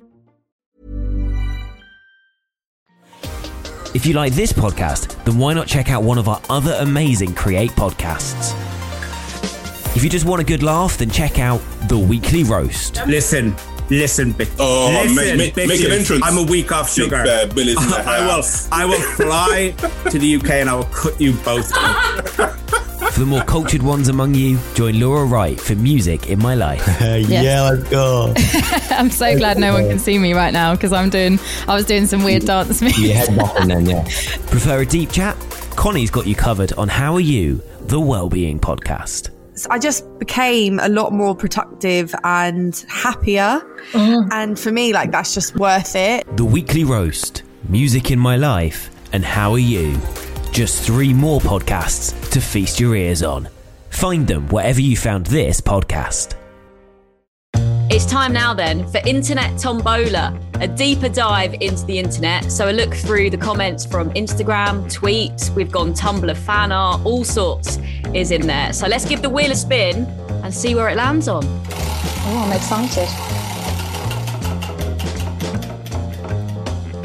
If 3.93 4.05
you 4.05 4.13
like 4.13 4.31
this 4.31 4.53
podcast, 4.53 5.21
then 5.25 5.37
why 5.37 5.53
not 5.53 5.67
check 5.67 5.91
out 5.91 6.01
one 6.01 6.17
of 6.17 6.29
our 6.29 6.41
other 6.49 6.77
amazing 6.79 7.33
Create 7.33 7.71
podcasts? 7.71 8.55
If 9.97 10.01
you 10.01 10.09
just 10.09 10.25
want 10.25 10.39
a 10.41 10.45
good 10.45 10.63
laugh, 10.63 10.97
then 10.97 11.09
check 11.09 11.39
out 11.39 11.59
The 11.89 11.97
Weekly 11.97 12.45
Roast. 12.45 13.05
Listen, 13.05 13.53
listen, 13.89 14.33
bitch. 14.33 14.49
Oh, 14.59 14.87
listen, 15.03 15.37
make, 15.37 15.57
make, 15.57 15.67
make, 15.67 15.81
an 15.81 15.91
entrance. 15.91 16.23
I'm 16.23 16.37
a 16.37 16.43
week 16.49 16.71
off 16.71 16.89
sugar. 16.89 17.17
I 17.27 17.45
will. 17.53 18.43
I 18.71 18.85
will 18.85 19.01
fly 19.01 19.75
to 20.09 20.17
the 20.17 20.35
UK 20.37 20.51
and 20.51 20.69
I 20.69 20.75
will 20.75 20.85
cut 20.85 21.19
you 21.19 21.33
both. 21.33 21.69
For 23.11 23.19
the 23.19 23.25
more 23.25 23.43
cultured 23.43 23.83
ones 23.83 24.07
among 24.07 24.35
you, 24.35 24.57
join 24.73 24.97
Laura 24.97 25.25
Wright 25.25 25.59
for 25.59 25.75
Music 25.75 26.29
in 26.29 26.39
My 26.39 26.55
Life. 26.55 26.87
yeah, 27.27 27.61
let's 27.61 27.89
go. 27.89 28.33
I'm 28.89 29.09
so 29.09 29.37
glad 29.37 29.57
no 29.57 29.73
one 29.73 29.89
can 29.89 29.99
see 29.99 30.17
me 30.17 30.33
right 30.33 30.53
now 30.53 30.75
because 30.75 30.93
I'm 30.93 31.09
doing, 31.09 31.37
I 31.67 31.75
was 31.75 31.85
doing 31.85 32.05
some 32.05 32.23
weird 32.23 32.45
dance 32.45 32.81
moves. 32.81 32.97
Yeah, 32.97 33.25
head 33.25 33.69
then, 33.69 33.85
yeah. 33.85 34.03
Prefer 34.47 34.81
a 34.81 34.85
deep 34.85 35.11
chat? 35.11 35.35
Connie's 35.75 36.09
got 36.09 36.25
you 36.25 36.35
covered 36.35 36.71
on 36.73 36.87
How 36.87 37.15
Are 37.15 37.19
You, 37.19 37.61
the 37.81 37.99
Wellbeing 37.99 38.61
Podcast. 38.61 39.29
I 39.69 39.77
just 39.77 40.05
became 40.17 40.79
a 40.79 40.87
lot 40.87 41.11
more 41.11 41.35
productive 41.35 42.15
and 42.23 42.73
happier. 42.87 43.61
Mm. 43.91 44.29
And 44.31 44.57
for 44.57 44.71
me, 44.71 44.93
like, 44.93 45.11
that's 45.11 45.33
just 45.33 45.57
worth 45.57 45.97
it. 45.97 46.25
The 46.37 46.45
Weekly 46.45 46.85
Roast, 46.85 47.43
Music 47.67 48.09
in 48.09 48.19
My 48.19 48.37
Life, 48.37 48.89
and 49.11 49.25
How 49.25 49.51
Are 49.51 49.59
You? 49.59 49.99
Just 50.51 50.83
three 50.83 51.13
more 51.13 51.39
podcasts 51.39 52.29
to 52.31 52.41
feast 52.41 52.77
your 52.77 52.93
ears 52.93 53.23
on. 53.23 53.47
Find 53.89 54.27
them 54.27 54.49
wherever 54.49 54.81
you 54.81 54.97
found 54.97 55.25
this 55.27 55.61
podcast. 55.61 56.35
It's 57.89 58.05
time 58.05 58.33
now 58.33 58.53
then 58.53 58.85
for 58.87 58.99
Internet 59.05 59.57
Tombola, 59.57 60.37
a 60.55 60.67
deeper 60.67 61.07
dive 61.07 61.53
into 61.61 61.85
the 61.85 61.97
internet. 61.97 62.51
So 62.51 62.69
a 62.69 62.71
look 62.71 62.93
through 62.93 63.29
the 63.29 63.37
comments 63.37 63.85
from 63.85 64.09
Instagram, 64.11 64.83
tweets, 64.93 65.53
we've 65.55 65.71
gone 65.71 65.93
Tumblr 65.93 66.35
fan 66.37 66.73
art, 66.73 67.05
all 67.05 67.23
sorts 67.23 67.79
is 68.13 68.31
in 68.31 68.45
there. 68.45 68.73
So 68.73 68.87
let's 68.87 69.05
give 69.05 69.21
the 69.21 69.29
wheel 69.29 69.51
a 69.51 69.55
spin 69.55 70.05
and 70.43 70.53
see 70.53 70.75
where 70.75 70.89
it 70.89 70.97
lands 70.97 71.29
on. 71.29 71.43
Oh, 71.45 72.43
I'm 72.45 72.51
excited. 72.51 73.40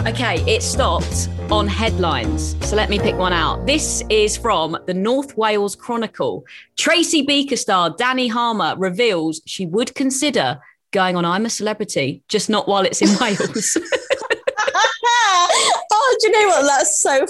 Okay, 0.07 0.37
it 0.47 0.63
stopped 0.63 1.29
on 1.51 1.67
headlines. 1.67 2.55
So 2.65 2.77
let 2.77 2.89
me 2.89 2.97
pick 2.97 3.17
one 3.17 3.33
out. 3.33 3.67
This 3.67 4.05
is 4.09 4.37
from 4.37 4.79
the 4.87 4.95
North 4.95 5.37
Wales 5.37 5.75
Chronicle. 5.75 6.45
Tracy 6.77 7.23
Beaker 7.23 7.57
star 7.57 7.91
Dani 7.91 8.31
Harmer 8.31 8.77
reveals 8.79 9.43
she 9.47 9.67
would 9.67 9.93
consider 9.97 10.61
going 10.93 11.17
on 11.17 11.25
I'm 11.25 11.45
a 11.45 11.51
Celebrity, 11.51 12.23
just 12.29 12.49
not 12.49 12.69
while 12.69 12.85
it's 12.85 13.03
in 13.03 13.09
Wales. 13.21 13.77
oh, 16.07 16.17
do 16.21 16.27
you 16.27 16.33
know 16.33 16.49
what? 16.49 16.63
That's 16.63 16.99
so 16.99 17.13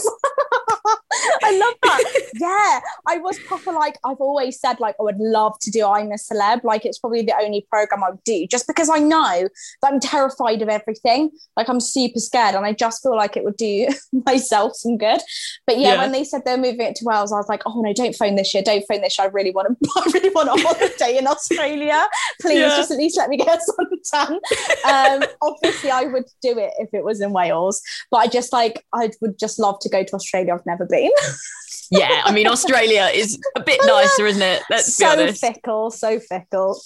I 1.43 1.59
love 1.59 1.75
that. 1.83 2.23
yeah, 2.35 2.81
I 3.07 3.19
was 3.19 3.39
proper 3.41 3.73
like 3.73 3.97
I've 4.05 4.19
always 4.19 4.61
said 4.61 4.81
like 4.81 4.97
I 5.01 5.03
would 5.03 5.19
love 5.19 5.59
to 5.61 5.71
do 5.71 5.87
I'm 5.87 6.13
a 6.13 6.17
celeb. 6.17 6.65
Like 6.65 6.85
it's 6.85 6.99
probably 6.99 7.23
the 7.23 7.35
only 7.41 7.67
program 7.71 8.05
I 8.05 8.11
would 8.11 8.25
do 8.25 8.47
just 8.47 8.67
because 8.67 8.89
I 8.89 8.99
know 8.99 9.49
that 9.83 9.93
I'm 9.93 10.01
terrified 10.01 10.63
of 10.63 10.69
everything. 10.69 11.31
Like 11.57 11.69
I'm 11.69 11.81
super 11.81 12.19
scared 12.19 12.55
and 12.55 12.67
I 12.67 12.73
just 12.73 13.03
feel 13.03 13.17
like 13.17 13.37
it 13.37 13.45
would 13.45 13.57
do 13.57 13.89
myself 14.27 14.75
some 14.77 14.97
good. 14.97 15.21
But 15.67 15.79
yeah, 15.79 15.95
yeah. 15.95 16.03
when 16.03 16.13
they 16.13 16.25
said 16.25 16.43
they're 16.45 16.57
moving 16.57 16.83
it 16.83 16.97
to 16.97 17.05
Wales, 17.05 17.33
I 17.33 17.37
was 17.37 17.49
like, 17.49 17.63
oh 17.67 17.81
no, 17.81 17.93
don't 17.93 18.15
phone 18.15 18.37
this 18.37 18.53
year. 18.55 18.63
Don't 18.63 18.85
phone 18.89 19.01
this 19.01 19.19
year. 19.19 19.27
I 19.27 19.31
really 19.31 19.51
want 19.51 19.69
to 19.69 19.91
I 19.97 20.11
really 20.13 20.31
want 20.31 20.49
a 20.49 20.63
holiday 20.63 21.19
in 21.19 21.27
Australia. 21.27 22.07
Please 22.41 22.59
yeah. 22.59 22.77
just 22.77 22.91
at 22.91 22.99
least 22.99 23.17
let 23.17 23.31
me 23.31 23.37
get 23.37 23.61
some 24.07 24.39
Um 24.85 25.23
obviously 25.43 25.91
I 25.91 26.05
would 26.05 26.25
do 26.43 26.59
it 26.59 26.73
if 26.79 26.91
it 26.93 27.05
was 27.05 27.21
in 27.21 27.33
Wales, 27.33 27.83
but 28.11 28.19
I 28.19 28.27
just 28.27 28.53
like 28.53 28.85
I 28.95 29.11
would 29.21 29.39
just 29.39 29.59
love 29.59 29.79
to 29.81 29.89
go 29.89 30.03
to 30.05 30.15
Australia. 30.15 30.55
I've 30.55 30.67
never 30.67 30.87
been. 30.87 31.11
yeah, 31.91 32.23
I 32.25 32.33
mean 32.33 32.47
Australia 32.47 33.09
is 33.13 33.39
a 33.57 33.63
bit 33.63 33.81
nicer, 33.85 34.27
isn't 34.27 34.43
it? 34.43 34.63
Let's 34.71 34.97
so 34.97 35.17
be 35.17 35.23
honest. 35.23 35.41
fickle, 35.41 35.91
so 35.91 36.21
fickle. 36.21 36.81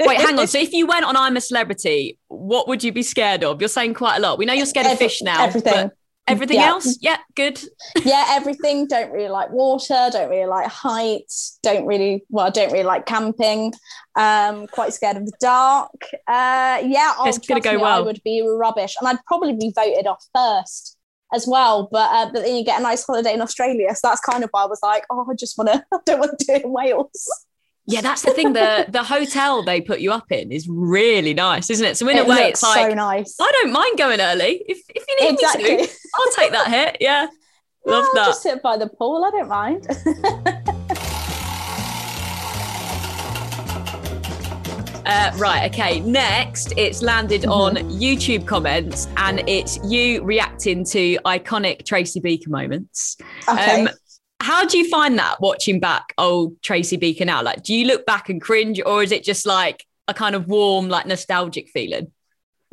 Wait, 0.00 0.20
hang 0.20 0.38
on. 0.38 0.46
So 0.54 0.58
if 0.58 0.72
you 0.72 0.86
went 0.86 1.04
on 1.04 1.16
I'm 1.16 1.36
a 1.36 1.40
Celebrity, 1.40 2.18
what 2.28 2.68
would 2.68 2.84
you 2.84 2.92
be 2.92 3.02
scared 3.02 3.42
of? 3.42 3.60
You're 3.60 3.68
saying 3.68 3.94
quite 3.94 4.18
a 4.18 4.20
lot. 4.20 4.38
We 4.38 4.44
know 4.44 4.52
you're 4.52 4.66
scared 4.66 4.86
Every, 4.86 5.06
of 5.06 5.10
fish 5.10 5.22
now. 5.22 5.44
Everything. 5.46 5.90
Everything 6.26 6.56
yeah. 6.56 6.68
else? 6.68 6.98
Yeah, 7.02 7.18
good. 7.34 7.60
yeah, 8.04 8.24
everything. 8.30 8.86
Don't 8.86 9.12
really 9.12 9.28
like 9.28 9.50
water, 9.50 10.08
don't 10.10 10.30
really 10.30 10.46
like 10.48 10.68
heights, 10.68 11.58
don't 11.62 11.86
really, 11.86 12.24
well, 12.30 12.50
don't 12.50 12.72
really 12.72 12.84
like 12.84 13.04
camping. 13.04 13.74
Um, 14.16 14.66
quite 14.68 14.94
scared 14.94 15.18
of 15.18 15.26
the 15.26 15.36
dark. 15.38 16.02
Uh, 16.26 16.80
yeah, 16.84 17.12
oh, 17.18 17.24
it's 17.26 17.38
gonna 17.38 17.60
go 17.60 17.72
me, 17.72 17.76
well. 17.78 17.98
I 17.98 18.00
would 18.00 18.22
be 18.24 18.46
rubbish. 18.46 18.94
And 18.98 19.08
I'd 19.08 19.22
probably 19.26 19.52
be 19.52 19.72
voted 19.74 20.06
off 20.06 20.24
first 20.34 20.96
as 21.34 21.46
well. 21.46 21.88
But 21.92 22.10
uh, 22.10 22.30
but 22.32 22.44
then 22.44 22.56
you 22.56 22.64
get 22.64 22.80
a 22.80 22.82
nice 22.82 23.04
holiday 23.04 23.34
in 23.34 23.42
Australia. 23.42 23.94
So 23.94 24.08
that's 24.08 24.20
kind 24.20 24.44
of 24.44 24.50
why 24.50 24.62
I 24.62 24.66
was 24.66 24.80
like, 24.82 25.04
oh, 25.10 25.26
I 25.30 25.34
just 25.34 25.58
want 25.58 25.70
to, 25.72 25.84
I 25.92 25.98
don't 26.06 26.20
want 26.20 26.38
to 26.38 26.44
do 26.46 26.52
it 26.54 26.64
in 26.64 26.72
Wales. 26.72 27.46
Yeah, 27.86 28.00
that's 28.00 28.22
the 28.22 28.30
thing. 28.30 28.54
The 28.54 28.86
the 28.88 29.02
hotel 29.02 29.62
they 29.62 29.80
put 29.80 30.00
you 30.00 30.10
up 30.10 30.32
in 30.32 30.50
is 30.50 30.66
really 30.68 31.34
nice, 31.34 31.68
isn't 31.68 31.86
it? 31.86 31.96
So 31.96 32.08
in 32.08 32.16
it 32.16 32.26
a 32.26 32.28
way, 32.28 32.48
it's 32.48 32.62
like 32.62 32.90
so 32.90 32.94
nice. 32.94 33.36
I 33.38 33.50
don't 33.62 33.72
mind 33.72 33.98
going 33.98 34.20
early 34.20 34.64
if 34.66 34.78
if 34.88 35.04
you 35.06 35.20
need 35.20 35.34
exactly. 35.34 35.76
me 35.76 35.86
to. 35.86 35.92
I'll 36.14 36.32
take 36.32 36.52
that 36.52 36.68
hit. 36.68 36.96
Yeah, 37.00 37.26
love 37.86 38.06
that. 38.14 38.26
Just 38.26 38.42
sit 38.42 38.62
by 38.62 38.78
the 38.78 38.88
pool. 38.88 39.24
I 39.24 39.30
don't 39.30 39.48
mind. 39.48 39.86
Uh, 45.06 45.30
right, 45.36 45.70
okay. 45.70 46.00
Next, 46.00 46.72
it's 46.78 47.02
landed 47.02 47.42
mm-hmm. 47.42 47.50
on 47.50 47.76
YouTube 47.90 48.46
comments 48.46 49.06
and 49.18 49.46
it's 49.46 49.78
you 49.84 50.24
reacting 50.24 50.82
to 50.86 51.16
iconic 51.26 51.84
Tracy 51.84 52.20
Beaker 52.20 52.48
moments. 52.48 53.18
Okay. 53.46 53.82
Um, 53.82 53.90
how 54.40 54.64
do 54.64 54.78
you 54.78 54.88
find 54.88 55.18
that 55.18 55.40
watching 55.40 55.80
back 55.80 56.12
old 56.18 56.60
Tracy 56.62 56.96
Beaker 56.96 57.24
now? 57.24 57.42
Like, 57.42 57.62
do 57.62 57.74
you 57.74 57.86
look 57.86 58.04
back 58.06 58.28
and 58.28 58.40
cringe 58.40 58.80
or 58.84 59.02
is 59.02 59.12
it 59.12 59.24
just 59.24 59.46
like 59.46 59.84
a 60.08 60.14
kind 60.14 60.34
of 60.34 60.48
warm, 60.48 60.88
like 60.88 61.06
nostalgic 61.06 61.68
feeling? 61.68 62.10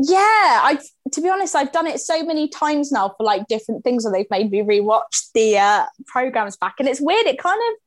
Yeah, 0.03 0.17
I 0.17 0.79
to 1.13 1.21
be 1.21 1.29
honest, 1.29 1.55
I've 1.55 1.71
done 1.71 1.85
it 1.85 1.99
so 1.99 2.23
many 2.25 2.47
times 2.47 2.91
now 2.91 3.13
for 3.17 3.23
like 3.23 3.47
different 3.47 3.83
things 3.83 4.03
where 4.03 4.11
they've 4.11 4.29
made 4.31 4.49
me 4.49 4.61
rewatch 4.61 5.31
the 5.33 5.59
uh, 5.59 5.85
programs 6.07 6.57
back, 6.57 6.75
and 6.79 6.89
it's 6.89 7.01
weird. 7.01 7.27
It 7.27 7.37
kind 7.37 7.61
of 7.69 7.77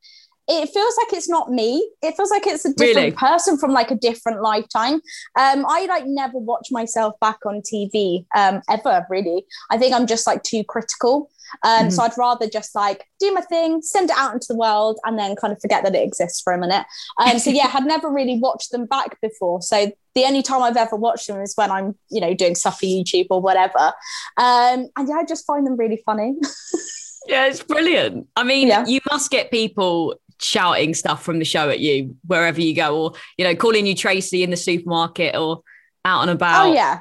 it 0.47 0.69
feels 0.69 0.95
like 0.97 1.13
it's 1.13 1.29
not 1.29 1.51
me. 1.51 1.89
It 2.01 2.15
feels 2.15 2.29
like 2.29 2.45
it's 2.45 2.65
a 2.65 2.73
different 2.73 2.95
really? 2.95 3.11
person 3.11 3.57
from 3.57 3.71
like 3.71 3.91
a 3.91 3.95
different 3.95 4.41
lifetime. 4.41 4.95
Um, 5.39 5.65
I 5.67 5.85
like 5.89 6.05
never 6.05 6.37
watch 6.37 6.67
myself 6.71 7.15
back 7.19 7.39
on 7.45 7.61
TV 7.61 8.25
um, 8.35 8.61
ever, 8.69 9.05
really. 9.09 9.45
I 9.71 9.77
think 9.77 9.93
I'm 9.93 10.07
just 10.07 10.27
like 10.27 10.43
too 10.43 10.63
critical. 10.63 11.31
Um, 11.63 11.71
mm-hmm. 11.71 11.89
So 11.89 12.03
I'd 12.03 12.17
rather 12.17 12.47
just 12.47 12.75
like 12.75 13.05
do 13.19 13.33
my 13.33 13.41
thing, 13.41 13.81
send 13.81 14.09
it 14.09 14.17
out 14.17 14.33
into 14.33 14.47
the 14.49 14.55
world, 14.55 14.99
and 15.03 15.17
then 15.17 15.35
kind 15.35 15.51
of 15.51 15.59
forget 15.59 15.83
that 15.83 15.95
it 15.95 16.03
exists 16.03 16.41
for 16.41 16.53
a 16.53 16.57
minute. 16.57 16.85
Um, 17.19 17.39
so 17.39 17.49
yeah, 17.49 17.67
had 17.67 17.85
never 17.85 18.09
really 18.09 18.37
watched 18.39 18.71
them 18.71 18.85
back 18.85 19.19
before. 19.21 19.61
So 19.61 19.91
the 20.13 20.23
only 20.23 20.43
time 20.43 20.61
I've 20.61 20.77
ever 20.77 20.95
watched 20.95 21.27
them 21.27 21.41
is 21.41 21.53
when 21.55 21.71
I'm, 21.71 21.95
you 22.09 22.21
know, 22.21 22.33
doing 22.33 22.55
stuff 22.55 22.79
for 22.79 22.85
YouTube 22.85 23.27
or 23.29 23.41
whatever. 23.41 23.93
Um, 24.37 24.89
and 24.95 25.07
yeah, 25.07 25.15
I 25.15 25.25
just 25.27 25.45
find 25.45 25.65
them 25.65 25.75
really 25.75 26.01
funny. 26.05 26.35
yeah, 27.27 27.47
it's 27.47 27.63
brilliant. 27.63 28.27
I 28.35 28.43
mean, 28.43 28.67
yeah. 28.67 28.85
you 28.85 28.99
must 29.09 29.31
get 29.31 29.51
people 29.51 30.15
shouting 30.41 30.93
stuff 30.93 31.23
from 31.23 31.39
the 31.39 31.45
show 31.45 31.69
at 31.69 31.79
you 31.79 32.15
wherever 32.25 32.61
you 32.61 32.75
go, 32.75 32.97
or 32.97 33.13
you 33.37 33.45
know, 33.45 33.55
calling 33.55 33.85
you 33.85 33.95
Tracy 33.95 34.43
in 34.43 34.49
the 34.49 34.57
supermarket 34.57 35.35
or 35.35 35.61
out 36.03 36.21
and 36.21 36.31
about. 36.31 36.67
Oh 36.67 36.73
yeah, 36.73 36.99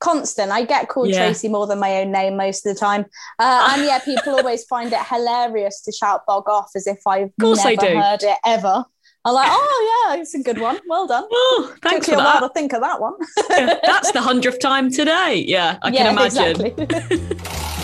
constant. 0.00 0.50
I 0.50 0.64
get 0.64 0.88
called 0.88 1.08
yeah. 1.08 1.26
Tracy 1.26 1.48
more 1.48 1.66
than 1.66 1.78
my 1.78 2.02
own 2.02 2.12
name 2.12 2.36
most 2.36 2.66
of 2.66 2.74
the 2.74 2.78
time, 2.80 3.06
uh, 3.38 3.70
and 3.72 3.84
yeah, 3.84 3.98
people 4.04 4.34
always 4.34 4.64
find 4.64 4.92
it 4.92 5.00
hilarious 5.08 5.80
to 5.82 5.92
shout 5.92 6.22
"bog 6.26 6.48
off" 6.48 6.70
as 6.74 6.86
if 6.86 6.98
I've 7.06 7.30
never 7.38 8.00
heard 8.00 8.22
it 8.22 8.38
ever. 8.44 8.84
I'm 9.24 9.34
like, 9.34 9.48
oh 9.50 10.06
yeah, 10.08 10.20
it's 10.20 10.34
a 10.34 10.42
good 10.42 10.58
one. 10.58 10.80
Well 10.88 11.06
done. 11.06 11.24
Oh, 11.32 11.74
thanks 11.82 12.06
Took 12.06 12.16
for 12.16 12.20
you 12.20 12.26
a 12.26 12.40
while 12.40 12.48
to 12.48 12.52
think 12.54 12.72
of 12.72 12.80
that 12.80 13.00
one. 13.00 13.12
yeah, 13.50 13.78
that's 13.84 14.10
the 14.10 14.20
hundredth 14.20 14.58
time 14.58 14.90
today. 14.90 15.44
Yeah, 15.46 15.78
I 15.82 15.90
yeah, 15.90 16.04
can 16.04 16.12
imagine. 16.18 16.66
Exactly. 16.66 17.36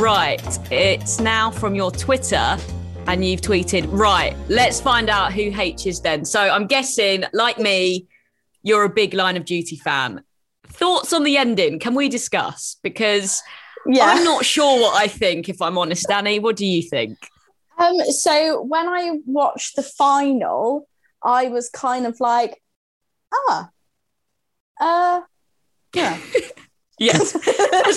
Right, 0.00 0.72
it's 0.72 1.20
now 1.20 1.50
from 1.50 1.74
your 1.74 1.90
Twitter, 1.90 2.56
and 3.06 3.22
you've 3.22 3.42
tweeted, 3.42 3.86
right, 3.90 4.34
let's 4.48 4.80
find 4.80 5.10
out 5.10 5.34
who 5.34 5.52
H 5.54 5.86
is 5.86 6.00
then. 6.00 6.24
So 6.24 6.40
I'm 6.40 6.66
guessing, 6.66 7.24
like 7.34 7.58
me, 7.58 8.06
you're 8.62 8.84
a 8.84 8.88
big 8.88 9.12
Line 9.12 9.36
of 9.36 9.44
Duty 9.44 9.76
fan. 9.76 10.22
Thoughts 10.68 11.12
on 11.12 11.22
the 11.22 11.36
ending? 11.36 11.78
Can 11.78 11.94
we 11.94 12.08
discuss? 12.08 12.78
Because 12.82 13.42
yeah. 13.84 14.06
I'm 14.06 14.24
not 14.24 14.42
sure 14.42 14.80
what 14.80 14.96
I 14.96 15.06
think, 15.06 15.50
if 15.50 15.60
I'm 15.60 15.76
honest, 15.76 16.06
Dani. 16.08 16.40
What 16.40 16.56
do 16.56 16.64
you 16.64 16.80
think? 16.80 17.18
Um, 17.76 18.00
so 18.10 18.62
when 18.62 18.88
I 18.88 19.18
watched 19.26 19.76
the 19.76 19.82
final, 19.82 20.88
I 21.22 21.48
was 21.48 21.68
kind 21.68 22.06
of 22.06 22.18
like, 22.20 22.62
ah, 23.34 23.68
uh, 24.80 25.20
yeah. 25.94 26.18
Yes, 27.00 27.34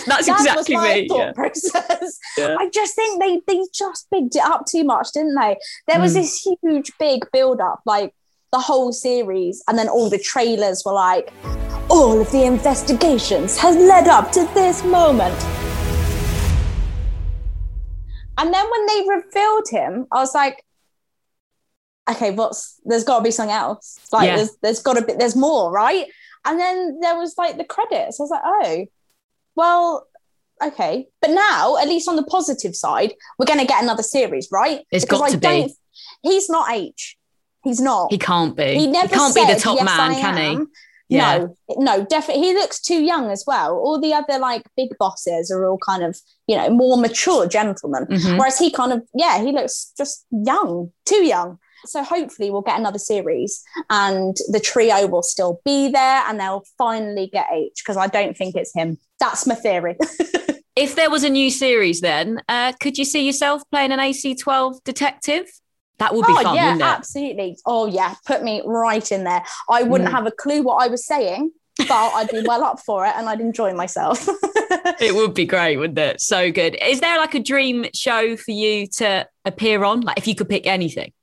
that's, 0.01 0.25
that's 0.25 0.45
that 0.45 0.57
exactly 0.57 0.75
was 0.75 0.83
my 0.83 0.93
me. 0.95 1.07
Thought 1.07 1.17
yeah. 1.17 1.31
process. 1.33 2.19
Yeah. 2.37 2.55
I 2.59 2.69
just 2.69 2.95
think 2.95 3.21
they 3.21 3.41
they 3.47 3.61
just 3.73 4.07
bigged 4.09 4.35
it 4.35 4.43
up 4.43 4.65
too 4.65 4.83
much, 4.83 5.11
didn't 5.13 5.35
they? 5.35 5.55
There 5.87 5.99
was 5.99 6.13
mm. 6.13 6.15
this 6.15 6.41
huge 6.41 6.91
big 6.97 7.25
build 7.31 7.61
up, 7.61 7.81
like 7.85 8.13
the 8.51 8.59
whole 8.59 8.91
series, 8.91 9.63
and 9.67 9.77
then 9.77 9.87
all 9.87 10.09
the 10.09 10.17
trailers 10.17 10.83
were 10.85 10.93
like, 10.93 11.31
all 11.89 12.19
of 12.19 12.31
the 12.31 12.43
investigations 12.43 13.57
has 13.57 13.75
led 13.75 14.07
up 14.07 14.31
to 14.31 14.49
this 14.53 14.83
moment. 14.83 15.39
And 18.37 18.53
then 18.53 18.65
when 18.69 18.85
they 18.87 19.05
revealed 19.07 19.67
him, 19.69 20.07
I 20.11 20.19
was 20.19 20.33
like, 20.33 20.63
okay, 22.09 22.31
what's 22.31 22.79
there's 22.83 23.03
got 23.03 23.19
to 23.19 23.23
be 23.23 23.31
something 23.31 23.53
else. 23.55 23.99
Like 24.11 24.27
yeah. 24.27 24.37
there's 24.37 24.57
there's 24.61 24.81
got 24.81 24.93
to 24.95 25.05
be 25.05 25.13
there's 25.13 25.35
more, 25.35 25.71
right? 25.71 26.07
And 26.45 26.59
then 26.59 26.99
there 26.99 27.17
was 27.17 27.35
like 27.37 27.57
the 27.57 27.63
credits. 27.63 28.19
I 28.19 28.23
was 28.23 28.31
like, 28.31 28.41
oh, 28.43 28.85
well, 29.55 30.07
okay. 30.63 31.07
But 31.21 31.31
now, 31.31 31.77
at 31.77 31.87
least 31.87 32.07
on 32.07 32.15
the 32.15 32.23
positive 32.23 32.75
side, 32.75 33.13
we're 33.37 33.45
going 33.45 33.59
to 33.59 33.65
get 33.65 33.83
another 33.83 34.03
series, 34.03 34.49
right? 34.51 34.85
It's 34.91 35.05
because 35.05 35.19
got 35.19 35.29
I 35.29 35.31
to 35.31 35.37
be. 35.37 35.75
He's 36.21 36.49
not 36.49 36.71
H. 36.71 37.17
He's 37.63 37.79
not. 37.79 38.11
He 38.11 38.17
can't 38.17 38.55
be. 38.55 38.75
He 38.75 38.87
never 38.87 39.07
he 39.07 39.13
can't 39.13 39.33
said, 39.33 39.47
be 39.47 39.53
the 39.53 39.59
top 39.59 39.77
yes, 39.77 39.85
man, 39.85 40.15
can 40.15 40.37
he? 40.59 40.65
Yeah. 41.09 41.37
No, 41.37 41.57
no, 41.77 42.05
definitely. 42.05 42.47
He 42.47 42.53
looks 42.53 42.81
too 42.81 43.03
young 43.03 43.29
as 43.29 43.43
well. 43.45 43.75
All 43.75 43.99
the 44.01 44.13
other 44.13 44.39
like 44.39 44.63
big 44.75 44.89
bosses 44.97 45.51
are 45.51 45.67
all 45.67 45.77
kind 45.77 46.03
of, 46.03 46.19
you 46.47 46.57
know, 46.57 46.69
more 46.69 46.97
mature 46.97 47.47
gentlemen. 47.47 48.05
Mm-hmm. 48.05 48.37
Whereas 48.37 48.57
he 48.57 48.71
kind 48.71 48.93
of, 48.93 49.03
yeah, 49.13 49.41
he 49.41 49.51
looks 49.51 49.93
just 49.97 50.25
young, 50.31 50.91
too 51.05 51.23
young. 51.23 51.59
So 51.85 52.03
hopefully 52.03 52.51
we'll 52.51 52.61
get 52.61 52.79
another 52.79 52.99
series 52.99 53.63
and 53.89 54.35
the 54.49 54.59
trio 54.59 55.07
will 55.07 55.23
still 55.23 55.61
be 55.65 55.89
there 55.89 56.23
and 56.27 56.39
they'll 56.39 56.63
finally 56.77 57.29
get 57.31 57.47
H 57.51 57.81
because 57.83 57.97
I 57.97 58.07
don't 58.07 58.35
think 58.37 58.55
it's 58.55 58.73
him. 58.73 58.97
That's 59.19 59.45
my 59.45 59.55
theory. 59.55 59.97
if 60.75 60.95
there 60.95 61.09
was 61.09 61.23
a 61.23 61.29
new 61.29 61.49
series 61.49 62.01
then, 62.01 62.41
uh, 62.49 62.73
could 62.79 62.97
you 62.97 63.05
see 63.05 63.25
yourself 63.25 63.63
playing 63.71 63.91
an 63.91 63.99
AC12 63.99 64.83
detective? 64.83 65.45
That 65.99 66.15
would 66.15 66.25
be 66.25 66.33
oh, 66.33 66.43
fun, 66.43 66.55
yeah, 66.55 66.65
wouldn't 66.65 66.81
it? 66.81 66.85
Absolutely. 66.85 67.57
Oh 67.65 67.85
yeah, 67.85 68.15
put 68.25 68.43
me 68.43 68.61
right 68.65 69.09
in 69.11 69.23
there. 69.23 69.43
I 69.69 69.83
wouldn't 69.83 70.09
mm. 70.09 70.13
have 70.13 70.25
a 70.25 70.31
clue 70.31 70.63
what 70.63 70.83
I 70.83 70.87
was 70.87 71.05
saying, 71.05 71.51
but 71.77 71.91
I'd 71.91 72.29
be 72.29 72.43
well 72.45 72.63
up 72.63 72.79
for 72.79 73.05
it 73.05 73.13
and 73.15 73.29
I'd 73.29 73.39
enjoy 73.39 73.73
myself. 73.73 74.27
it 74.99 75.15
would 75.15 75.33
be 75.33 75.45
great, 75.45 75.77
wouldn't 75.77 75.99
it? 75.99 76.19
So 76.19 76.51
good. 76.51 76.75
Is 76.81 76.99
there 76.99 77.17
like 77.17 77.35
a 77.35 77.39
dream 77.39 77.85
show 77.93 78.35
for 78.35 78.51
you 78.51 78.87
to 78.97 79.27
appear 79.45 79.83
on? 79.83 80.01
Like 80.01 80.17
if 80.17 80.27
you 80.27 80.35
could 80.35 80.49
pick 80.49 80.65
anything? 80.65 81.13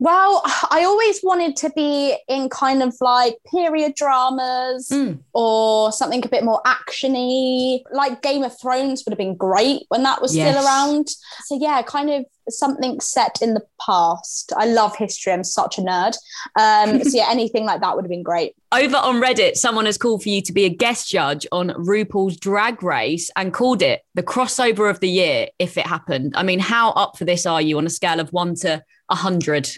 Well, 0.00 0.42
I 0.44 0.82
always 0.84 1.20
wanted 1.22 1.56
to 1.56 1.70
be 1.70 2.16
in 2.28 2.48
kind 2.48 2.82
of 2.82 2.94
like 3.00 3.36
period 3.50 3.94
dramas 3.94 4.88
Mm. 4.92 5.20
or 5.32 5.92
something 5.92 6.24
a 6.24 6.28
bit 6.28 6.44
more 6.44 6.60
actiony. 6.66 7.82
Like 7.92 8.20
Game 8.22 8.42
of 8.42 8.58
Thrones 8.60 9.04
would 9.04 9.12
have 9.12 9.18
been 9.18 9.36
great 9.36 9.84
when 9.88 10.02
that 10.02 10.20
was 10.20 10.34
Yes. 10.36 10.50
still 10.52 10.64
around. 10.64 11.08
So 11.44 11.56
yeah, 11.60 11.80
kind 11.82 12.10
of 12.10 12.24
something 12.50 13.00
set 13.00 13.38
in 13.40 13.54
the 13.54 13.62
past. 13.86 14.52
I 14.56 14.66
love 14.66 14.96
history. 14.96 15.32
I'm 15.32 15.44
such 15.44 15.78
a 15.78 15.80
nerd. 15.82 16.16
Um, 16.58 17.02
so 17.04 17.16
yeah, 17.16 17.28
anything 17.30 17.64
like 17.64 17.80
that 17.80 17.94
would 17.94 18.04
have 18.04 18.10
been 18.10 18.22
great. 18.24 18.54
Over 18.72 18.96
on 18.96 19.20
Reddit, 19.22 19.54
someone 19.54 19.86
has 19.86 19.96
called 19.96 20.22
for 20.24 20.28
you 20.28 20.42
to 20.42 20.52
be 20.52 20.64
a 20.64 20.68
guest 20.70 21.08
judge 21.08 21.46
on 21.52 21.70
RuPaul's 21.70 22.36
Drag 22.36 22.82
Race 22.82 23.30
and 23.36 23.54
called 23.54 23.80
it 23.80 24.02
the 24.14 24.22
crossover 24.24 24.90
of 24.90 24.98
the 25.00 25.08
year 25.08 25.46
if 25.58 25.78
it 25.78 25.86
happened. 25.86 26.34
I 26.36 26.42
mean, 26.42 26.58
how 26.58 26.90
up 26.90 27.16
for 27.16 27.24
this 27.24 27.46
are 27.46 27.62
you 27.62 27.78
on 27.78 27.86
a 27.86 27.90
scale 27.90 28.18
of 28.20 28.30
one 28.32 28.56
to 28.56 28.82
a 29.08 29.14
hundred? 29.14 29.70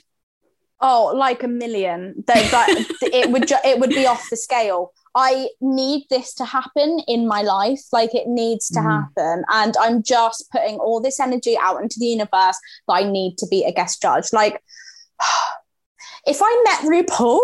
Oh, 0.81 1.13
like 1.17 1.43
a 1.43 1.49
million. 1.49 2.23
That, 2.27 2.51
that 2.51 2.69
it 3.03 3.31
would 3.31 3.49
ju- 3.49 3.57
it 3.65 3.79
would 3.81 3.91
be 3.91 4.07
off 4.07 4.29
the 4.31 4.37
scale. 4.37 4.93
I 5.15 5.49
need 5.63 6.05
this 6.11 6.35
to 6.35 6.45
happen 6.45 7.01
in 7.09 7.27
my 7.27 7.41
life. 7.41 7.81
Like 7.93 8.15
it 8.15 8.27
needs 8.29 8.69
to 8.71 8.81
Mm. 8.81 8.91
happen, 9.01 9.45
and 9.51 9.75
I'm 9.81 10.03
just 10.03 10.51
putting 10.53 10.77
all 10.77 11.01
this 11.01 11.19
energy 11.19 11.57
out 11.59 11.81
into 11.83 11.97
the 11.99 12.07
universe 12.07 12.59
that 12.89 12.93
I 12.95 13.05
need 13.05 13.39
to 13.39 13.47
be 13.49 13.65
a 13.65 13.73
guest 13.73 14.03
judge. 14.03 14.33
Like 14.35 14.63
if 16.27 16.41
I 16.43 16.63
met 16.65 17.07
RuPaul. 17.07 17.41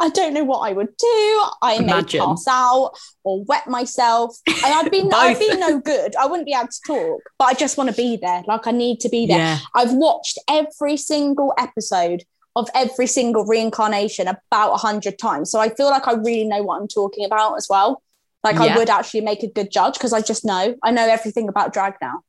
I 0.00 0.08
don't 0.08 0.34
know 0.34 0.42
what 0.42 0.68
I 0.68 0.72
would 0.72 0.88
do. 0.96 1.42
I 1.62 1.76
may 1.78 1.84
Imagine. 1.84 2.22
pass 2.22 2.46
out 2.48 2.90
or 3.22 3.44
wet 3.44 3.68
myself. 3.68 4.36
And 4.48 4.56
I'd 4.64 4.90
be 4.90 5.04
I'd 5.14 5.38
be 5.38 5.56
no 5.56 5.78
good. 5.78 6.16
I 6.16 6.26
wouldn't 6.26 6.46
be 6.46 6.54
able 6.54 6.66
to 6.66 6.80
talk, 6.84 7.20
but 7.38 7.44
I 7.44 7.54
just 7.54 7.78
want 7.78 7.88
to 7.88 7.94
be 7.94 8.16
there. 8.20 8.42
Like 8.48 8.66
I 8.66 8.72
need 8.72 8.98
to 9.00 9.08
be 9.08 9.26
there. 9.28 9.38
Yeah. 9.38 9.58
I've 9.76 9.92
watched 9.92 10.40
every 10.50 10.96
single 10.96 11.54
episode 11.56 12.24
of 12.54 12.68
every 12.74 13.06
single 13.06 13.44
reincarnation 13.44 14.28
about 14.28 14.72
a 14.72 14.76
hundred 14.76 15.18
times. 15.18 15.50
So 15.50 15.58
I 15.60 15.68
feel 15.74 15.88
like 15.90 16.06
I 16.06 16.12
really 16.12 16.44
know 16.44 16.62
what 16.62 16.80
I'm 16.80 16.88
talking 16.88 17.24
about 17.24 17.54
as 17.56 17.66
well. 17.70 18.02
Like 18.44 18.56
Yeah. 18.56 18.74
I 18.74 18.76
would 18.78 18.90
actually 18.90 19.22
make 19.22 19.42
a 19.42 19.48
good 19.48 19.70
judge 19.70 19.94
because 19.94 20.12
I 20.12 20.20
just 20.20 20.44
know. 20.44 20.74
I 20.82 20.90
know 20.90 21.06
everything 21.08 21.48
about 21.48 21.72
drag 21.72 21.94
now. 22.02 22.22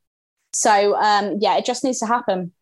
So 0.54 0.96
um 0.96 1.36
yeah, 1.40 1.56
it 1.58 1.64
just 1.64 1.84
needs 1.84 1.98
to 2.00 2.06
happen. 2.06 2.52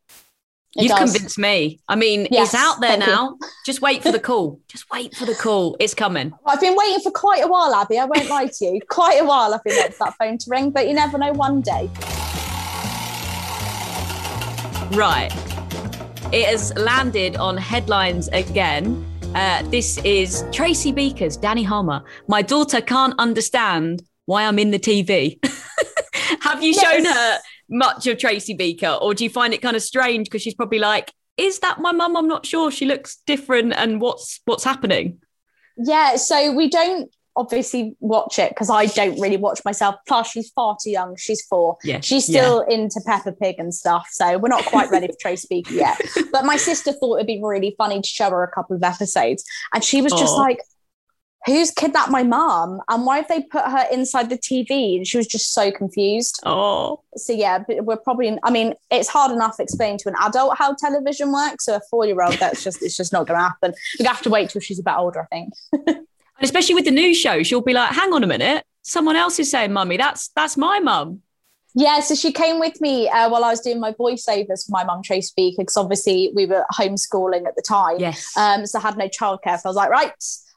It 0.75 0.85
You've 0.85 0.93
does. 0.93 1.13
convinced 1.13 1.39
me. 1.39 1.81
I 1.87 1.97
mean, 1.97 2.27
Yes, 2.31 2.55
it's 2.55 2.63
out 2.63 2.81
there 2.81 2.93
you. 2.95 2.99
now. 3.07 3.37
Just 3.67 3.83
wait 3.83 4.03
for 4.03 4.11
the 4.11 4.19
call. 4.19 4.59
Just 4.69 4.91
wait 4.91 5.15
for 5.15 5.27
the 5.27 5.35
call. 5.35 5.77
It's 5.79 5.93
coming. 5.93 6.33
I've 6.47 6.61
been 6.63 6.75
waiting 6.75 7.01
for 7.01 7.11
quite 7.11 7.45
a 7.45 7.47
while, 7.47 7.75
Abby. 7.75 7.99
I 7.99 8.07
won't 8.07 8.27
lie 8.31 8.47
to 8.47 8.65
you. 8.65 8.81
Quite 8.89 9.21
a 9.21 9.25
while 9.27 9.53
I've 9.53 9.63
been 9.63 9.77
waiting 9.77 9.93
for 9.93 10.05
that 10.07 10.15
phone 10.19 10.39
to 10.39 10.47
ring, 10.49 10.71
but 10.71 10.89
you 10.89 10.95
never 10.95 11.19
know 11.19 11.33
one 11.33 11.61
day. 11.61 11.91
Right. 14.97 15.31
It 16.33 16.47
has 16.47 16.75
landed 16.77 17.37
on 17.37 17.59
headlines 17.59 18.29
again. 18.29 19.05
Uh, 19.35 19.63
this 19.65 19.99
is 19.99 20.47
Tracy 20.51 20.91
Beakers, 20.91 21.37
Dani 21.37 21.63
Harmer. 21.63 22.03
My 22.27 22.41
daughter 22.41 22.81
can't 22.81 23.13
understand 23.19 24.03
why 24.25 24.45
I'm 24.47 24.59
in 24.59 24.71
the 24.71 24.79
TV. 24.79 25.39
Have 26.41 26.63
you 26.63 26.73
shown 26.73 27.05
her 27.05 27.39
much 27.69 28.07
of 28.07 28.17
Tracy 28.17 28.55
Beaker, 28.55 28.97
or 29.03 29.13
do 29.13 29.25
you 29.25 29.29
find 29.29 29.53
it 29.53 29.61
kind 29.61 29.77
of 29.77 29.83
strange 29.83 30.25
because 30.25 30.41
she's 30.41 30.55
probably 30.55 30.79
like, 30.79 31.13
"Is 31.37 31.59
that 31.59 31.81
my 31.81 31.93
mum? 31.93 32.17
I'm 32.17 32.29
not 32.29 32.47
sure. 32.47 32.71
She 32.71 32.87
looks 32.87 33.19
different, 33.27 33.75
and 33.77 34.01
what's 34.01 34.41
what's 34.47 34.65
happening?" 34.65 35.19
Yeah, 35.77 36.17
so 36.17 36.55
we 36.55 36.71
don't 36.71 37.11
obviously 37.37 37.97
watch 38.01 38.39
it 38.39 38.51
because 38.51 38.71
I 38.71 38.87
don't 38.87 39.19
really 39.21 39.37
watch 39.37 39.61
myself. 39.65 39.97
Plus, 40.07 40.31
she's 40.31 40.51
far 40.51 40.77
too 40.83 40.91
young. 40.91 41.17
She's 41.17 41.45
four. 41.47 41.77
Yeah, 41.83 42.01
She's 42.01 42.25
still 42.27 42.61
into 42.61 43.01
Peppa 43.07 43.33
Pig 43.33 43.57
and 43.59 43.75
stuff. 43.75 44.09
So 44.11 44.39
we're 44.39 44.49
not 44.49 44.65
quite 44.67 44.91
ready 44.91 45.07
for 45.07 45.17
Tracy 45.21 45.47
Beaker 45.49 45.75
yet. 45.75 46.01
But 46.33 46.45
my 46.45 46.57
sister 46.57 46.93
thought 46.93 47.17
it'd 47.17 47.27
be 47.27 47.41
really 47.43 47.75
funny 47.77 48.01
to 48.01 48.09
show 48.09 48.31
her 48.31 48.43
a 48.43 48.51
couple 48.51 48.75
of 48.77 48.83
episodes. 48.83 49.45
And 49.75 49.85
she 49.85 50.01
was 50.01 50.13
just 50.13 50.35
Aw. 50.35 50.41
like, 50.41 50.59
Who's 51.45 51.73
kidnapped 51.73 52.11
my 52.11 52.23
mom? 52.23 52.81
And 52.89 53.05
why 53.05 53.17
have 53.17 53.27
they 53.27 53.43
put 53.43 53.65
her 53.65 53.85
inside 53.91 54.31
the 54.31 54.39
TV? 54.39 54.97
And 54.97 55.07
she 55.07 55.17
was 55.17 55.27
just 55.27 55.53
so 55.53 55.73
confused. 55.73 56.39
Oh, 56.47 57.01
So 57.17 57.33
yeah, 57.33 57.59
but 57.67 57.85
we're 57.85 57.97
probably. 57.97 58.39
I 58.45 58.51
mean, 58.53 58.75
it's 58.93 59.09
hard 59.09 59.33
enough 59.33 59.59
explaining 59.59 59.99
to 59.99 60.09
an 60.11 60.15
adult 60.23 60.57
how 60.57 60.75
television 60.75 61.33
works. 61.33 61.65
So 61.65 61.75
a 61.75 61.81
four-year-old, 61.91 62.35
that's 62.35 62.63
just 62.63 62.81
it's 62.81 62.97
just 62.97 63.13
not 63.13 63.27
going 63.27 63.39
to 63.41 63.45
happen. 63.45 63.75
We 63.99 64.05
have 64.05 64.23
to 64.23 64.31
wait 64.31 64.51
till 64.51 64.61
she's 64.61 64.79
a 64.79 64.85
bit 64.85 64.95
older, 64.97 65.27
I 65.33 65.35
think. 65.35 66.07
and 66.43 66.45
especially 66.45 66.75
with 66.75 66.85
the 66.85 66.91
new 66.91 67.15
show, 67.15 67.45
she'll 67.45 67.61
be 67.61 67.73
like, 67.73 67.93
"Hang 67.93 68.13
on 68.13 68.25
a 68.25 68.27
minute, 68.27 68.65
someone 68.83 69.15
else 69.15 69.39
is 69.39 69.49
saying, 69.49 69.73
mummy, 69.73 69.97
that's 69.97 70.29
that's 70.35 70.57
my 70.57 70.81
mum." 70.81 71.23
Yeah, 71.77 72.01
so 72.01 72.17
she 72.17 72.33
came 72.33 72.59
with 72.59 72.81
me 72.81 73.09
uh, 73.09 73.31
while 73.31 73.45
I 73.45 73.51
was 73.51 73.61
doing 73.61 73.79
my 73.79 73.93
voiceovers 73.93 74.67
for 74.67 74.71
my 74.71 74.83
mum, 74.85 75.03
Tracy 75.05 75.33
Beaker, 75.37 75.63
because 75.63 75.77
obviously 75.77 76.33
we 76.35 76.45
were 76.47 76.65
homeschooling 76.75 77.47
at 77.47 77.55
the 77.55 77.63
time. 77.67 77.97
Yes. 77.99 78.37
Um, 78.37 78.67
so 78.67 78.79
I 78.81 78.83
had 78.83 78.99
no 78.99 79.09
childcare. 79.09 79.59
So 79.59 79.67
I 79.67 79.69
was 79.69 79.77
like, 79.77 79.89
right, 79.89 80.13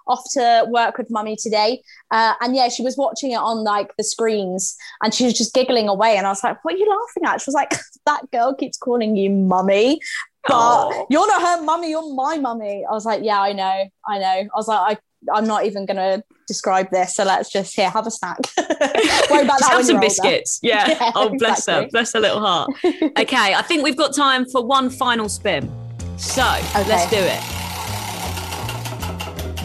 off 0.08 0.24
to 0.34 0.66
work 0.70 0.98
with 0.98 1.10
mummy 1.12 1.36
today. 1.38 1.82
Uh, 2.12 2.34
and 2.42 2.56
yeah, 2.56 2.68
she 2.68 2.82
was 2.84 2.98
watching 2.98 3.32
it 3.32 3.38
on 3.38 3.64
like 3.64 3.96
the 3.98 4.04
screens 4.04 4.76
and 5.04 5.14
she 5.14 5.24
was 5.24 5.34
just 5.36 5.54
giggling 5.54 5.88
away. 5.88 6.18
And 6.18 6.26
I 6.26 6.30
was 6.32 6.44
like, 6.44 6.58
what 6.66 6.74
are 6.74 6.78
you 6.78 6.90
laughing 6.90 7.24
at? 7.32 7.40
She 7.42 7.48
was 7.48 7.56
like, 7.56 7.74
that 8.08 8.30
girl 8.32 8.54
keeps 8.54 8.78
calling 8.78 9.16
you 9.16 9.30
mummy. 9.30 10.00
But 10.48 10.54
Oh. 10.58 11.08
you're 11.10 11.28
not 11.28 11.42
her 11.42 11.64
mummy, 11.64 11.92
you're 11.92 12.14
my 12.14 12.38
mummy. 12.38 12.86
I 12.88 12.92
was 12.92 13.06
like, 13.06 13.24
yeah, 13.24 13.40
I 13.42 13.54
know, 13.54 13.86
I 14.08 14.20
know. 14.20 14.26
I 14.26 14.48
was 14.58 14.68
like, 14.68 14.98
I, 14.98 15.02
I'm 15.34 15.48
not 15.48 15.66
even 15.66 15.86
going 15.86 15.98
to 15.98 16.24
describe 16.48 16.90
this. 16.92 17.16
So 17.16 17.24
let's 17.24 17.52
just 17.52 17.76
here, 17.76 17.90
have 17.90 18.08
a 18.08 18.12
snack. 18.12 18.38
Worry 18.58 19.44
about 19.44 19.60
Just 19.60 19.62
that 19.62 19.72
have 19.72 19.86
some 19.86 20.00
biscuits. 20.00 20.60
Yeah. 20.66 20.88
Yeah, 20.88 21.12
oh, 21.16 21.38
bless 21.38 21.68
her. 21.68 21.88
Bless 21.92 22.14
her 22.14 22.20
little 22.20 22.40
heart. 22.40 22.72
okay, 22.84 23.54
I 23.54 23.62
think 23.62 23.84
we've 23.84 23.98
got 23.98 24.16
time 24.16 24.46
for 24.46 24.66
one 24.66 24.90
final 24.90 25.30
spin. 25.30 25.72
So 26.18 26.42
let's 26.42 27.10
do 27.10 27.18
it. 27.20 27.40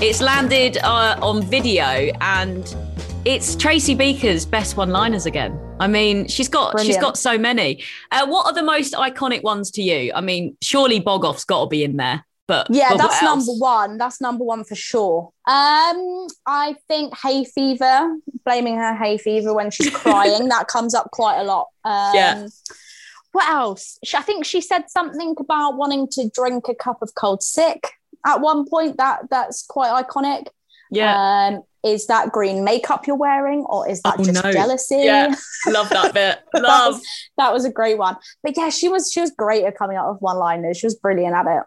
It's 0.03 0.21
landed 0.21 0.79
uh, 0.79 1.19
on 1.21 1.43
video 1.43 2.11
and 2.21 2.75
it's 3.25 3.55
Tracy 3.55 3.95
Beaker's 3.95 4.47
best 4.47 4.77
one-liners 4.77 5.27
again. 5.27 5.59
I 5.79 5.87
mean, 5.87 6.27
she's 6.27 6.49
got 6.49 6.81
she's 6.81 6.99
got 6.99 7.17
so 7.17 7.39
many. 7.39 7.83
Uh, 8.11 8.27
what 8.27 8.47
are 8.47 8.53
the 8.53 8.63
most 8.63 8.95
iconic 8.95 9.43
ones 9.43 9.71
to 9.73 9.83
you? 9.83 10.13
I 10.15 10.21
mean, 10.21 10.57
surely 10.63 11.01
Bogoff's 11.01 11.45
got 11.45 11.65
to 11.65 11.69
be 11.69 11.85
in 11.85 11.97
there, 11.97 12.25
but 12.51 12.67
Yeah, 12.71 12.89
but 12.91 12.99
that's 12.99 13.23
number 13.23 13.53
one. 13.53 13.97
That's 13.97 14.21
number 14.21 14.45
one 14.45 14.65
for 14.65 14.75
sure. 14.75 15.33
Um, 15.47 16.27
I 16.47 16.77
think 16.89 17.15
hay 17.17 17.45
fever, 17.45 18.17
blaming 18.45 18.77
her 18.77 18.95
hay 18.95 19.17
fever 19.19 19.55
when 19.55 19.71
she's 19.71 19.91
crying, 19.91 20.49
that 20.49 20.67
comes 20.75 20.95
up 20.95 21.11
quite 21.13 21.39
a 21.41 21.45
lot. 21.45 21.69
Um, 21.85 22.13
Yeah. 22.15 22.47
What 23.33 23.49
else? 23.49 23.99
I 24.15 24.23
think 24.23 24.45
she 24.45 24.61
said 24.61 24.91
something 24.91 25.37
about 25.39 25.77
wanting 25.77 26.09
to 26.13 26.29
drink 26.35 26.67
a 26.69 26.75
cup 26.75 26.99
of 27.01 27.15
cold 27.15 27.43
sick 27.45 27.93
at 28.27 28.41
one 28.41 28.67
point. 28.69 28.97
That 28.97 29.31
that's 29.31 29.65
quite 29.65 29.93
iconic. 30.05 30.47
Yeah. 30.91 31.15
Um, 31.53 31.63
is 31.85 32.09
that 32.09 32.31
green 32.33 32.65
makeup 32.65 33.07
you're 33.07 33.17
wearing, 33.17 33.61
or 33.61 33.89
is 33.89 34.03
that 34.03 34.17
Oh, 34.19 34.25
just 34.25 34.43
no. 34.45 34.51
jealousy? 34.53 34.97
Yeah, 35.05 35.35
love 35.69 35.89
that 35.91 36.13
bit. 36.21 36.41
that, 36.53 36.63
Love. 36.63 36.95
was, 36.95 37.07
that 37.39 37.53
was 37.53 37.65
a 37.65 37.71
great 37.71 37.97
one. 37.97 38.17
But 38.43 38.55
yeah, 38.57 38.69
she 38.69 38.89
was 38.89 39.11
she 39.13 39.21
was 39.21 39.31
great 39.31 39.65
at 39.65 39.79
coming 39.79 39.97
up 39.97 40.11
with 40.13 40.21
one 40.21 40.37
liners. 40.37 40.77
She 40.79 40.87
was 40.87 40.97
brilliant 40.97 41.35
at 41.35 41.47
it. 41.47 41.63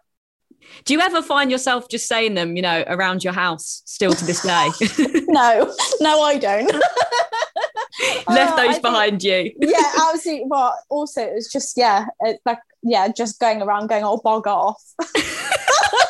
Do 0.85 0.93
you 0.93 0.99
ever 1.01 1.21
find 1.21 1.49
yourself 1.51 1.87
just 1.89 2.07
saying 2.07 2.33
them, 2.33 2.55
you 2.55 2.61
know, 2.61 2.83
around 2.87 3.23
your 3.23 3.33
house 3.33 3.81
still 3.85 4.13
to 4.13 4.25
this 4.25 4.41
day? 4.41 4.69
no, 5.27 5.73
no, 6.01 6.21
I 6.21 6.37
don't. 6.37 6.71
Left 8.27 8.53
Uh, 8.53 8.55
I 8.55 8.65
those 8.65 8.71
think- 8.73 8.81
behind 8.81 9.23
you. 9.23 9.51
yeah, 9.61 9.91
absolutely. 10.13 10.45
Well, 10.47 10.77
also 10.89 11.21
it 11.21 11.33
was 11.33 11.51
just 11.51 11.77
yeah, 11.77 12.05
it, 12.21 12.39
like 12.45 12.59
yeah, 12.81 13.07
just 13.09 13.39
going 13.39 13.61
around 13.61 13.87
going 13.87 14.03
oh 14.03 14.17
bog 14.23 14.47
off 14.47 14.81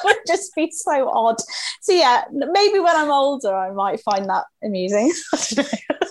would 0.04 0.16
just 0.28 0.56
be 0.56 0.72
so 0.72 1.10
odd. 1.10 1.36
So 1.82 1.91
yeah, 1.93 2.24
maybe 2.32 2.80
when 2.80 2.95
I'm 2.95 3.12
older, 3.12 3.54
I 3.56 3.72
might 3.72 3.99
find 4.01 4.30
that 4.30 4.45
amusing. 4.64 5.12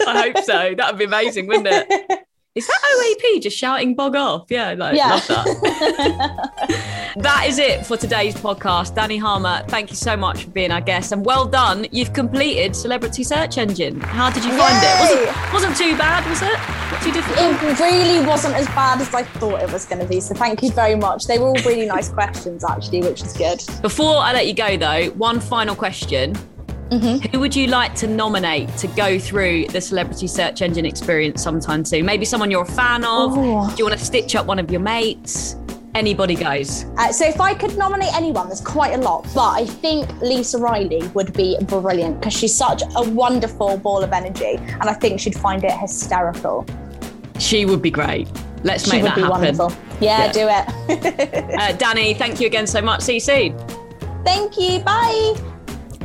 I 0.07 0.32
hope 0.32 0.45
so. 0.45 0.74
That 0.76 0.93
would 0.93 0.99
be 0.99 1.05
amazing, 1.05 1.47
wouldn't 1.47 1.68
it? 1.70 2.20
Is 2.55 2.66
that 2.66 2.80
OAP 3.24 3.40
just 3.40 3.57
shouting 3.57 3.94
bog 3.94 4.14
off? 4.14 4.44
Yeah, 4.50 4.74
like, 4.76 4.94
Yeah. 4.94 5.14
love 5.14 5.26
that. 5.28 7.14
that 7.22 7.46
is 7.48 7.59
it 7.59 7.86
for 7.86 7.96
today's 7.96 8.34
podcast. 8.34 8.94
Dani 8.94 9.18
Harmer, 9.18 9.64
thank 9.68 9.88
you 9.88 9.96
so 9.96 10.18
much 10.18 10.44
for 10.44 10.50
being 10.50 10.70
our 10.70 10.82
guest 10.82 11.12
and 11.12 11.24
well 11.24 11.46
done. 11.46 11.86
You've 11.92 12.12
completed 12.12 12.76
Celebrity 12.76 13.24
Search 13.24 13.57
Engine. 13.57 13.98
How 14.03 14.28
did 14.28 14.44
you 14.44 14.50
find 14.50 14.76
it? 14.82 15.00
Wasn't, 15.00 15.53
wasn't 15.55 15.76
too 15.78 15.96
bad, 15.96 16.28
was 16.28 16.42
it? 16.42 16.59
Not 16.92 17.03
too 17.03 17.12
difficult? 17.12 17.62
It 17.62 17.80
really 17.80 18.26
wasn't 18.26 18.55
as 18.57 18.66
bad 18.66 19.00
as 19.00 19.14
I 19.14 19.22
thought 19.22 19.62
it 19.62 19.72
was 19.72 19.86
going 19.86 20.03
to 20.03 20.07
be. 20.07 20.20
So 20.20 20.34
thank 20.34 20.62
you 20.62 20.70
very 20.72 20.94
much. 20.94 21.26
They 21.26 21.38
were 21.38 21.46
all 21.46 21.62
really 21.64 21.86
nice 21.86 22.09
questions, 22.12 22.64
actually, 22.64 23.00
which 23.00 23.22
is 23.22 23.32
good. 23.32 23.62
Before 23.80 24.16
I 24.16 24.34
let 24.34 24.46
you 24.46 24.53
go, 24.53 24.76
though, 24.76 25.07
one 25.12 25.40
final 25.40 25.74
question. 25.74 26.34
Who 27.01 27.40
would 27.40 27.55
you 27.57 27.66
like 27.68 27.95
to 27.97 28.07
nominate 28.07 28.68
to 28.78 28.86
go 28.88 29.18
through 29.18 29.66
the 29.68 29.80
celebrity 29.80 30.26
search 30.26 30.62
engine 30.62 30.84
experience 30.84 31.43
sometime 31.43 31.84
soon? 31.84 32.05
Maybe 32.05 32.24
someone 32.24 32.51
you're 32.51 32.62
a 32.62 32.66
fan 32.66 33.05
of? 33.05 33.32
Oh. 33.36 33.70
Do 33.70 33.76
you 33.78 33.84
want 33.84 33.99
to 33.99 34.05
stitch 34.05 34.34
up 34.34 34.47
one 34.47 34.59
of 34.59 34.70
your 34.70 34.80
mates? 34.80 35.57
Anybody 35.95 36.34
goes. 36.34 36.86
Uh, 36.97 37.12
so 37.12 37.26
if 37.26 37.38
I 37.40 37.53
could 37.55 37.76
nominate 37.76 38.14
anyone, 38.14 38.47
there's 38.47 38.62
quite 38.62 38.95
a 38.95 38.99
lot, 38.99 39.26
but 39.34 39.51
I 39.51 39.66
think 39.66 40.11
Lisa 40.22 40.57
Riley 40.59 41.07
would 41.09 41.34
be 41.34 41.57
brilliant 41.64 42.18
because 42.20 42.32
she's 42.32 42.55
such 42.55 42.82
a 42.97 43.09
wonderful 43.11 43.76
ball 43.76 44.03
of 44.03 44.12
energy, 44.12 44.57
and 44.57 44.84
I 44.84 44.95
think 44.95 45.20
she'd 45.20 45.34
find 45.38 45.62
it 45.64 45.72
hysterical. 45.72 46.64
She 47.38 47.66
would 47.66 47.82
be 47.82 47.90
great. 47.90 48.26
Let's 48.64 48.84
She 48.84 48.93
make 48.93 49.03
would 49.03 49.11
that 49.11 49.16
be 49.16 49.22
happen. 49.22 49.57
wonderful. 49.59 49.72
Yeah, 50.01 50.32
do 50.32 50.49
it. 50.49 50.49
uh, 51.61 51.76
Dani, 51.76 52.16
thank 52.16 52.40
you 52.40 52.47
again 52.47 52.66
so 52.66 52.80
much. 52.80 53.03
See 53.03 53.14
you 53.14 53.20
soon. 53.20 53.59
Thank 54.24 54.57
you. 54.57 54.78
Bye. 54.80 55.34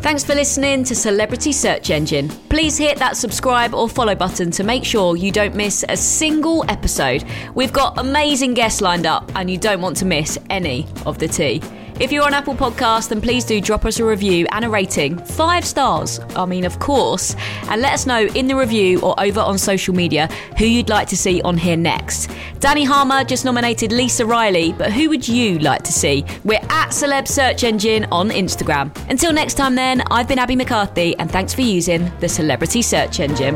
Thanks 0.07 0.23
for 0.23 0.35
listening 0.35 0.85
to 0.85 0.95
Celebrity 0.95 1.51
Search 1.51 1.89
Engine. 1.89 2.29
Please 2.47 2.77
hit 2.77 2.97
that 2.97 3.17
subscribe 3.17 3.73
or 3.73 3.89
follow 3.89 4.15
button 4.15 4.51
to 4.51 4.63
make 4.63 4.85
sure 4.85 5.17
you 5.17 5.33
don't 5.33 5.53
miss 5.53 5.83
a 5.89 5.97
single 5.97 6.63
episode. 6.69 7.25
We've 7.55 7.73
got 7.73 7.97
amazing 7.97 8.53
guests 8.53 8.79
lined 8.79 9.05
up, 9.05 9.29
and 9.35 9.51
you 9.51 9.57
don't 9.57 9.81
want 9.81 9.97
to 9.97 10.05
miss 10.05 10.39
any 10.49 10.87
of 11.05 11.17
the 11.17 11.27
tea. 11.27 11.61
If 11.99 12.11
you're 12.11 12.23
on 12.23 12.35
Apple 12.35 12.53
Podcast, 12.53 13.09
then 13.09 13.21
please 13.21 13.43
do 13.43 13.59
drop 13.59 13.83
us 13.83 13.99
a 13.99 14.05
review 14.05 14.45
and 14.51 14.63
a 14.63 14.69
rating. 14.69 15.17
Five 15.17 15.65
stars, 15.65 16.19
I 16.35 16.45
mean, 16.45 16.63
of 16.63 16.77
course. 16.77 17.35
And 17.69 17.81
let 17.81 17.93
us 17.93 18.05
know 18.05 18.27
in 18.27 18.45
the 18.45 18.55
review 18.55 19.01
or 19.01 19.19
over 19.19 19.39
on 19.39 19.57
social 19.57 19.95
media 19.95 20.27
who 20.59 20.65
you'd 20.65 20.89
like 20.89 21.07
to 21.07 21.17
see 21.17 21.41
on 21.41 21.57
here 21.57 21.75
next. 21.75 22.29
Dani 22.59 22.85
Harmer 22.85 23.23
just 23.23 23.45
nominated 23.45 23.91
Lisa 23.91 24.27
Riley, 24.27 24.73
but 24.73 24.91
who 24.93 25.09
would 25.09 25.27
you 25.27 25.57
like 25.57 25.81
to 25.83 25.91
see? 25.91 26.23
We're 26.43 26.61
at 26.69 26.89
Celeb 26.89 27.27
Search 27.27 27.63
Engine 27.63 28.05
on 28.11 28.29
Instagram. 28.29 28.95
Until 29.09 29.33
next 29.33 29.55
time, 29.55 29.73
then, 29.73 30.03
I've 30.11 30.27
been 30.27 30.39
Abby 30.39 30.55
McCarthy, 30.55 31.17
and 31.17 31.31
thanks 31.31 31.53
for 31.53 31.61
using 31.61 32.11
the 32.19 32.29
Celebrity 32.29 32.83
Search 32.83 33.19
Engine. 33.19 33.55